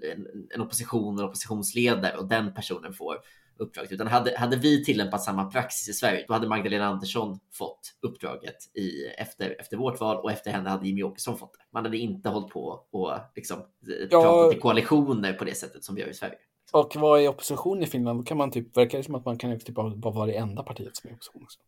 en 0.49 0.61
opposition 0.61 1.19
och 1.19 1.25
oppositionsledare 1.25 2.17
och 2.17 2.27
den 2.27 2.53
personen 2.53 2.93
får 2.93 3.17
uppdraget. 3.57 3.91
Utan 3.91 4.07
hade, 4.07 4.37
hade 4.37 4.57
vi 4.57 4.85
tillämpat 4.85 5.23
samma 5.23 5.45
praxis 5.45 5.89
i 5.89 5.93
Sverige, 5.93 6.25
då 6.27 6.33
hade 6.33 6.47
Magdalena 6.47 6.85
Andersson 6.85 7.39
fått 7.53 7.93
uppdraget 8.01 8.75
i, 8.75 9.05
efter, 9.17 9.55
efter 9.59 9.77
vårt 9.77 9.99
val 9.99 10.17
och 10.17 10.31
efter 10.31 10.51
henne 10.51 10.69
hade 10.69 10.87
Jimmie 10.87 11.03
Åkesson 11.03 11.37
fått 11.37 11.53
det. 11.53 11.63
Man 11.73 11.85
hade 11.85 11.97
inte 11.97 12.29
hållit 12.29 12.49
på 12.53 12.85
och 12.91 13.13
liksom, 13.35 13.57
eh, 13.59 14.07
ja. 14.09 14.21
pratat 14.21 14.57
i 14.57 14.59
koalitioner 14.59 15.33
på 15.33 15.43
det 15.43 15.55
sättet 15.55 15.83
som 15.83 15.95
vi 15.95 16.01
gör 16.01 16.09
i 16.09 16.13
Sverige. 16.13 16.37
Och 16.71 16.95
vad 16.95 17.21
är 17.21 17.27
opposition 17.27 17.83
i 17.83 17.85
Finland? 17.85 18.19
Då 18.19 18.23
kan 18.23 18.37
man 18.37 18.51
typ, 18.51 18.77
verkar 18.77 18.97
det 18.97 19.03
som 19.03 19.15
att 19.15 19.25
man 19.25 19.37
kan 19.37 19.59
typ 19.59 19.75
vara 19.75 20.25
det 20.25 20.33
enda 20.33 20.63
partiet 20.63 20.97
som 20.97 21.09
är 21.09 21.13
opposition. 21.13 21.43
Också. 21.43 21.59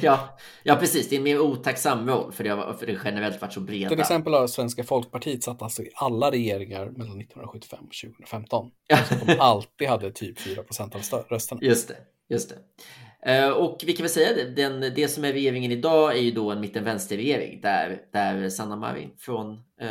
ja, 0.00 0.38
ja, 0.62 0.76
precis. 0.76 1.08
Det 1.08 1.16
är 1.16 1.18
en 1.18 1.24
mer 1.24 1.40
otacksam 1.40 2.08
roll 2.08 2.32
för 2.32 2.44
det 2.44 2.50
har, 2.50 2.72
för 2.72 2.86
det 2.86 2.98
generellt 3.04 3.40
varit 3.40 3.52
så 3.52 3.60
breda. 3.60 3.88
Till 3.88 4.00
exempel 4.00 4.32
har 4.32 4.46
Svenska 4.46 4.84
Folkpartiet 4.84 5.42
satt 5.42 5.62
alltså 5.62 5.82
i 5.82 5.90
alla 5.94 6.30
regeringar 6.30 6.84
mellan 6.84 7.20
1975 7.20 7.78
och 7.84 8.10
2015. 8.10 8.70
Alltså 8.92 9.14
de 9.26 9.40
alltid 9.40 9.88
hade 9.88 10.12
typ 10.12 10.40
4 10.40 10.62
procent 10.62 10.94
av 10.94 11.24
rösterna. 11.28 11.60
Just 11.62 11.88
det, 11.88 11.96
just 12.28 12.48
det. 12.48 12.56
Eh, 13.26 13.50
och 13.50 13.84
vi 13.86 13.92
kan 13.92 14.04
väl 14.04 14.10
säga 14.10 14.34
det, 14.34 14.50
den, 14.50 14.80
det 14.80 15.08
som 15.08 15.24
är 15.24 15.32
regeringen 15.32 15.72
idag 15.72 16.16
är 16.16 16.20
ju 16.20 16.30
då 16.30 16.50
en 16.50 16.60
mitten-vänster-regering 16.60 17.60
där, 17.60 18.02
där 18.12 18.48
Sanna 18.48 18.76
Marin 18.76 19.10
från 19.18 19.52
eh, 19.80 19.88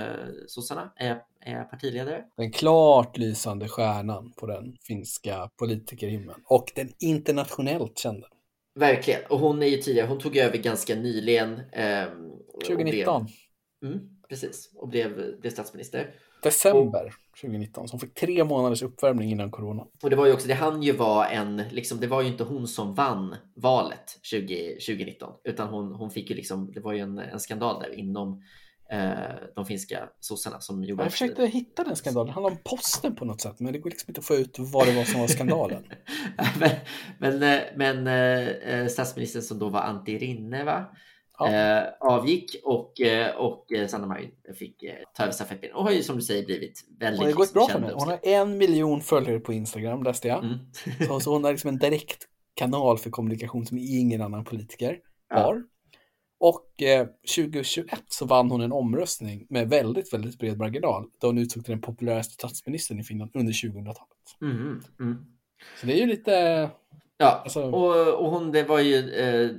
sossarna 0.48 0.94
är 0.96 1.22
partiledare. 1.70 2.24
Den 2.38 2.52
klart 2.52 3.18
lysande 3.18 3.68
stjärnan 3.68 4.34
på 4.38 4.48
den 4.48 4.76
finska 4.88 5.50
politikerhimlen 5.60 6.36
och 6.46 6.72
den 6.76 6.90
internationellt 7.00 7.98
kända. 7.98 8.28
Verkligen, 8.80 9.22
och 9.30 9.40
hon 9.40 9.64
är 9.64 9.68
ju 9.68 9.78
tidigare, 9.78 10.08
hon 10.08 10.20
tog 10.20 10.38
över 10.38 10.58
ganska 10.58 10.96
nyligen. 10.96 11.60
Eh, 11.72 12.06
2019. 12.68 13.28
Blev, 13.82 13.92
mm, 13.94 14.10
precis, 14.30 14.72
och 14.76 14.88
blev, 14.88 15.40
blev 15.40 15.52
statsminister 15.52 16.16
december 16.42 17.14
2019 17.42 17.88
som 17.88 18.00
fick 18.00 18.14
tre 18.14 18.44
månaders 18.44 18.82
uppvärmning 18.84 19.32
innan 19.32 19.52
corona. 19.52 19.88
Och 20.04 20.10
det 20.10 20.16
var 20.16 20.26
ju 20.26 20.34
också, 20.34 20.48
det 20.48 20.54
han 20.54 20.84
ju 20.84 20.92
var 20.92 21.26
en, 21.26 21.58
liksom, 21.72 22.00
det 22.00 22.08
var 22.08 22.22
ju 22.22 22.28
inte 22.28 22.44
hon 22.44 22.68
som 22.68 22.94
vann 22.94 23.36
valet 23.56 24.20
20, 24.22 24.70
2019, 24.74 25.34
utan 25.44 25.68
hon, 25.68 25.92
hon 25.92 26.12
fick 26.12 26.30
ju 26.30 26.36
liksom, 26.36 26.72
det 26.72 26.80
var 26.80 26.94
ju 26.94 27.00
en, 27.00 27.20
en 27.20 27.40
skandal 27.40 27.82
där 27.82 28.00
inom 28.00 28.32
eh, 28.32 28.40
de 29.56 29.66
finska 29.66 30.10
sossarna 30.20 30.60
som 30.60 30.84
gjorde... 30.84 31.04
Jag 31.04 31.12
försökte 31.12 31.46
hitta 31.46 31.84
den 31.84 31.96
skandalen, 31.96 32.28
det 32.28 32.34
handlade 32.34 32.56
om 32.56 32.62
posten 32.64 33.16
på 33.16 33.26
något 33.26 33.42
sätt, 33.42 33.60
men 33.60 33.74
det 33.74 33.80
går 33.80 33.90
liksom 33.90 34.10
inte 34.10 34.20
att 34.20 34.26
få 34.26 34.36
ut 34.36 34.56
vad 34.60 34.88
det 34.88 34.96
var 34.96 35.04
som 35.04 35.20
var 35.20 35.28
skandalen. 35.28 35.84
men 36.60 36.70
men, 37.20 37.44
eh, 37.44 37.62
men 37.76 38.08
eh, 38.08 38.88
statsministern 38.88 39.42
som 39.42 39.60
då 39.60 39.70
var 39.70 39.82
Antti 39.82 40.18
Rinne, 40.18 40.64
va? 40.64 40.86
ja. 41.50 41.80
eh, 41.80 41.84
avgick 42.00 42.56
och, 42.64 43.02
eh, 43.02 43.36
och 43.36 43.74
eh, 43.74 43.88
Sanna 43.88 44.08
Marin 44.08 44.32
fick 44.56 44.84
eh, 44.84 44.94
ta 45.18 45.24
över 45.24 45.34
stafettpinnen 45.34 45.76
och 45.76 45.84
har 45.84 45.92
ju 45.92 46.04
som 46.04 46.16
du 46.16 46.22
säger 46.22 46.46
blivit 46.46 46.86
väldigt 47.00 47.22
Det 47.22 47.28
har 47.28 47.34
gått 47.34 47.54
bra 47.54 47.68
för 47.68 47.80
henne. 47.80 47.94
Hon 47.94 48.08
har 48.08 48.20
en 48.24 48.58
miljon 48.58 49.02
följare 49.02 49.40
på 49.40 49.54
Instagram 49.54 50.04
läste 50.04 50.28
jag. 50.28 50.44
Mm. 50.44 51.22
så, 51.22 51.32
hon 51.32 51.44
har 51.44 51.52
liksom 51.52 51.68
en 51.68 51.78
direkt 51.78 52.28
kanal 52.56 52.98
för 52.98 53.10
kommunikation 53.10 53.66
som 53.66 53.78
ingen 53.78 54.22
annan 54.22 54.44
politiker 54.44 54.98
har. 55.30 55.64
Och 56.42 56.82
eh, 56.82 57.08
2021 57.36 58.04
så 58.08 58.26
vann 58.26 58.52
hon 58.52 58.62
en 58.62 58.72
omröstning 58.72 59.46
med 59.50 59.70
väldigt, 59.70 60.14
väldigt 60.14 60.40
bred 60.40 60.58
marginal 60.58 61.06
då 61.20 61.28
hon 61.28 61.38
utsåg 61.38 61.66
till 61.66 61.72
den 61.72 61.82
populäraste 61.82 62.34
statsministern 62.34 63.00
i 63.00 63.04
Finland 63.04 63.32
under 63.34 63.54
2000-talet. 63.54 63.98
Mm, 64.42 64.84
mm. 65.00 65.26
Så 65.80 65.86
det 65.86 65.94
är 65.94 65.98
ju 65.98 66.06
lite... 66.06 66.32
Ja, 67.18 67.42
alltså... 67.44 67.64
och, 67.64 68.24
och 68.24 68.32
hon, 68.32 68.52
det 68.52 68.64
var 68.64 68.80
ju 68.80 69.14
eh, 69.14 69.50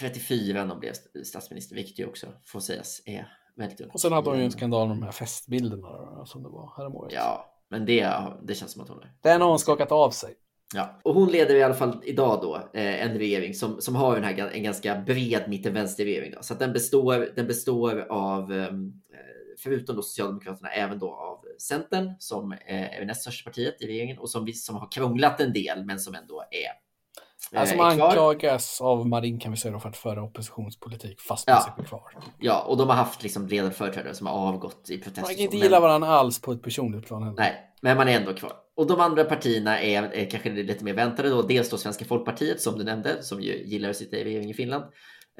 34 0.00 0.64
när 0.64 0.70
hon 0.70 0.80
blev 0.80 0.92
statsminister, 1.24 1.76
vilket 1.76 1.98
ju 1.98 2.06
också 2.06 2.26
får 2.44 2.60
sägas 2.60 3.02
är 3.06 3.32
väldigt 3.56 3.80
Och 3.80 4.00
sen 4.00 4.12
hade 4.12 4.30
hon 4.30 4.38
ju 4.38 4.44
en 4.44 4.50
skandal 4.50 4.88
med 4.88 4.96
de 4.96 5.02
här 5.02 5.12
festbilderna 5.12 6.24
som 6.26 6.42
det 6.42 6.48
var 6.48 6.72
häromåret. 6.76 7.12
Ja, 7.12 7.54
men 7.68 7.86
det, 7.86 8.22
det 8.42 8.54
känns 8.54 8.72
som 8.72 8.82
att 8.82 8.88
hon 8.88 9.02
är. 9.02 9.12
Den 9.20 9.40
har 9.40 9.48
hon 9.48 9.58
skakat 9.58 9.92
av 9.92 10.10
sig. 10.10 10.34
Ja, 10.74 11.00
och 11.04 11.14
hon 11.14 11.28
leder 11.28 11.54
i 11.54 11.62
alla 11.62 11.74
fall 11.74 12.02
idag 12.04 12.38
då 12.42 12.56
eh, 12.56 13.04
en 13.04 13.18
regering 13.18 13.54
som, 13.54 13.80
som 13.80 13.94
har 13.94 14.14
den 14.14 14.24
här, 14.24 14.50
en 14.52 14.62
ganska 14.62 14.96
bred 14.96 15.42
mitten-vänster-regering. 15.48 16.34
Så 16.40 16.52
att 16.52 16.58
den 16.58 16.72
består, 16.72 17.28
den 17.36 17.46
består 17.46 18.06
av, 18.10 18.52
ehm, 18.52 18.92
förutom 19.62 19.96
då 19.96 20.02
Socialdemokraterna, 20.02 20.68
även 20.68 20.98
då 20.98 21.08
av 21.08 21.38
Centern 21.58 22.14
som 22.18 22.52
är 22.66 23.04
näst 23.04 23.20
största 23.20 23.50
partiet 23.50 23.82
i 23.82 23.86
regeringen 23.86 24.18
och 24.18 24.30
som, 24.30 24.52
som 24.52 24.76
har 24.76 24.90
krånglat 24.92 25.40
en 25.40 25.52
del 25.52 25.84
men 25.84 26.00
som 26.00 26.14
ändå 26.14 26.40
är 26.40 26.90
Alltså 27.54 27.76
man 27.76 28.00
anklagas 28.00 28.80
av 28.80 29.08
Marin 29.08 29.38
kan 29.38 29.52
vi 29.52 29.56
säga 29.58 29.78
för 29.78 29.88
att 29.88 29.96
föra 29.96 30.22
oppositionspolitik 30.22 31.20
fast 31.20 31.48
man 31.48 31.56
ja. 31.56 31.62
sitter 31.62 31.88
kvar. 31.88 32.02
Ja, 32.38 32.62
och 32.62 32.76
de 32.76 32.88
har 32.88 32.96
haft 32.96 33.22
liksom 33.22 33.46
ledande 33.46 33.74
företrädare 33.74 34.14
som 34.14 34.26
har 34.26 34.34
avgått 34.34 34.90
i 34.90 34.98
protest. 34.98 35.22
Man 35.22 35.34
kan 35.34 35.38
inte 35.38 35.56
gilla 35.56 35.80
varandra 35.80 36.08
alls 36.08 36.40
på 36.40 36.52
ett 36.52 36.62
personligt 36.62 37.06
plan 37.06 37.22
heller. 37.22 37.36
Nej, 37.38 37.72
men 37.80 37.96
man 37.96 38.08
är 38.08 38.16
ändå 38.16 38.34
kvar. 38.34 38.52
Och 38.80 38.86
de 38.86 39.00
andra 39.00 39.24
partierna 39.24 39.80
är, 39.80 40.02
är 40.02 40.30
kanske 40.30 40.50
lite 40.50 40.84
mer 40.84 40.94
väntade 40.94 41.28
då. 41.28 41.42
Dels 41.42 41.70
då 41.70 41.76
Svenska 41.76 42.04
Folkpartiet 42.04 42.60
som 42.60 42.78
du 42.78 42.84
nämnde, 42.84 43.22
som 43.22 43.40
ju 43.40 43.64
gillar 43.64 43.90
att 43.90 43.96
sitta 43.96 44.16
i 44.16 44.24
regering 44.24 44.50
i 44.50 44.54
Finland. 44.54 44.84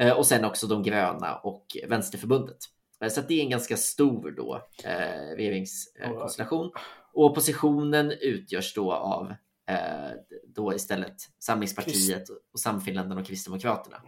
Eh, 0.00 0.12
och 0.12 0.26
sen 0.26 0.44
också 0.44 0.66
de 0.66 0.82
gröna 0.82 1.36
och 1.36 1.66
Vänsterförbundet. 1.88 2.56
Eh, 3.04 3.08
så 3.08 3.20
det 3.28 3.34
är 3.34 3.42
en 3.42 3.50
ganska 3.50 3.76
stor 3.76 4.30
då, 4.30 4.68
eh, 4.84 5.36
regeringskonstellation. 5.36 6.70
Och 7.12 7.24
oppositionen 7.24 8.12
utgörs 8.20 8.74
då 8.74 8.92
av 8.92 9.34
eh, 9.70 10.10
då 10.54 10.74
istället 10.74 11.16
Samlingspartiet 11.38 12.28
och 12.52 12.60
Samfinländarna 12.60 13.20
och 13.20 13.26
Kristdemokraterna. 13.26 14.02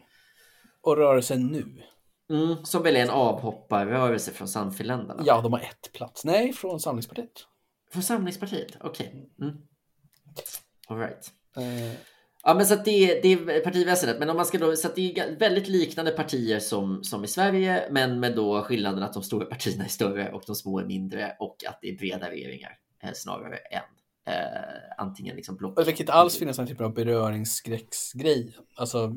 Och 0.83 0.97
rörelsen 0.97 1.47
nu? 1.47 1.83
Mm, 2.31 2.65
som 2.65 2.83
väl 2.83 2.97
är 2.97 3.03
en 3.03 3.11
avhopparrörelse 3.11 4.31
från 4.31 4.49
Samfinländarna? 4.49 5.23
Ja, 5.27 5.41
de 5.41 5.53
har 5.53 5.61
ett 5.61 5.93
plats. 5.93 6.25
Nej, 6.25 6.53
från 6.53 6.81
Samlingspartiet. 6.81 7.47
Från 7.93 8.03
Samlingspartiet? 8.03 8.77
Okej. 8.81 9.07
Okay. 9.07 9.49
Mm. 9.49 9.63
All 10.89 10.99
right. 10.99 11.33
Uh... 11.59 11.93
Ja, 12.45 12.55
men 12.55 12.67
så 12.67 12.75
det, 12.75 13.21
det 13.23 13.33
är 13.33 13.61
partiväsendet. 13.65 14.19
Men 14.19 14.31
om 14.31 14.37
man 14.37 14.47
ska 14.47 14.59
då, 14.59 14.77
så 14.77 14.89
att 14.89 14.95
det 14.95 15.19
är 15.19 15.39
väldigt 15.39 15.69
liknande 15.69 16.11
partier 16.11 16.59
som, 16.59 17.05
som 17.05 17.25
i 17.25 17.29
Sverige, 17.29 17.89
men 17.91 18.21
med 18.21 18.37
då 18.37 18.63
skillnaden 18.63 19.03
att 19.03 19.13
de 19.13 19.23
stora 19.23 19.47
partierna 19.47 19.85
är 19.85 19.89
större 19.89 20.33
och 20.33 20.43
de 20.47 20.57
små 20.57 20.79
är 20.79 20.85
mindre 20.85 21.37
och 21.39 21.57
att 21.69 21.79
det 21.83 21.89
är 21.89 21.99
breda 21.99 22.31
regeringar 22.31 22.79
eh, 23.03 23.11
snarare 23.15 23.57
än 23.57 23.83
eh, 24.27 24.95
antingen 24.99 25.37
liksom 25.37 25.57
block. 25.57 25.77
Det 25.77 25.85
verkar 25.85 26.01
inte 26.01 26.13
alls 26.13 26.39
finnas 26.39 26.59
någon 26.59 26.67
typ 26.67 26.81
av 26.81 26.95
beröringsskräcksgrej. 26.95 28.57
Alltså, 28.77 29.17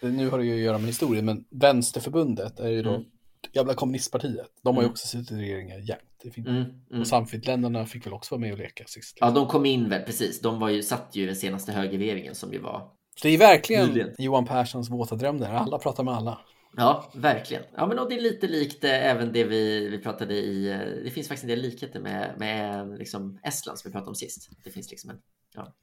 nu 0.00 0.28
har 0.28 0.38
det 0.38 0.44
ju 0.44 0.54
att 0.54 0.60
göra 0.60 0.78
med 0.78 0.86
historien, 0.86 1.24
men 1.24 1.44
Vänsterförbundet 1.50 2.60
är 2.60 2.68
ju 2.68 2.82
då 2.82 2.94
mm. 2.94 3.04
gamla 3.52 3.74
kommunistpartiet. 3.74 4.50
De 4.62 4.76
har 4.76 4.82
ju 4.82 4.86
mm. 4.86 4.92
också 4.92 5.06
suttit 5.08 5.30
i 5.30 5.34
regeringar 5.34 5.78
jämt. 5.78 6.00
Mm, 6.24 6.46
mm. 6.46 7.00
Och 7.00 7.06
Samfinländarna 7.06 7.86
fick 7.86 8.06
väl 8.06 8.12
också 8.12 8.34
vara 8.34 8.40
med 8.40 8.52
och 8.52 8.58
leka 8.58 8.84
sist. 8.84 8.96
Liksom. 8.96 9.28
Ja, 9.28 9.30
de 9.30 9.46
kom 9.46 9.66
in 9.66 9.88
väl, 9.88 10.02
precis. 10.02 10.40
De 10.40 10.60
var 10.60 10.68
ju, 10.68 10.82
satt 10.82 11.08
ju 11.12 11.22
i 11.22 11.26
den 11.26 11.36
senaste 11.36 11.72
högerregeringen 11.72 12.34
som 12.34 12.52
ju 12.52 12.58
var... 12.58 12.90
Det 13.22 13.28
är 13.28 13.38
verkligen 13.38 13.88
nyligen. 13.88 14.14
Johan 14.18 14.44
Perssons 14.44 14.90
våta 14.90 15.14
dröm 15.14 15.38
där. 15.38 15.52
Alla 15.52 15.78
pratar 15.78 16.04
med 16.04 16.14
alla. 16.14 16.38
Ja, 16.76 17.10
verkligen. 17.14 17.62
Ja, 17.76 17.86
men 17.86 17.98
och 17.98 18.08
det 18.08 18.14
är 18.14 18.20
lite 18.20 18.48
likt 18.48 18.84
eh, 18.84 19.06
även 19.06 19.32
det 19.32 19.44
vi, 19.44 19.88
vi 19.88 19.98
pratade 19.98 20.34
i. 20.34 20.70
Eh, 20.70 20.78
det 20.78 21.10
finns 21.10 21.28
faktiskt 21.28 21.44
en 21.44 21.48
del 21.48 21.60
likheter 21.60 22.00
med, 22.00 22.34
med 22.38 22.98
liksom 22.98 23.38
Estland 23.42 23.78
som 23.78 23.88
vi 23.88 23.92
pratade 23.92 24.08
om 24.08 24.14
sist. 24.14 24.48
Det 24.64 24.70
finns 24.70 24.90
liksom 24.90 25.10
en. 25.10 25.18
Ja. 25.54 25.74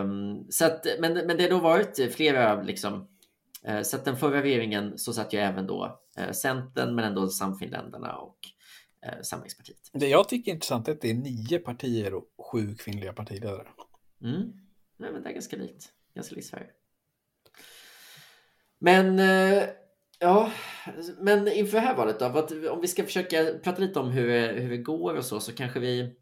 Um, 0.00 0.46
så 0.50 0.64
att, 0.64 0.86
men, 1.00 1.12
men 1.12 1.36
det 1.36 1.42
har 1.42 1.50
då 1.50 1.58
varit 1.58 2.14
flera 2.14 2.62
liksom. 2.62 3.08
Uh, 3.68 3.82
så 3.82 3.96
att 3.96 4.04
den 4.04 4.16
förra 4.16 4.42
regeringen 4.42 4.98
så 4.98 5.12
satt 5.12 5.32
ju 5.32 5.38
även 5.38 5.66
då 5.66 6.00
uh, 6.20 6.32
Centern, 6.32 6.94
men 6.94 7.04
ändå 7.04 7.28
Samfinländarna 7.28 8.16
och 8.16 8.38
uh, 9.06 9.22
Samlingspartiet. 9.22 9.90
Det 9.92 10.08
jag 10.08 10.28
tycker 10.28 10.50
är 10.50 10.54
intressant 10.54 10.88
är 10.88 10.92
att 10.92 11.00
det 11.00 11.10
är 11.10 11.14
nio 11.14 11.58
partier 11.58 12.14
och 12.14 12.24
sju 12.52 12.74
kvinnliga 12.74 13.12
partiledare. 13.12 13.66
Mm. 14.22 14.40
Nej, 14.96 15.12
men 15.12 15.22
det 15.22 15.28
är 15.28 15.32
ganska 15.32 15.56
likt. 15.56 15.88
Ganska 16.14 16.34
likt 16.34 16.46
Sverige. 16.46 16.70
Men 18.78 19.20
Ja, 20.18 20.52
men 21.18 21.48
inför 21.48 21.72
det 21.72 21.86
här 21.86 21.96
valet 21.96 22.18
då, 22.18 22.70
om 22.70 22.80
vi 22.80 22.88
ska 22.88 23.04
försöka 23.04 23.44
prata 23.62 23.82
lite 23.82 24.00
om 24.00 24.10
hur, 24.10 24.52
hur 24.52 24.70
det 24.70 24.76
går 24.76 25.14
och 25.14 25.24
så, 25.24 25.40
så 25.40 25.52
kanske 25.52 25.80
vi 25.80 26.14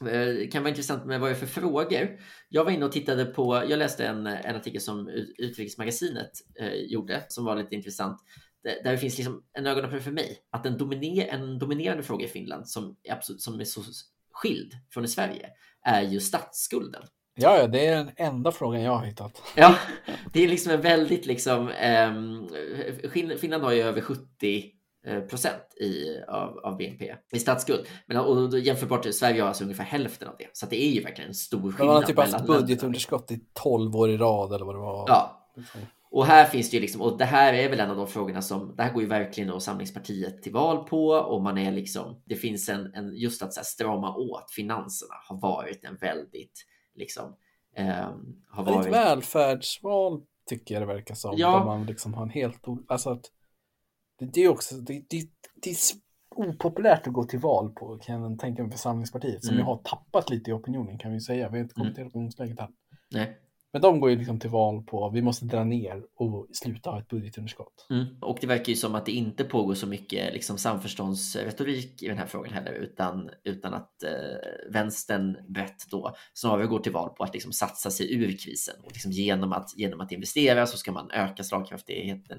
det 0.00 0.42
eh, 0.42 0.50
kan 0.50 0.62
vara 0.62 0.70
intressant 0.70 1.06
med 1.06 1.20
vad 1.20 1.30
det 1.30 1.34
är 1.34 1.38
för 1.38 1.60
frågor. 1.60 2.20
Jag 2.48 2.64
var 2.64 2.70
inne 2.70 2.84
och 2.84 2.92
tittade 2.92 3.24
på, 3.24 3.64
jag 3.68 3.78
läste 3.78 4.06
en, 4.06 4.26
en 4.26 4.56
artikel 4.56 4.80
som 4.80 5.08
Utrikesmagasinet 5.38 6.30
eh, 6.60 6.72
gjorde 6.72 7.24
som 7.28 7.44
var 7.44 7.56
lite 7.56 7.74
intressant. 7.74 8.20
Där 8.62 8.92
det 8.92 8.98
finns 8.98 9.16
liksom 9.16 9.42
en 9.52 9.66
ögonöppnare 9.66 10.02
för 10.02 10.10
mig 10.10 10.38
att 10.50 10.66
en, 10.66 10.78
dominer, 10.78 11.26
en 11.26 11.58
dominerande 11.58 12.02
fråga 12.02 12.24
i 12.24 12.28
Finland 12.28 12.68
som 12.68 12.96
är, 13.02 13.12
absolut, 13.12 13.42
som 13.42 13.60
är 13.60 13.64
så 13.64 13.82
skild 14.32 14.72
från 14.90 15.04
i 15.04 15.08
Sverige 15.08 15.50
är 15.84 16.02
ju 16.02 16.20
statsskulden. 16.20 17.02
Ja, 17.34 17.58
ja, 17.58 17.66
det 17.66 17.86
är 17.86 17.96
den 17.96 18.10
enda 18.16 18.52
frågan 18.52 18.82
jag 18.82 18.96
har 18.96 19.04
hittat. 19.06 19.42
Ja, 19.56 19.76
det 20.32 20.44
är 20.44 20.48
liksom 20.48 20.72
en 20.72 20.80
väldigt 20.80 21.26
liksom. 21.26 21.68
Eh, 21.68 22.12
Finland 23.38 23.62
har 23.62 23.72
ju 23.72 23.82
över 23.82 24.00
70 24.00 24.64
eh, 25.06 25.20
procent 25.20 25.74
i, 25.80 26.20
av, 26.28 26.58
av 26.58 26.76
BNP 26.76 27.14
i 27.32 27.38
statsskuld. 27.38 27.86
Men 28.06 28.16
och 28.16 28.58
jämförbart 28.58 29.02
till 29.02 29.14
Sverige 29.14 29.40
har 29.40 29.48
alltså 29.48 29.64
ungefär 29.64 29.84
hälften 29.84 30.28
av 30.28 30.34
det. 30.38 30.48
Så 30.52 30.66
det 30.66 30.84
är 30.84 30.90
ju 30.90 31.02
verkligen 31.02 31.28
en 31.28 31.34
stor 31.34 31.72
skillnad. 31.72 31.86
Man 31.86 31.96
har 31.96 32.02
typ 32.02 32.18
haft 32.18 32.46
budgetunderskott 32.46 33.30
i 33.30 33.40
12 33.52 33.96
år 33.96 34.10
i 34.10 34.16
rad 34.16 34.52
eller 34.52 34.64
vad 34.64 34.74
det 34.74 34.80
var. 34.80 35.04
Ja. 35.08 35.34
Och 36.10 36.26
här 36.26 36.44
finns 36.44 36.70
det 36.70 36.76
ju 36.76 36.80
liksom, 36.80 37.00
och 37.00 37.18
det 37.18 37.24
här 37.24 37.54
är 37.54 37.70
väl 37.70 37.80
en 37.80 37.90
av 37.90 37.96
de 37.96 38.06
frågorna 38.06 38.42
som, 38.42 38.76
det 38.76 38.82
här 38.82 38.92
går 38.92 39.02
ju 39.02 39.08
verkligen 39.08 39.50
då 39.50 39.60
Samlingspartiet 39.60 40.42
till 40.42 40.52
val 40.52 40.88
på 40.88 41.08
och 41.08 41.42
man 41.42 41.58
är 41.58 41.72
liksom, 41.72 42.22
det 42.24 42.36
finns 42.36 42.68
en, 42.68 42.94
en 42.94 43.14
just 43.14 43.42
att 43.42 43.54
så 43.54 43.60
strama 43.64 44.14
åt 44.16 44.50
finanserna 44.50 45.14
har 45.28 45.40
varit 45.40 45.84
en 45.84 45.96
väldigt 45.96 46.64
liksom, 46.94 47.36
eh, 47.76 48.10
har 48.48 48.64
varit... 48.64 48.86
Ett 48.86 48.92
välfärdsval 48.92 50.22
tycker 50.46 50.74
jag 50.74 50.82
det 50.82 50.86
verkar 50.86 51.14
som. 51.14 51.34
Ja. 51.36 51.58
Där 51.58 51.64
man 51.64 51.86
liksom 51.86 52.14
har 52.14 52.22
en 52.22 52.30
helt... 52.30 52.64
Alltså 52.88 53.10
att, 53.10 53.24
det, 54.18 54.26
det 54.26 54.44
är 54.44 54.48
också... 54.48 54.74
Det, 54.74 55.04
det, 55.08 55.28
det 55.62 55.70
är 55.70 55.76
opopulärt 56.30 57.06
att 57.06 57.12
gå 57.12 57.24
till 57.24 57.38
val 57.38 57.70
på, 57.70 57.98
kan 57.98 58.22
jag 58.22 58.38
tänka 58.38 58.62
mig, 58.62 58.70
för 58.70 58.78
Samlingspartiet. 58.78 59.44
Som 59.44 59.54
mm. 59.54 59.66
har 59.66 59.76
tappat 59.76 60.30
lite 60.30 60.50
i 60.50 60.52
opinionen 60.52 60.98
kan 60.98 61.12
vi 61.12 61.20
säga. 61.20 61.48
Vi 61.48 61.56
har 61.56 61.62
inte 61.62 61.74
kommit 61.74 61.94
till 61.94 62.02
mm. 62.02 62.08
opinionsläget 62.08 62.58
än. 62.58 62.72
Nej. 63.10 63.38
Men 63.72 63.82
de 63.82 64.00
går 64.00 64.10
ju 64.10 64.16
liksom 64.16 64.40
till 64.40 64.50
val 64.50 64.82
på 64.82 65.10
vi 65.10 65.22
måste 65.22 65.44
dra 65.44 65.64
ner 65.64 66.02
och 66.16 66.46
sluta 66.52 66.90
ha 66.90 66.98
ett 67.00 67.08
budgetunderskott. 67.08 67.86
Mm. 67.90 68.06
Och 68.20 68.38
det 68.40 68.46
verkar 68.46 68.70
ju 68.70 68.76
som 68.76 68.94
att 68.94 69.06
det 69.06 69.12
inte 69.12 69.44
pågår 69.44 69.74
så 69.74 69.86
mycket 69.86 70.32
liksom, 70.32 70.58
samförståndsretorik 70.58 72.02
i 72.02 72.08
den 72.08 72.18
här 72.18 72.26
frågan 72.26 72.52
heller, 72.52 72.72
utan, 72.72 73.30
utan 73.44 73.74
att 73.74 74.02
eh, 74.02 74.70
vänstern 74.70 75.36
brett 75.48 75.90
då 75.90 76.14
snarare 76.34 76.66
går 76.66 76.78
till 76.78 76.92
val 76.92 77.10
på 77.10 77.24
att 77.24 77.34
liksom, 77.34 77.52
satsa 77.52 77.90
sig 77.90 78.14
ur 78.14 78.36
krisen. 78.36 78.74
Och 78.84 78.92
liksom, 78.92 79.12
genom, 79.12 79.52
att, 79.52 79.78
genom 79.78 80.00
att 80.00 80.12
investera 80.12 80.66
så 80.66 80.76
ska 80.76 80.92
man 80.92 81.10
öka 81.10 81.44
slagkraftigheten 81.44 82.38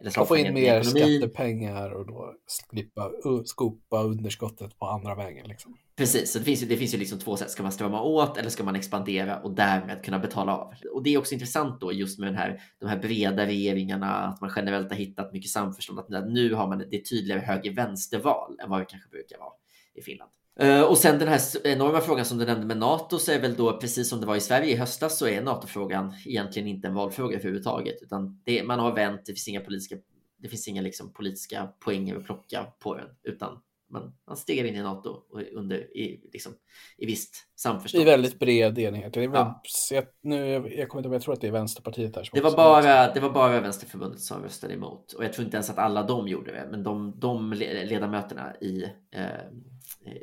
eller 0.00 0.24
få 0.24 0.36
in 0.36 0.54
mer 0.54 0.82
skattepengar 0.82 1.90
och 1.90 2.06
då 2.06 2.34
slippa 2.46 3.10
skopa 3.44 4.02
underskottet 4.02 4.78
på 4.78 4.86
andra 4.86 5.14
vägen. 5.14 5.48
Liksom. 5.48 5.76
Precis, 5.96 6.32
så 6.32 6.38
det 6.38 6.44
finns 6.44 6.62
ju, 6.62 6.66
det 6.66 6.76
finns 6.76 6.94
ju 6.94 6.98
liksom 6.98 7.18
två 7.18 7.36
sätt. 7.36 7.50
Ska 7.50 7.62
man 7.62 7.72
strömma 7.72 8.02
åt 8.02 8.36
eller 8.36 8.50
ska 8.50 8.64
man 8.64 8.76
expandera 8.76 9.40
och 9.40 9.54
därmed 9.54 10.04
kunna 10.04 10.18
betala 10.18 10.56
av? 10.56 10.74
Och 10.94 11.02
det 11.02 11.14
är 11.14 11.18
också 11.18 11.34
intressant 11.34 11.80
då 11.80 11.92
just 11.92 12.18
med 12.18 12.28
den 12.28 12.36
här, 12.36 12.62
de 12.80 12.86
här 12.86 12.98
breda 12.98 13.46
regeringarna, 13.46 14.14
att 14.14 14.40
man 14.40 14.52
generellt 14.56 14.90
har 14.90 14.96
hittat 14.96 15.32
mycket 15.32 15.50
samförstånd. 15.50 15.98
Att 15.98 16.28
nu 16.28 16.54
har 16.54 16.68
man 16.68 16.78
det 16.78 17.04
tydligare 17.10 17.40
höger-vänsterval 17.40 18.58
än 18.62 18.70
vad 18.70 18.80
det 18.80 18.84
kanske 18.84 19.08
brukar 19.08 19.38
vara 19.38 19.52
i 19.94 20.02
Finland. 20.02 20.30
Eh, 20.58 20.82
och 20.82 20.98
sen 20.98 21.18
den 21.18 21.28
här 21.28 21.66
enorma 21.66 22.00
frågan 22.00 22.24
som 22.24 22.38
du 22.38 22.44
nämnde 22.44 22.66
med 22.66 22.78
NATO 22.78 23.18
så 23.18 23.32
är 23.32 23.40
väl 23.40 23.56
då 23.56 23.80
precis 23.80 24.08
som 24.08 24.20
det 24.20 24.26
var 24.26 24.36
i 24.36 24.40
Sverige 24.40 24.72
i 24.72 24.76
höstas 24.76 25.18
så 25.18 25.28
är 25.28 25.42
NATO-frågan 25.42 26.14
egentligen 26.26 26.68
inte 26.68 26.88
en 26.88 26.94
valfråga 26.94 27.36
överhuvudtaget 27.36 28.02
utan 28.02 28.42
det, 28.44 28.62
man 28.62 28.78
har 28.78 28.94
vänt, 28.94 29.20
det 29.26 29.32
finns 29.32 29.48
inga 29.48 29.60
politiska, 29.60 29.96
det 30.38 30.48
finns 30.48 30.68
inga 30.68 30.82
liksom 30.82 31.12
politiska 31.12 31.68
poänger 31.80 32.16
att 32.16 32.24
plocka 32.24 32.66
på 32.78 32.94
den 32.94 33.08
utan 33.22 33.60
man, 33.90 34.12
man 34.26 34.36
stegar 34.36 34.64
in 34.64 34.76
i 34.76 34.82
NATO 34.82 35.22
under, 35.52 35.96
i, 35.96 36.20
liksom, 36.32 36.52
i 36.96 37.06
visst 37.06 37.36
samförstånd. 37.56 38.02
I 38.02 38.04
väldigt 38.04 38.38
bred 38.38 38.78
enighet. 38.78 39.12
Det 39.12 39.24
är 39.24 39.28
väl, 39.28 39.40
ja. 39.40 39.62
jag, 39.90 40.04
nu, 40.20 40.36
jag 40.76 40.88
kommer 40.88 41.04
inte 41.04 41.14
jag 41.14 41.22
tror 41.22 41.34
att 41.34 41.40
det 41.40 41.46
är 41.46 41.52
Vänsterpartiet 41.52 42.16
här. 42.16 42.30
det, 42.32 42.40
var 42.40 42.56
bara, 42.56 43.12
det 43.14 43.20
var 43.20 43.30
bara 43.30 43.60
Vänsterförbundet 43.60 44.20
som 44.20 44.42
röstade 44.42 44.74
emot 44.74 45.12
och 45.12 45.24
jag 45.24 45.32
tror 45.32 45.44
inte 45.44 45.56
ens 45.56 45.70
att 45.70 45.78
alla 45.78 46.02
de 46.02 46.28
gjorde 46.28 46.52
det, 46.52 46.68
men 46.70 46.82
de, 46.82 47.14
de 47.16 47.52
ledamöterna 47.52 48.56
i 48.60 48.84
eh, 49.10 49.22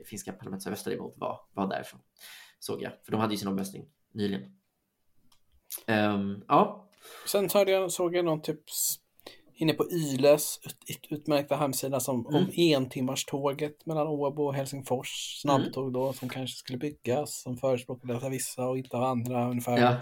finska 0.06 0.34
parlamentet 0.34 0.64
som 0.64 0.72
röstade 0.72 0.96
emot 0.96 1.14
var, 1.18 1.40
var 1.54 1.68
därifrån. 1.68 2.00
Såg 2.60 2.82
jag, 2.82 2.92
för 3.04 3.12
de 3.12 3.22
hade 3.22 3.34
ju 3.34 3.38
sin 3.38 3.48
omröstning 3.48 3.86
nyligen. 4.12 4.52
Um, 5.88 6.44
ja. 6.48 6.90
Sen 7.28 7.50
hörde 7.54 7.72
jag, 7.72 7.92
såg 7.92 8.16
jag 8.16 8.26
någon 8.26 8.42
typ 8.42 8.62
inne 9.56 9.74
på 9.74 9.92
Yles 9.92 10.60
ut, 10.88 11.08
utmärkta 11.10 11.56
hemsida 11.56 12.00
som 12.00 12.28
mm. 12.28 12.36
om 12.36 12.50
entimmarståget 12.56 13.86
mellan 13.86 14.08
Åbo 14.08 14.44
och 14.44 14.56
Helsingfors. 14.56 15.42
Snabbtåg 15.42 15.84
mm. 15.84 15.94
då 15.94 16.14
som 16.14 16.30
kanske 16.30 16.58
skulle 16.58 16.78
byggas 16.78 17.42
som 17.42 17.58
förespråkade 17.58 18.16
av 18.16 18.32
vissa 18.32 18.68
och 18.68 18.78
inte 18.78 18.98
av 18.98 19.04
andra 19.04 19.50
ungefär. 19.50 19.78
Ja. 19.78 19.98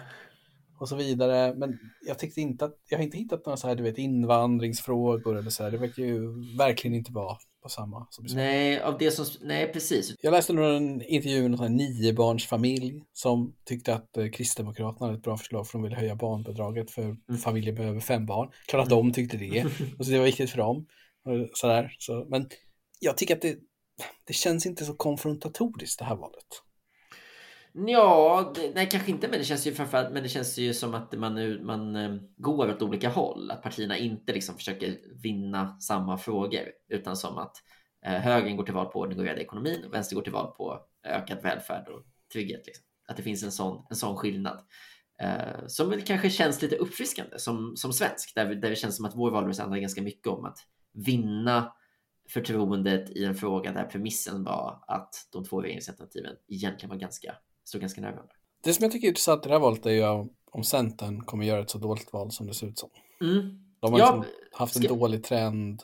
Och 0.79 0.89
så 0.89 0.95
vidare. 0.95 1.53
Men 1.55 1.79
jag 2.07 2.19
tyckte 2.19 2.41
inte 2.41 2.65
att 2.65 2.79
jag 2.89 2.97
har 2.97 3.03
inte 3.03 3.17
hittat 3.17 3.45
några 3.45 3.57
så 3.57 3.67
här, 3.67 3.75
du 3.75 3.83
vet, 3.83 3.97
invandringsfrågor 3.97 5.37
eller 5.37 5.49
så 5.49 5.63
här. 5.63 5.71
Det 5.71 5.77
verkar 5.77 6.03
ju 6.03 6.27
verkligen 6.57 6.95
inte 6.95 7.11
vara 7.11 7.37
på 7.63 7.69
samma 7.69 8.07
som 8.09 8.25
Nej, 8.35 8.81
av 8.81 8.97
det 8.97 9.11
som, 9.11 9.25
nej 9.41 9.73
precis. 9.73 10.15
Jag 10.21 10.31
läste 10.31 10.53
en 10.53 11.01
intervju 11.01 11.49
med 11.49 11.59
en 11.59 11.75
niobarnsfamilj 11.75 13.03
som 13.13 13.55
tyckte 13.65 13.93
att 13.93 14.17
eh, 14.17 14.29
Kristdemokraterna 14.29 15.05
hade 15.05 15.17
ett 15.17 15.23
bra 15.23 15.37
förslag 15.37 15.67
för 15.67 15.77
de 15.77 15.83
ville 15.83 15.95
höja 15.95 16.15
barnbidraget 16.15 16.91
för 16.91 17.01
mm. 17.01 17.37
familjer 17.43 17.73
med 17.73 17.89
över 17.89 17.99
fem 17.99 18.25
barn. 18.25 18.49
Klart 18.67 18.83
att 18.83 18.89
de 18.89 19.13
tyckte 19.13 19.37
det, 19.37 19.65
och 19.99 20.05
så 20.05 20.11
det 20.11 20.17
var 20.17 20.25
viktigt 20.25 20.49
för 20.49 20.57
dem. 20.57 20.85
Sådär. 21.53 21.95
Så, 21.99 22.25
men 22.29 22.49
jag 22.99 23.17
tycker 23.17 23.35
att 23.35 23.41
det, 23.41 23.57
det 24.27 24.33
känns 24.33 24.65
inte 24.65 24.85
så 24.85 24.93
konfrontatoriskt 24.93 25.99
det 25.99 26.05
här 26.05 26.15
valet. 26.15 26.47
Ja, 27.75 28.51
det, 28.55 28.71
nej 28.75 28.89
kanske 28.91 29.11
inte, 29.11 29.27
men 29.27 29.39
det 29.39 29.45
känns 29.45 29.67
ju 29.67 29.73
framförallt, 29.73 30.13
men 30.13 30.23
det 30.23 30.29
känns 30.29 30.57
ju 30.57 30.73
som 30.73 30.93
att 30.93 31.13
man, 31.13 31.35
nu, 31.35 31.63
man 31.63 31.95
eh, 31.95 32.15
går 32.37 32.69
åt 32.69 32.81
olika 32.81 33.09
håll. 33.09 33.51
Att 33.51 33.63
partierna 33.63 33.97
inte 33.97 34.33
liksom 34.33 34.55
försöker 34.55 34.97
vinna 35.23 35.79
samma 35.79 36.17
frågor, 36.17 36.71
utan 36.89 37.15
som 37.15 37.37
att 37.37 37.55
eh, 38.05 38.13
högern 38.13 38.57
går 38.57 38.63
till 38.63 38.73
val 38.73 38.85
på 38.85 38.99
ordning 38.99 39.19
och 39.19 39.25
reda 39.25 39.39
i 39.39 39.43
ekonomin 39.43 39.85
och 39.85 39.93
vänster 39.93 40.15
går 40.15 40.23
till 40.23 40.33
val 40.33 40.53
på 40.57 40.79
eh, 41.05 41.17
ökad 41.17 41.43
välfärd 41.43 41.87
och 41.87 42.03
trygghet. 42.33 42.65
Liksom. 42.65 42.85
Att 43.07 43.17
det 43.17 43.23
finns 43.23 43.43
en 43.43 43.51
sån, 43.51 43.85
en 43.89 43.95
sån 43.95 44.17
skillnad. 44.17 44.59
Eh, 45.21 45.67
som 45.67 45.89
väl 45.89 46.01
kanske 46.01 46.29
känns 46.29 46.61
lite 46.61 46.75
uppfriskande 46.75 47.39
som, 47.39 47.75
som 47.75 47.93
svensk, 47.93 48.35
där, 48.35 48.45
där 48.45 48.69
det 48.69 48.75
känns 48.75 48.95
som 48.97 49.05
att 49.05 49.15
vår 49.15 49.31
valrörelse 49.31 49.61
handlar 49.61 49.79
ganska 49.79 50.01
mycket 50.01 50.27
om 50.27 50.45
att 50.45 50.57
vinna 50.93 51.73
förtroendet 52.29 53.09
i 53.09 53.25
en 53.25 53.35
fråga 53.35 53.71
där 53.71 53.83
premissen 53.83 54.43
var 54.43 54.83
att 54.87 55.15
de 55.31 55.43
två 55.43 55.61
regeringsalternativen 55.61 56.35
egentligen 56.47 56.89
var 56.89 56.97
ganska 56.97 57.35
står 57.63 57.79
ganska 57.79 58.01
nära 58.01 58.11
varandra. 58.11 58.33
Det 58.63 58.73
som 58.73 58.83
jag 58.83 58.91
tycker 58.91 59.07
är 59.07 59.09
intressant 59.09 59.45
i 59.45 59.47
det 59.47 59.53
här 59.53 59.59
valet 59.59 59.85
är 59.85 59.91
ju 59.91 60.27
om 60.51 60.63
Centern 60.63 61.23
kommer 61.23 61.45
göra 61.45 61.61
ett 61.61 61.69
så 61.69 61.77
dåligt 61.77 62.13
val 62.13 62.31
som 62.31 62.47
det 62.47 62.53
ser 62.53 62.67
ut 62.67 62.79
som. 62.79 62.89
Mm. 63.21 63.59
De 63.79 63.93
har 63.93 63.99
ja, 63.99 64.15
liksom 64.15 64.35
haft 64.51 64.75
en 64.75 64.81
ska... 64.83 64.93
dålig 64.93 65.23
trend, 65.23 65.83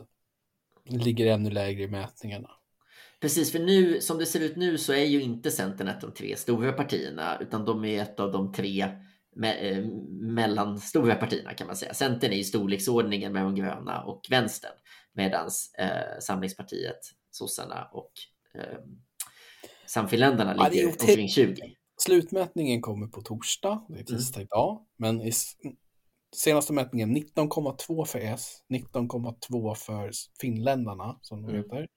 ligger 0.86 1.34
ännu 1.34 1.50
lägre 1.50 1.84
i 1.84 1.88
mätningarna. 1.88 2.50
Precis, 3.22 3.52
för 3.52 3.60
nu 3.60 4.02
som 4.02 4.18
det 4.18 4.26
ser 4.26 4.40
ut 4.40 4.56
nu 4.56 4.78
så 4.78 4.94
är 4.94 5.06
ju 5.06 5.22
inte 5.22 5.52
Centern 5.52 5.88
ett 5.88 6.04
av 6.04 6.10
de 6.10 6.16
tre 6.16 6.36
stora 6.36 6.74
partierna, 6.74 7.38
utan 7.42 7.66
de 7.66 7.86
är 7.86 8.02
ett 8.02 8.20
av 8.20 8.32
de 8.32 8.54
tre 8.54 8.90
me 9.36 9.54
eh, 9.54 9.86
mellanstora 10.22 11.16
partierna 11.16 11.54
kan 11.54 11.68
man 11.68 11.76
säga. 11.76 11.94
Centern 11.94 12.32
är 12.32 12.38
i 12.38 12.44
storleksordningen 12.44 13.34
med 13.34 13.44
de 13.44 13.56
gröna 13.56 14.04
och 14.04 14.22
vänstern, 14.30 14.76
medan 15.14 15.50
eh, 15.78 16.20
Samlingspartiet, 16.22 17.00
sossarna 17.32 17.90
och 17.92 18.12
eh, 18.56 18.80
Samfinländarna 19.90 20.68
ligger 20.68 20.84
ja, 20.84 20.90
omkring 20.90 21.30
20. 21.30 21.76
Slutmätningen 21.98 22.82
kommer 22.82 23.08
på 23.08 23.22
torsdag, 23.22 23.86
det 23.90 24.00
är 24.00 24.04
tisdag 24.04 24.40
mm. 24.40 24.46
idag, 24.46 24.86
men 24.98 25.22
i 25.22 25.32
senaste 26.36 26.74
mätningen 26.74 27.18
19,2 27.18 28.06
för 28.06 28.20
S, 28.20 28.64
19,2 28.74 29.76
för 29.76 30.12
finländarna 30.42 31.20
som 31.22 31.42
de 31.42 31.50
mm. 31.50 31.64
heter. 31.64 31.88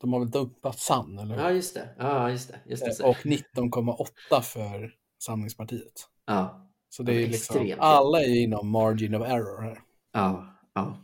De 0.00 0.12
har 0.12 0.20
väl 0.20 0.30
dumpat 0.30 0.78
Sann, 0.78 1.18
eller 1.18 1.34
hur? 1.34 1.42
Ja, 1.42 1.50
just 1.50 1.74
det. 1.74 1.94
Ja, 1.98 2.30
just 2.30 2.48
det. 2.48 2.60
Just 2.66 2.84
det 2.84 3.04
eh, 3.04 3.10
och 3.10 3.16
19,8 3.16 4.40
för 4.42 4.94
Samlingspartiet. 5.22 6.08
Ja. 6.26 6.70
Så 6.88 7.02
det 7.02 7.14
är 7.14 7.28
liksom, 7.28 7.74
alla 7.78 8.20
är 8.20 8.42
inom 8.42 8.68
margin 8.68 9.14
of 9.14 9.26
error 9.26 9.62
här. 9.62 9.78
Ja, 10.12 10.58
ja. 10.74 11.02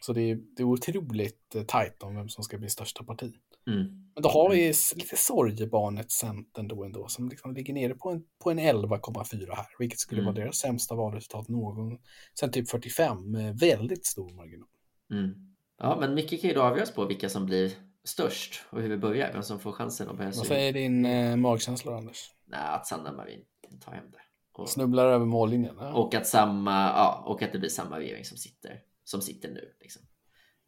Så 0.00 0.12
det 0.12 0.22
är, 0.22 0.36
det 0.56 0.62
är 0.62 0.64
otroligt 0.64 1.54
eh, 1.54 1.62
tajt 1.62 2.02
om 2.02 2.16
vem 2.16 2.28
som 2.28 2.44
ska 2.44 2.58
bli 2.58 2.68
största 2.68 3.04
parti. 3.04 3.32
Mm. 3.66 4.06
Men 4.14 4.22
då 4.22 4.28
har 4.28 4.50
vi 4.50 4.72
lite 4.94 5.16
sorgebarnet 5.16 6.10
Centern 6.10 6.68
då 6.68 6.84
ändå 6.84 7.08
som 7.08 7.28
liksom 7.28 7.54
ligger 7.54 7.74
nere 7.74 7.94
på 7.94 8.10
en, 8.10 8.24
på 8.42 8.50
en 8.50 8.58
11,4 8.58 9.56
här, 9.56 9.66
vilket 9.78 9.98
skulle 9.98 10.20
mm. 10.20 10.34
vara 10.34 10.44
deras 10.44 10.56
sämsta 10.56 10.94
valresultat 10.94 11.48
någon 11.48 11.98
sen 12.38 12.50
typ 12.50 12.70
45 12.70 13.30
med 13.30 13.58
väldigt 13.58 14.06
stor 14.06 14.34
marginal. 14.34 14.68
Mm. 15.10 15.34
Ja, 15.78 15.96
men 16.00 16.14
mycket 16.14 16.40
kan 16.40 16.50
ju 16.50 16.54
då 16.54 16.62
avgöras 16.62 16.94
på 16.94 17.04
vilka 17.04 17.28
som 17.28 17.46
blir 17.46 17.72
störst 18.04 18.64
och 18.70 18.82
hur 18.82 18.88
vi 18.88 18.96
börjar, 18.96 19.32
vem 19.32 19.42
som 19.42 19.58
får 19.58 19.72
chansen 19.72 20.08
att 20.08 20.16
börja 20.16 20.32
Vad 20.36 20.46
säger 20.46 20.72
din 20.72 21.06
eh, 21.06 21.36
magkänsla 21.36 21.96
Anders? 21.96 22.30
Nej, 22.44 22.60
att 22.60 22.86
Sanna 22.86 23.12
Marin 23.12 23.44
tar 23.84 23.92
hem 23.92 24.10
det. 24.10 24.18
Och, 24.52 24.68
Snubblar 24.68 25.06
över 25.06 25.26
mållinjen? 25.26 25.76
Ja. 25.78 25.94
Och 25.94 26.14
att 26.14 26.26
samma, 26.26 26.72
ja, 26.72 27.24
och 27.26 27.42
att 27.42 27.52
det 27.52 27.58
blir 27.58 27.70
samma 27.70 27.98
regering 27.98 28.24
som 28.24 28.38
sitter, 28.38 28.80
som 29.04 29.20
sitter 29.20 29.48
nu. 29.48 29.72
Liksom. 29.80 30.02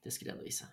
Det 0.05 0.11
skulle 0.11 0.31
jag 0.31 0.35
ändå 0.35 0.45
visa. 0.45 0.67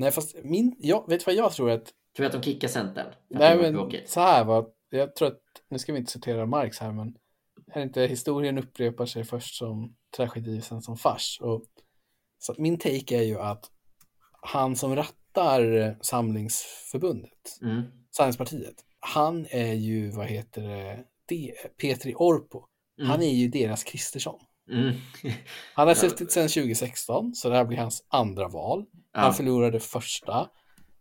Nej, 0.00 0.10
fast 0.10 0.36
min, 0.42 0.76
ja, 0.78 1.04
vet 1.08 1.20
du 1.20 1.24
vad 1.24 1.34
jag 1.34 1.52
tror 1.52 1.70
att... 1.70 1.84
Tror 2.16 2.24
du 2.24 2.26
att 2.26 2.32
de 2.32 2.42
kickar 2.42 2.68
Centern? 2.68 3.06
Nej, 3.28 3.72
men 3.72 3.90
så 4.06 4.20
här 4.20 4.44
var 4.44 4.66
jag 4.90 5.14
tror 5.14 5.28
att, 5.28 5.40
nu 5.68 5.78
ska 5.78 5.92
vi 5.92 5.98
inte 5.98 6.12
citera 6.12 6.46
Marx 6.46 6.78
här, 6.78 6.92
men 6.92 7.16
är 7.72 7.82
inte 7.82 8.02
historien 8.02 8.58
upprepar 8.58 9.06
sig 9.06 9.24
först 9.24 9.54
som 9.54 9.96
tragedi, 10.16 10.60
sen 10.60 10.82
som 10.82 10.96
fars. 10.96 11.38
Och, 11.42 11.62
så 12.38 12.54
min 12.58 12.78
take 12.78 13.16
är 13.16 13.22
ju 13.22 13.38
att 13.38 13.70
han 14.42 14.76
som 14.76 14.96
rattar 14.96 15.96
Samlingsförbundet, 16.00 17.58
mm. 17.62 17.82
Samlingspartiet, 18.16 18.74
han 19.00 19.46
är 19.50 19.72
ju, 19.72 20.10
vad 20.10 20.26
heter 20.26 20.62
det, 21.26 21.52
Petri 21.80 22.14
Orpo. 22.14 22.64
Mm. 22.98 23.10
Han 23.10 23.22
är 23.22 23.34
ju 23.34 23.48
deras 23.48 23.84
Kristersson. 23.84 24.40
Mm. 24.70 24.94
Han 25.74 25.88
har 25.88 25.94
suttit 25.94 26.32
sedan 26.32 26.48
2016, 26.48 27.34
så 27.34 27.48
det 27.48 27.56
här 27.56 27.64
blir 27.64 27.78
hans 27.78 28.04
andra 28.08 28.48
val. 28.48 28.84
Ja. 29.12 29.20
Han 29.20 29.34
förlorade 29.34 29.80
första. 29.80 30.48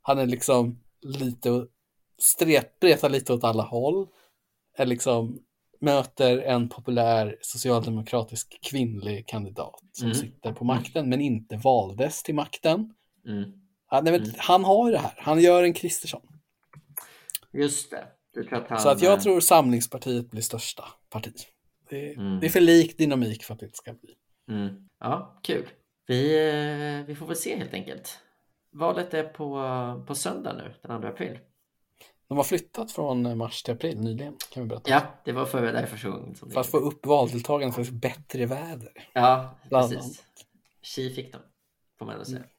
Han 0.02 0.20
är 0.20 0.26
liksom 0.26 0.80
lite, 1.02 1.66
spretar 2.22 3.10
lite 3.10 3.34
åt 3.34 3.44
alla 3.44 3.64
håll. 3.64 4.08
Är 4.78 4.86
liksom, 4.86 5.40
möter 5.82 6.38
en 6.38 6.70
populär 6.70 7.38
socialdemokratisk 7.42 8.60
kvinnlig 8.62 9.28
kandidat 9.28 9.80
som 9.92 10.06
mm. 10.06 10.18
sitter 10.18 10.54
på 10.54 10.66
makten 10.66 11.10
men 11.10 11.22
inte 11.22 11.58
valdes 11.58 12.24
till 12.24 12.36
makten. 12.36 12.94
Mm. 13.28 13.52
Han, 13.86 14.04
nej, 14.04 14.16
mm. 14.16 14.30
han 14.38 14.64
har 14.64 14.92
det 14.92 14.98
här, 14.98 15.14
han 15.18 15.42
gör 15.42 15.64
en 15.64 15.74
Kristersson. 15.74 16.22
Just 17.54 17.92
det. 17.92 18.06
Att 18.52 18.70
han... 18.70 18.80
Så 18.80 18.90
att 18.90 19.02
jag 19.02 19.22
tror 19.22 19.40
Samlingspartiet 19.40 20.32
blir 20.32 20.42
största 20.42 20.84
parti. 21.10 21.34
Det, 21.90 22.14
mm. 22.14 22.40
det, 22.40 22.46
är 22.46 22.50
för 22.50 22.62
lik 22.62 22.98
dynamik 22.98 23.44
för 23.44 23.54
att 23.54 23.60
det 23.60 23.66
inte 23.66 23.78
ska 23.78 23.94
bli. 23.94 24.16
Mm. 24.50 24.88
Ja, 25.00 25.40
kul. 25.44 25.70
Vi, 26.08 26.50
eh, 26.50 27.06
vi 27.06 27.16
får 27.16 27.26
väl 27.26 27.36
se 27.36 27.58
helt 27.58 27.74
enkelt. 27.74 28.20
Valet 28.72 29.14
är 29.14 29.24
på, 29.24 30.04
på 30.08 30.16
söndag 30.16 30.54
nu, 30.54 30.74
den 30.82 31.02
2 31.02 31.08
april. 31.08 31.40
De 32.28 32.38
har 32.38 32.44
flyttat 32.44 32.92
från 32.92 33.38
mars 33.38 33.64
till 33.64 33.74
april 33.74 34.00
nyligen, 34.00 34.36
kan 34.54 34.64
vi 34.64 34.70
berätta. 34.70 34.90
Ja, 34.90 35.02
det 35.26 35.32
var 35.32 35.46
för, 35.46 35.74
det 35.74 35.88
första 35.88 36.10
gången. 36.10 36.36
Som 36.36 36.52
för 36.52 36.60
att 36.60 36.68
få 36.68 36.78
upp 36.78 37.06
valdeltagandet 37.06 37.88
för 37.88 37.94
bättre 37.94 38.46
väder. 38.46 38.92
Ja, 39.14 39.60
precis. 39.70 40.24
Tji 40.82 41.14
fick 41.14 41.34
de, 41.34 41.40
får 42.00 42.06
man 42.06 42.14
ändå 42.14 42.26
säga. 42.26 42.38
Mm. 42.38 42.50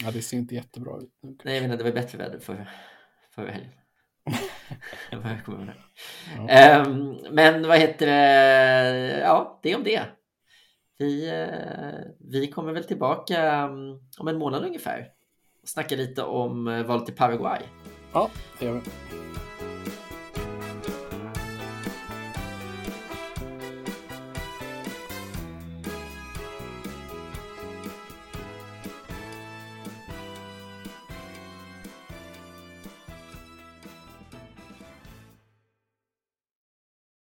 Ja, 0.00 0.10
det 0.10 0.22
ser 0.22 0.36
inte 0.36 0.54
jättebra 0.54 0.98
ut 0.98 1.12
nu. 1.20 1.36
Nej, 1.44 1.54
jag 1.54 1.62
menar, 1.62 1.76
det 1.76 1.84
var 1.84 1.92
bättre 1.92 2.18
väder 2.18 2.38
förra, 2.38 2.66
förra 3.30 3.50
helgen. 3.50 3.72
ja. 6.48 6.86
um, 6.86 7.18
men 7.30 7.68
vad 7.68 7.78
heter 7.78 8.06
det? 8.06 9.20
Ja, 9.20 9.60
det 9.62 9.72
är 9.72 9.76
om 9.76 9.84
det. 9.84 10.02
Vi, 10.98 11.30
uh, 11.30 12.30
vi 12.32 12.46
kommer 12.46 12.72
väl 12.72 12.84
tillbaka 12.84 13.66
um, 13.68 14.00
om 14.18 14.28
en 14.28 14.38
månad 14.38 14.64
ungefär. 14.64 15.06
Och 15.62 15.68
snacka 15.68 15.96
lite 15.96 16.22
om 16.22 16.68
uh, 16.68 16.86
valet 16.86 17.08
i 17.08 17.12
Paraguay. 17.12 17.60
Ja, 18.12 18.30
det 18.58 18.66
gör 18.66 18.72
vi. 18.72 19.29